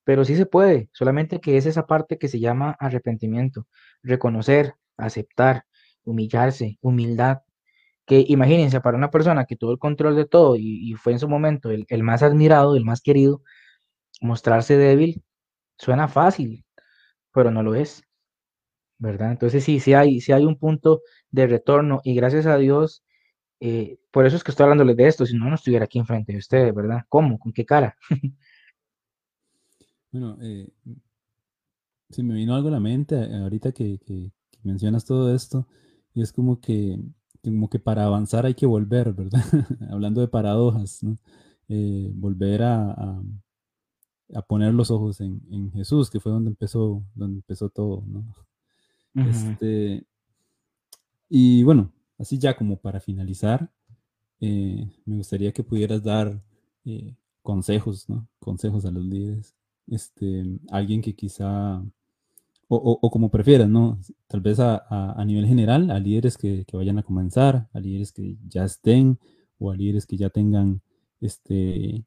Pero 0.04 0.24
sí 0.24 0.36
se 0.36 0.46
puede, 0.46 0.90
solamente 0.92 1.40
que 1.40 1.56
es 1.56 1.66
esa 1.66 1.86
parte 1.86 2.18
que 2.18 2.28
se 2.28 2.40
llama 2.40 2.76
arrepentimiento, 2.78 3.66
reconocer, 4.02 4.74
aceptar, 4.96 5.64
humillarse, 6.04 6.78
humildad, 6.80 7.42
que 8.10 8.24
imagínense, 8.26 8.80
para 8.80 8.96
una 8.98 9.12
persona 9.12 9.44
que 9.44 9.54
tuvo 9.54 9.70
el 9.70 9.78
control 9.78 10.16
de 10.16 10.26
todo 10.26 10.56
y, 10.56 10.94
fue 10.94 11.12
en 11.12 11.20
su 11.20 11.28
momento 11.28 11.70
el, 11.70 12.02
más 12.02 12.24
admirado, 12.24 12.74
el 12.74 12.84
más 12.84 13.02
querido, 13.02 13.42
mostrarse 14.20 14.76
débil 14.76 15.22
suena 15.78 16.08
fácil, 16.08 16.64
pero 17.32 17.52
no 17.52 17.62
lo 17.62 17.76
es, 17.76 18.02
¿verdad? 18.98 19.30
Entonces 19.30 19.62
sí, 19.62 19.78
sí 19.78 19.94
hay, 19.94 20.20
sí 20.20 20.32
hay 20.32 20.44
un 20.44 20.58
punto 20.58 21.02
de 21.30 21.46
retorno 21.46 22.00
y 22.02 22.16
gracias 22.16 22.46
a 22.46 22.56
Dios, 22.56 23.04
eh, 23.60 24.00
por 24.10 24.26
eso 24.26 24.36
es 24.36 24.42
que 24.42 24.50
estoy 24.50 24.64
hablándoles 24.64 24.96
de 24.96 25.06
esto, 25.06 25.24
si 25.24 25.36
no, 25.36 25.48
no 25.48 25.54
estuviera 25.54 25.84
aquí 25.84 26.00
enfrente 26.00 26.32
de 26.32 26.38
ustedes, 26.38 26.74
¿verdad? 26.74 27.04
¿Cómo? 27.08 27.38
¿Con 27.38 27.52
qué 27.52 27.64
cara? 27.64 27.96
bueno, 30.10 30.36
eh, 30.42 30.68
se 32.08 32.24
me 32.24 32.34
vino 32.34 32.56
algo 32.56 32.66
a 32.70 32.72
la 32.72 32.80
mente 32.80 33.14
eh, 33.14 33.36
ahorita 33.36 33.70
que 33.70 34.00
mencionas 34.64 35.04
todo 35.04 35.32
esto 35.32 35.68
y 36.12 36.22
es 36.22 36.32
como 36.32 36.60
que 36.60 36.98
como 37.42 37.68
que 37.68 37.78
para 37.78 38.04
avanzar 38.04 38.46
hay 38.46 38.54
que 38.54 38.66
volver, 38.66 39.12
¿verdad? 39.12 39.42
Hablando 39.90 40.20
de 40.20 40.28
paradojas, 40.28 41.02
¿no? 41.02 41.18
Eh, 41.68 42.10
volver 42.14 42.62
a, 42.62 43.20
a, 44.34 44.42
poner 44.42 44.74
los 44.74 44.90
ojos 44.90 45.20
en, 45.20 45.70
Jesús, 45.72 46.10
que 46.10 46.20
fue 46.20 46.32
donde 46.32 46.50
empezó, 46.50 47.04
donde 47.14 47.36
empezó 47.36 47.68
todo, 47.68 48.04
¿no? 48.06 48.24
este, 49.14 50.04
y 51.28 51.62
bueno, 51.62 51.92
así 52.18 52.38
ya 52.38 52.56
como 52.56 52.76
para 52.76 53.00
finalizar, 53.00 53.70
eh, 54.40 54.90
me 55.04 55.16
gustaría 55.16 55.52
que 55.52 55.62
pudieras 55.62 56.02
dar 56.02 56.42
eh, 56.84 57.14
consejos, 57.42 58.08
¿no? 58.08 58.28
Consejos 58.38 58.84
a 58.84 58.90
los 58.90 59.04
líderes. 59.04 59.54
Este, 59.86 60.44
alguien 60.70 61.02
que 61.02 61.14
quizá 61.14 61.84
o, 62.72 63.10
como 63.10 63.30
prefieras, 63.30 63.68
¿no? 63.68 63.98
Tal 64.28 64.40
vez 64.40 64.60
a, 64.60 65.24
nivel 65.26 65.46
general, 65.46 65.90
a 65.90 65.98
líderes 65.98 66.38
que, 66.38 66.64
vayan 66.72 66.98
a 66.98 67.02
comenzar, 67.02 67.68
a 67.72 67.80
líderes 67.80 68.12
que 68.12 68.36
ya 68.46 68.64
estén 68.64 69.18
o 69.58 69.72
a 69.72 69.76
líderes 69.76 70.06
que 70.06 70.16
ya 70.16 70.30
tengan 70.30 70.80
este, 71.20 72.04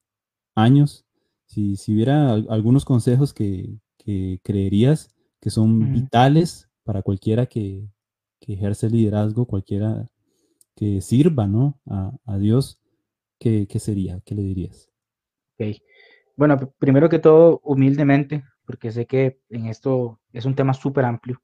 años. 0.56 1.06
si, 1.48 1.76
si 1.76 1.94
hubiera 1.94 2.32
algunos 2.34 2.86
consejos 2.86 3.34
que, 3.34 3.78
que 3.98 4.40
creerías 4.42 5.14
que 5.42 5.50
son 5.50 5.92
vitales 5.92 6.70
para 6.86 7.02
cualquiera 7.02 7.46
que, 7.46 7.90
que, 8.40 8.54
ejerce 8.54 8.90
liderazgo, 8.90 9.46
cualquiera 9.46 10.10
que 10.76 11.02
sirva 11.02 11.46
¿no? 11.46 11.78
a, 11.86 12.14
a 12.26 12.38
Dios, 12.38 12.80
¿qué, 13.38 13.68
¿qué, 13.68 13.80
sería? 13.80 14.22
¿Qué 14.26 14.36
le 14.36 14.44
dirías? 14.44 14.90
Okay. 15.56 15.82
Bueno, 16.38 16.74
primero 16.80 17.10
que 17.10 17.20
todo, 17.20 17.60
humildemente, 17.66 18.46
porque 18.66 18.92
sé 18.92 19.06
que 19.06 19.40
en 19.50 19.68
esto 19.68 20.20
es 20.32 20.46
un 20.46 20.56
tema 20.56 20.74
súper 20.74 21.06
amplio, 21.06 21.42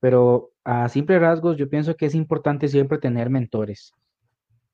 pero 0.00 0.52
a 0.64 0.88
simple 0.88 1.18
rasgos 1.18 1.56
yo 1.56 1.68
pienso 1.68 1.96
que 1.96 2.06
es 2.06 2.14
importante 2.14 2.68
siempre 2.68 2.98
tener 2.98 3.30
mentores, 3.30 3.92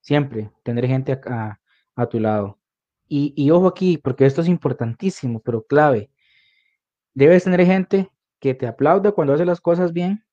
siempre 0.00 0.50
tener 0.62 0.86
gente 0.86 1.20
a, 1.26 1.58
a, 1.96 2.06
tu 2.06 2.20
lado. 2.20 2.58
Y, 3.08 3.32
y, 3.36 3.50
ojo 3.50 3.68
aquí, 3.68 3.98
porque 3.98 4.26
esto 4.26 4.40
es 4.42 4.48
importantísimo, 4.48 5.40
pero 5.40 5.64
clave. 5.64 6.10
Debes 7.14 7.44
tener 7.44 7.64
gente 7.64 8.10
que 8.40 8.54
te 8.54 8.66
aplauda 8.66 9.12
cuando 9.12 9.34
hace 9.34 9.44
las 9.44 9.60
cosas 9.60 9.92
bien, 9.92 10.24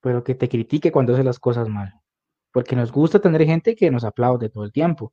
pero 0.00 0.24
que 0.24 0.34
te 0.34 0.48
critique 0.48 0.92
cuando 0.92 1.12
hace 1.12 1.24
las 1.24 1.38
cosas 1.38 1.68
mal. 1.68 1.94
Porque 2.52 2.76
nos 2.76 2.92
gusta 2.92 3.20
tener 3.20 3.44
gente 3.44 3.76
que 3.76 3.90
nos 3.90 4.04
aplaude 4.04 4.48
todo 4.48 4.64
el 4.64 4.72
tiempo, 4.72 5.12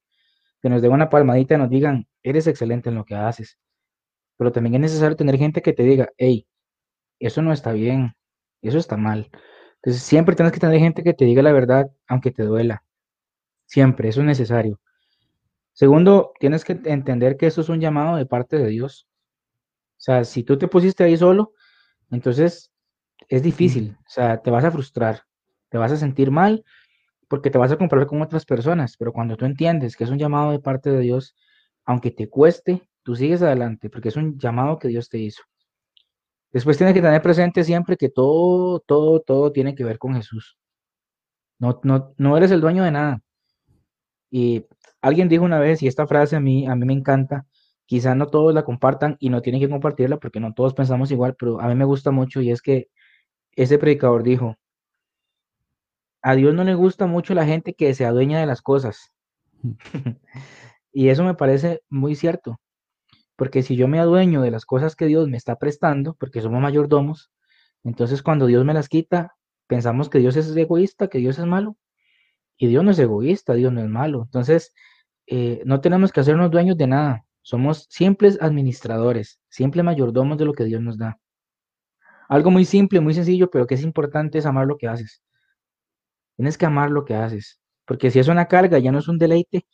que 0.62 0.70
nos 0.70 0.82
dé 0.82 0.88
una 0.88 1.10
palmadita 1.10 1.56
y 1.56 1.58
nos 1.58 1.70
digan, 1.70 2.08
eres 2.24 2.48
excelente 2.48 2.90
en 2.90 2.96
lo 2.96 3.06
que 3.06 3.16
haces. 3.16 3.60
Pero 4.38 4.52
también 4.52 4.76
es 4.76 4.82
necesario 4.82 5.16
tener 5.16 5.38
gente 5.38 5.62
que 5.62 5.74
te 5.74 5.84
diga, 5.84 6.10
hey, 6.18 6.48
eso 7.20 7.42
no 7.42 7.54
está 7.54 7.72
bien, 7.74 8.16
eso 8.62 8.78
está 8.78 8.98
mal. 8.98 9.30
Entonces 9.76 10.04
siempre 10.04 10.36
tienes 10.36 10.52
que 10.54 10.60
tener 10.60 10.80
gente 10.80 11.04
que 11.04 11.14
te 11.14 11.26
diga 11.26 11.42
la 11.42 11.52
verdad, 11.54 11.92
aunque 12.08 12.32
te 12.32 12.44
duela. 12.44 12.84
Siempre, 13.66 14.10
eso 14.10 14.22
es 14.22 14.28
necesario. 14.28 14.80
Segundo, 15.74 16.32
tienes 16.40 16.64
que 16.64 16.80
entender 16.86 17.38
que 17.38 17.48
eso 17.48 17.62
es 17.62 17.70
un 17.70 17.82
llamado 17.82 18.18
de 18.18 18.26
parte 18.26 18.58
de 18.58 18.68
Dios. 18.68 19.08
O 19.98 20.02
sea, 20.06 20.24
si 20.24 20.44
tú 20.44 20.58
te 20.58 20.68
pusiste 20.68 21.04
ahí 21.04 21.18
solo, 21.18 21.54
entonces 22.12 22.72
es 23.28 23.44
difícil. 23.44 23.98
O 24.00 24.10
sea, 24.10 24.42
te 24.42 24.52
vas 24.52 24.64
a 24.64 24.72
frustrar, 24.72 25.24
te 25.70 25.78
vas 25.78 25.92
a 25.92 25.98
sentir 25.98 26.32
mal 26.32 26.64
porque 27.28 27.50
te 27.50 27.58
vas 27.58 27.72
a 27.72 27.78
comparar 27.78 28.08
con 28.08 28.22
otras 28.22 28.46
personas. 28.46 28.98
Pero 28.98 29.14
cuando 29.14 29.36
tú 29.36 29.46
entiendes 29.46 29.96
que 29.96 30.04
es 30.04 30.10
un 30.10 30.20
llamado 30.20 30.52
de 30.52 30.60
parte 30.60 30.90
de 30.92 31.00
Dios, 31.00 31.36
aunque 31.86 32.12
te 32.12 32.30
cueste, 32.30 32.88
tú 33.06 33.16
sigues 33.16 33.44
adelante 33.44 33.90
porque 33.90 34.10
es 34.10 34.16
un 34.16 34.38
llamado 34.40 34.80
que 34.80 34.88
Dios 34.88 35.10
te 35.10 35.20
hizo. 35.20 35.44
Después 36.52 36.78
tienes 36.78 36.96
que 36.96 37.02
tener 37.02 37.22
presente 37.22 37.64
siempre 37.64 37.98
que 37.98 38.10
todo, 38.10 38.80
todo, 38.80 39.22
todo 39.22 39.52
tiene 39.52 39.76
que 39.76 39.84
ver 39.84 40.00
con 40.00 40.16
Jesús. 40.16 40.58
No, 41.60 41.80
no, 41.84 42.14
no 42.18 42.36
eres 42.36 42.50
el 42.52 42.62
dueño 42.62 42.84
de 42.84 42.92
nada. 42.92 43.22
Y 44.32 44.66
alguien 45.02 45.30
dijo 45.30 45.46
una 45.46 45.60
vez, 45.60 45.84
y 45.84 45.88
esta 45.88 46.08
frase 46.08 46.36
a 46.36 46.40
mí, 46.40 46.66
a 46.66 46.76
mí 46.76 46.86
me 46.86 46.94
encanta, 46.94 47.46
quizá 47.86 48.16
no 48.16 48.28
todos 48.28 48.54
la 48.54 48.66
compartan 48.66 49.18
y 49.20 49.30
no 49.30 49.42
tienen 49.42 49.62
que 49.62 49.70
compartirla 49.70 50.18
porque 50.18 50.40
no 50.40 50.54
todos 50.54 50.74
pensamos 50.74 51.12
igual, 51.12 51.36
pero 51.38 51.62
a 51.62 51.68
mí 51.68 51.76
me 51.76 51.86
gusta 51.86 52.10
mucho 52.12 52.42
y 52.42 52.50
es 52.52 52.62
que 52.62 52.90
ese 53.52 53.78
predicador 53.78 54.24
dijo, 54.24 54.58
a 56.24 56.34
Dios 56.34 56.56
no 56.56 56.64
le 56.64 56.74
gusta 56.74 57.06
mucho 57.06 57.36
la 57.36 57.46
gente 57.46 57.76
que 57.76 57.94
se 57.94 58.06
adueña 58.06 58.40
de 58.40 58.48
las 58.48 58.64
cosas. 58.64 59.12
Mm. 59.62 59.74
y 60.92 61.10
eso 61.10 61.24
me 61.24 61.36
parece 61.36 61.82
muy 61.90 62.16
cierto, 62.16 62.60
porque 63.36 63.64
si 63.64 63.76
yo 63.76 63.88
me 63.88 64.00
adueño 64.00 64.42
de 64.42 64.52
las 64.52 64.66
cosas 64.66 64.96
que 64.96 65.06
Dios 65.06 65.28
me 65.28 65.38
está 65.38 65.58
prestando, 65.58 66.16
porque 66.16 66.42
somos 66.42 66.62
mayordomos, 66.62 67.32
entonces 67.84 68.24
cuando 68.24 68.46
Dios 68.46 68.66
me 68.66 68.74
las 68.74 68.90
quita, 68.90 69.36
pensamos 69.68 70.10
que 70.10 70.20
Dios 70.20 70.36
es 70.36 70.56
egoísta, 70.56 71.08
que 71.08 71.20
Dios 71.20 71.40
es 71.40 71.46
malo. 71.46 71.78
Y 72.58 72.68
Dios 72.68 72.84
no 72.84 72.92
es 72.92 73.00
egoísta, 73.00 73.54
Dios 73.54 73.74
no 73.74 73.82
es 73.82 73.90
malo. 73.90 74.24
Entonces, 74.24 74.74
eh, 75.28 75.62
no 75.66 75.82
tenemos 75.82 76.12
que 76.12 76.22
hacernos 76.22 76.52
dueños 76.52 76.78
de 76.78 76.88
nada. 76.88 77.26
Somos 77.42 77.88
simples 77.90 78.40
administradores, 78.42 79.40
simples 79.50 79.84
mayordomos 79.84 80.38
de 80.38 80.46
lo 80.46 80.54
que 80.54 80.64
Dios 80.64 80.82
nos 80.82 80.98
da. 80.98 81.20
Algo 82.28 82.50
muy 82.52 82.66
simple, 82.66 83.02
muy 83.02 83.14
sencillo, 83.14 83.52
pero 83.52 83.68
que 83.68 83.76
es 83.76 83.84
importante 83.84 84.38
es 84.38 84.46
amar 84.46 84.66
lo 84.66 84.78
que 84.78 84.88
haces. 84.88 85.22
Tienes 86.36 86.58
que 86.58 86.66
amar 86.66 86.92
lo 86.92 87.06
que 87.06 87.16
haces, 87.16 87.60
porque 87.86 88.12
si 88.12 88.20
es 88.20 88.28
una 88.28 88.48
carga, 88.48 88.80
ya 88.80 88.92
no 88.92 89.00
es 89.00 89.08
un 89.08 89.18
deleite, 89.18 89.66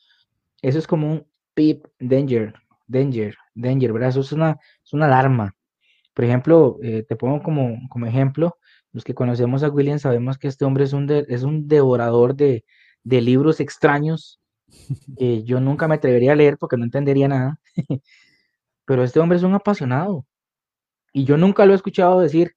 eso 0.61 0.77
es 0.77 0.85
como 0.85 1.11
un 1.11 1.27
pip, 1.53 1.85
danger, 1.99 2.53
danger, 2.87 3.35
danger, 3.55 3.93
¿verdad? 3.93 4.09
Eso 4.09 4.21
es 4.21 4.31
una, 4.31 4.59
es 4.83 4.93
una 4.93 5.05
alarma. 5.05 5.55
Por 6.13 6.25
ejemplo, 6.25 6.77
eh, 6.83 7.03
te 7.07 7.15
pongo 7.15 7.41
como, 7.41 7.77
como 7.89 8.05
ejemplo, 8.05 8.57
los 8.91 9.03
que 9.03 9.13
conocemos 9.15 9.63
a 9.63 9.69
William 9.69 9.99
sabemos 9.99 10.37
que 10.37 10.47
este 10.47 10.65
hombre 10.65 10.83
es 10.83 10.93
un, 10.93 11.09
es 11.09 11.43
un 11.43 11.67
devorador 11.67 12.35
de, 12.35 12.65
de 13.03 13.21
libros 13.21 13.59
extraños 13.59 14.39
que 15.17 15.43
yo 15.43 15.59
nunca 15.59 15.87
me 15.87 15.95
atrevería 15.95 16.33
a 16.33 16.35
leer 16.35 16.57
porque 16.57 16.77
no 16.77 16.83
entendería 16.83 17.27
nada. 17.27 17.59
Pero 18.85 19.03
este 19.03 19.19
hombre 19.19 19.37
es 19.37 19.43
un 19.43 19.53
apasionado. 19.53 20.25
Y 21.13 21.25
yo 21.25 21.37
nunca 21.37 21.65
lo 21.65 21.73
he 21.73 21.75
escuchado 21.75 22.19
decir, 22.19 22.55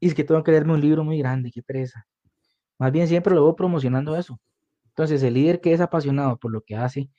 y 0.00 0.08
es 0.08 0.14
que 0.14 0.24
tengo 0.24 0.42
que 0.42 0.50
leerme 0.52 0.74
un 0.74 0.80
libro 0.80 1.04
muy 1.04 1.18
grande, 1.18 1.50
qué 1.52 1.62
pereza. 1.62 2.06
Más 2.78 2.92
bien 2.92 3.08
siempre 3.08 3.34
lo 3.34 3.44
veo 3.44 3.56
promocionando 3.56 4.16
eso. 4.16 4.38
Entonces, 4.88 5.22
el 5.22 5.34
líder 5.34 5.60
que 5.60 5.72
es 5.72 5.80
apasionado 5.80 6.38
por 6.38 6.50
lo 6.52 6.62
que 6.62 6.76
hace, 6.76 7.10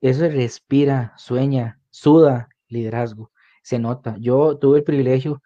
eso 0.00 0.28
respira, 0.28 1.14
sueña, 1.16 1.79
suda 1.90 2.48
liderazgo, 2.68 3.30
se 3.62 3.78
nota. 3.78 4.16
Yo 4.18 4.58
tuve 4.58 4.78
el 4.78 4.84
privilegio 4.84 5.42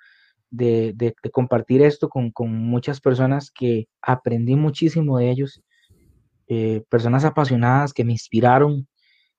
de, 0.50 1.14
compartir 1.32 1.82
esto 1.82 2.08
con, 2.08 2.30
con, 2.30 2.52
muchas 2.54 3.00
personas 3.00 3.50
que 3.50 3.88
aprendí 4.02 4.56
muchísimo 4.56 5.18
de 5.18 5.30
ellos 5.30 5.62
eh, 6.48 6.82
personas 6.88 7.24
apasionadas 7.24 7.92
que 7.92 8.04
me 8.04 8.12
inspiraron. 8.12 8.86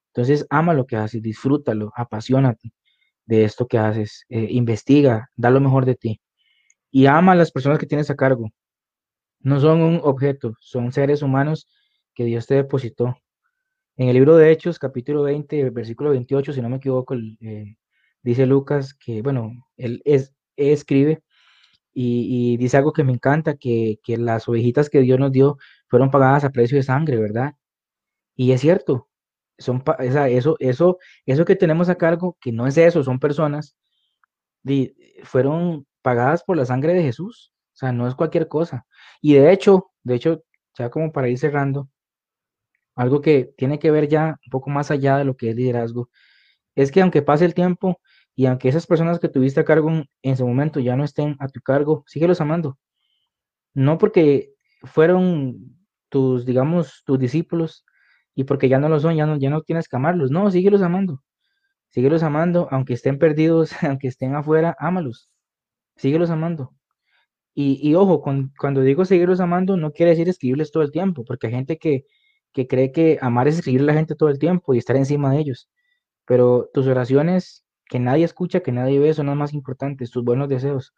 Entonces, 0.07 0.45
ama 0.49 0.73
lo 0.73 0.85
que 0.85 0.97
haces, 0.97 1.21
disfrútalo, 1.21 1.91
apasionate 1.95 2.71
de 3.25 3.43
esto 3.45 3.67
que 3.67 3.77
haces, 3.77 4.25
eh, 4.29 4.47
investiga, 4.51 5.29
da 5.35 5.49
lo 5.49 5.61
mejor 5.61 5.85
de 5.85 5.95
ti 5.95 6.21
y 6.95 7.07
ama 7.07 7.33
a 7.33 7.35
las 7.35 7.51
personas 7.51 7.77
que 7.77 7.87
tienes 7.87 8.09
a 8.09 8.15
cargo. 8.15 8.49
No 9.41 9.59
son 9.59 9.81
un 9.81 9.99
objeto, 10.01 10.53
son 10.61 10.93
seres 10.93 11.21
humanos 11.21 11.67
que 12.13 12.23
Dios 12.23 12.47
te 12.47 12.55
depositó. 12.55 13.17
En 13.97 14.09
el 14.09 14.15
libro 14.15 14.35
de 14.35 14.51
Hechos, 14.51 14.77
capítulo 14.77 15.23
20, 15.23 15.69
versículo 15.69 16.09
28, 16.11 16.51
si 16.51 16.61
no 16.61 16.69
me 16.69 16.77
equivoco, 16.77 17.15
eh, 17.15 17.77
dice 18.21 18.45
Lucas 18.45 18.93
que, 18.93 19.21
bueno, 19.21 19.53
él, 19.77 20.01
es, 20.05 20.33
escribe 20.57 21.23
y, 21.93 22.57
dice 22.57 22.77
algo 22.77 22.93
que 22.93 23.05
me 23.05 23.13
encanta, 23.13 23.55
que, 23.57 23.99
que 24.03 24.17
las 24.17 24.49
ovejitas 24.49 24.89
que 24.89 25.01
Dios 25.01 25.19
nos 25.19 25.31
dio 25.31 25.57
fueron 25.87 26.11
pagadas 26.11 26.43
a 26.43 26.51
precio 26.51 26.77
de 26.77 26.83
sangre, 26.83 27.17
¿verdad? 27.17 27.55
Y 28.35 28.51
es 28.51 28.61
cierto, 28.61 29.09
son, 29.57 29.83
eso, 29.99 30.57
eso, 30.59 30.97
eso 31.25 31.45
que 31.45 31.55
tenemos 31.55 31.89
a 31.89 31.95
cargo, 31.95 32.37
que 32.41 32.51
no 32.51 32.67
es 32.67 32.77
eso, 32.77 33.03
son 33.03 33.19
personas, 33.19 33.77
fueron 35.23 35.87
pagadas 36.01 36.43
por 36.43 36.57
la 36.57 36.65
sangre 36.65 36.93
de 36.93 37.03
Jesús, 37.03 37.53
o 37.73 37.77
sea, 37.77 37.91
no 37.93 38.07
es 38.07 38.15
cualquier 38.15 38.47
cosa. 38.49 38.85
Y 39.21 39.35
de 39.35 39.51
hecho, 39.53 39.91
de 40.03 40.15
hecho, 40.15 40.43
ya 40.77 40.89
como 40.89 41.11
para 41.11 41.29
ir 41.29 41.37
cerrando, 41.39 41.89
algo 42.95 43.21
que 43.21 43.53
tiene 43.57 43.79
que 43.79 43.91
ver 43.91 44.07
ya 44.07 44.39
un 44.45 44.49
poco 44.49 44.69
más 44.69 44.91
allá 44.91 45.17
de 45.17 45.25
lo 45.25 45.35
que 45.37 45.49
es 45.51 45.55
liderazgo, 45.55 46.09
es 46.75 46.91
que 46.91 47.01
aunque 47.01 47.21
pase 47.21 47.45
el 47.45 47.53
tiempo 47.53 47.99
y 48.35 48.47
aunque 48.47 48.69
esas 48.69 48.87
personas 48.87 49.19
que 49.19 49.29
tuviste 49.29 49.59
a 49.61 49.65
cargo 49.65 49.89
en, 49.89 50.09
ese 50.21 50.43
momento 50.43 50.79
ya 50.79 50.95
no 50.95 51.03
estén 51.03 51.37
a 51.39 51.47
tu 51.47 51.61
cargo, 51.61 52.03
síguelos 52.07 52.41
amando. 52.41 52.77
No 53.73 53.97
porque 53.97 54.53
fueron 54.83 55.77
tus, 56.09 56.45
digamos, 56.45 57.03
tus 57.05 57.19
discípulos 57.19 57.85
y 58.35 58.45
porque 58.45 58.69
ya 58.69 58.79
no 58.79 58.89
lo 58.89 58.99
son, 58.99 59.15
ya 59.15 59.25
no, 59.25 59.37
ya 59.37 59.49
no 59.49 59.61
tienes 59.61 59.87
que 59.87 59.95
amarlos. 59.97 60.31
No, 60.31 60.51
síguelos 60.51 60.81
amando. 60.81 61.23
Síguelos 61.89 62.23
amando, 62.23 62.67
aunque 62.71 62.93
estén 62.93 63.19
perdidos, 63.19 63.71
aunque 63.83 64.07
estén 64.09 64.35
afuera, 64.35 64.75
ámalos. 64.79 65.29
Síguelos 65.97 66.29
amando. 66.29 66.73
Y, 67.53 67.79
y 67.81 67.95
ojo, 67.95 68.21
cuando 68.21 68.81
digo 68.81 69.05
seguirlos 69.05 69.39
amando, 69.39 69.77
no 69.77 69.93
quiere 69.93 70.11
decir 70.11 70.27
escribirles 70.27 70.71
todo 70.71 70.83
el 70.83 70.91
tiempo, 70.91 71.23
porque 71.23 71.47
hay 71.47 71.53
gente 71.53 71.77
que, 71.77 72.05
que 72.55 72.67
cree 72.67 72.93
que 72.93 73.19
amar 73.21 73.49
es 73.49 73.55
escribir 73.57 73.81
a 73.81 73.85
la 73.85 73.93
gente 73.93 74.15
todo 74.15 74.29
el 74.29 74.39
tiempo 74.39 74.73
y 74.73 74.77
estar 74.77 74.95
encima 74.95 75.31
de 75.31 75.39
ellos. 75.39 75.69
Pero 76.25 76.69
tus 76.73 76.87
oraciones 76.87 77.65
que 77.89 77.99
nadie 77.99 78.23
escucha, 78.23 78.61
que 78.61 78.71
nadie 78.71 78.97
ve, 78.97 79.13
son 79.13 79.27
las 79.27 79.35
más 79.35 79.53
importantes, 79.53 80.09
tus 80.09 80.23
buenos 80.23 80.47
deseos. 80.47 80.93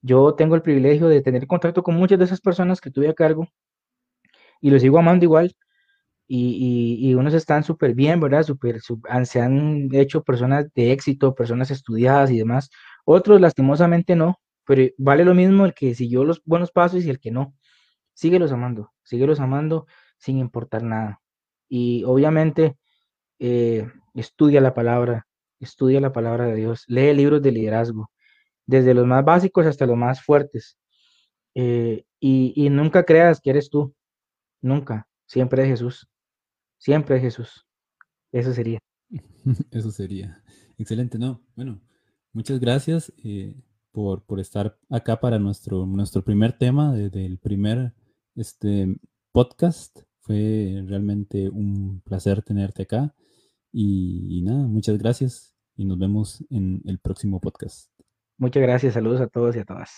Yo 0.00 0.34
tengo 0.36 0.54
el 0.54 0.62
privilegio 0.62 1.08
de 1.08 1.22
tener 1.22 1.48
contacto 1.48 1.82
con 1.82 1.96
muchas 1.96 2.20
de 2.20 2.26
esas 2.26 2.40
personas 2.40 2.80
que 2.80 2.92
tuve 2.92 3.08
a 3.08 3.14
cargo 3.14 3.48
y 4.60 4.70
los 4.70 4.80
sigo 4.80 4.98
amando 4.98 5.24
igual. 5.24 5.56
Y, 6.28 6.98
y, 7.00 7.14
unos 7.14 7.34
están 7.34 7.64
súper 7.64 7.94
bien, 7.94 8.20
¿verdad? 8.20 8.42
Super, 8.44 8.80
se 9.24 9.40
han 9.40 9.88
hecho 9.92 10.24
personas 10.24 10.66
de 10.74 10.92
éxito, 10.92 11.34
personas 11.34 11.70
estudiadas 11.70 12.30
y 12.30 12.38
demás. 12.38 12.70
Otros, 13.04 13.40
lastimosamente, 13.40 14.16
no, 14.16 14.40
pero 14.64 14.82
vale 14.98 15.24
lo 15.24 15.34
mismo 15.34 15.66
el 15.66 15.74
que 15.74 15.94
siguió 15.94 16.24
los 16.24 16.42
buenos 16.44 16.70
pasos 16.72 17.04
y 17.04 17.10
el 17.10 17.20
que 17.20 17.30
no. 17.32 17.54
Síguelos 18.14 18.52
amando, 18.52 18.92
síguelos 19.04 19.40
amando 19.40 19.86
sin 20.18 20.38
importar 20.38 20.82
nada. 20.82 21.20
Y 21.68 22.04
obviamente, 22.04 22.76
eh, 23.38 23.90
estudia 24.14 24.60
la 24.60 24.74
palabra, 24.74 25.26
estudia 25.60 26.00
la 26.00 26.12
palabra 26.12 26.46
de 26.46 26.54
Dios, 26.54 26.84
lee 26.88 27.14
libros 27.14 27.42
de 27.42 27.52
liderazgo, 27.52 28.10
desde 28.66 28.94
los 28.94 29.06
más 29.06 29.24
básicos 29.24 29.66
hasta 29.66 29.86
los 29.86 29.96
más 29.96 30.22
fuertes. 30.22 30.78
Eh, 31.54 32.04
y, 32.20 32.52
y, 32.56 32.70
nunca 32.70 33.04
creas 33.04 33.40
que 33.40 33.50
eres 33.50 33.70
tú, 33.70 33.94
nunca, 34.60 35.08
siempre 35.26 35.62
es 35.62 35.68
Jesús, 35.68 36.08
siempre 36.78 37.16
es 37.16 37.22
Jesús. 37.22 37.66
Eso 38.32 38.52
sería. 38.52 38.78
Eso 39.70 39.90
sería. 39.90 40.42
Excelente, 40.78 41.18
no. 41.18 41.42
Bueno, 41.54 41.80
muchas 42.32 42.60
gracias 42.60 43.12
eh, 43.24 43.54
por, 43.92 44.22
por, 44.24 44.40
estar 44.40 44.78
acá 44.90 45.20
para 45.20 45.38
nuestro, 45.38 45.86
nuestro 45.86 46.22
primer 46.22 46.52
tema 46.58 46.94
desde 46.94 47.24
el 47.24 47.38
primer 47.38 47.94
este, 48.34 48.98
podcast. 49.32 50.05
Fue 50.26 50.82
realmente 50.84 51.48
un 51.48 52.00
placer 52.00 52.42
tenerte 52.42 52.82
acá 52.82 53.14
y, 53.70 54.42
nada, 54.42 54.66
muchas 54.66 54.98
gracias 54.98 55.54
y 55.76 55.84
nos 55.84 56.00
vemos 56.00 56.44
en 56.50 56.82
el 56.86 56.98
próximo 56.98 57.40
podcast. 57.40 57.92
Muchas 58.36 58.60
gracias, 58.60 58.94
saludos 58.94 59.20
a 59.20 59.28
todos 59.28 59.54
y 59.54 59.60
a 59.60 59.64
todas. 59.64 59.92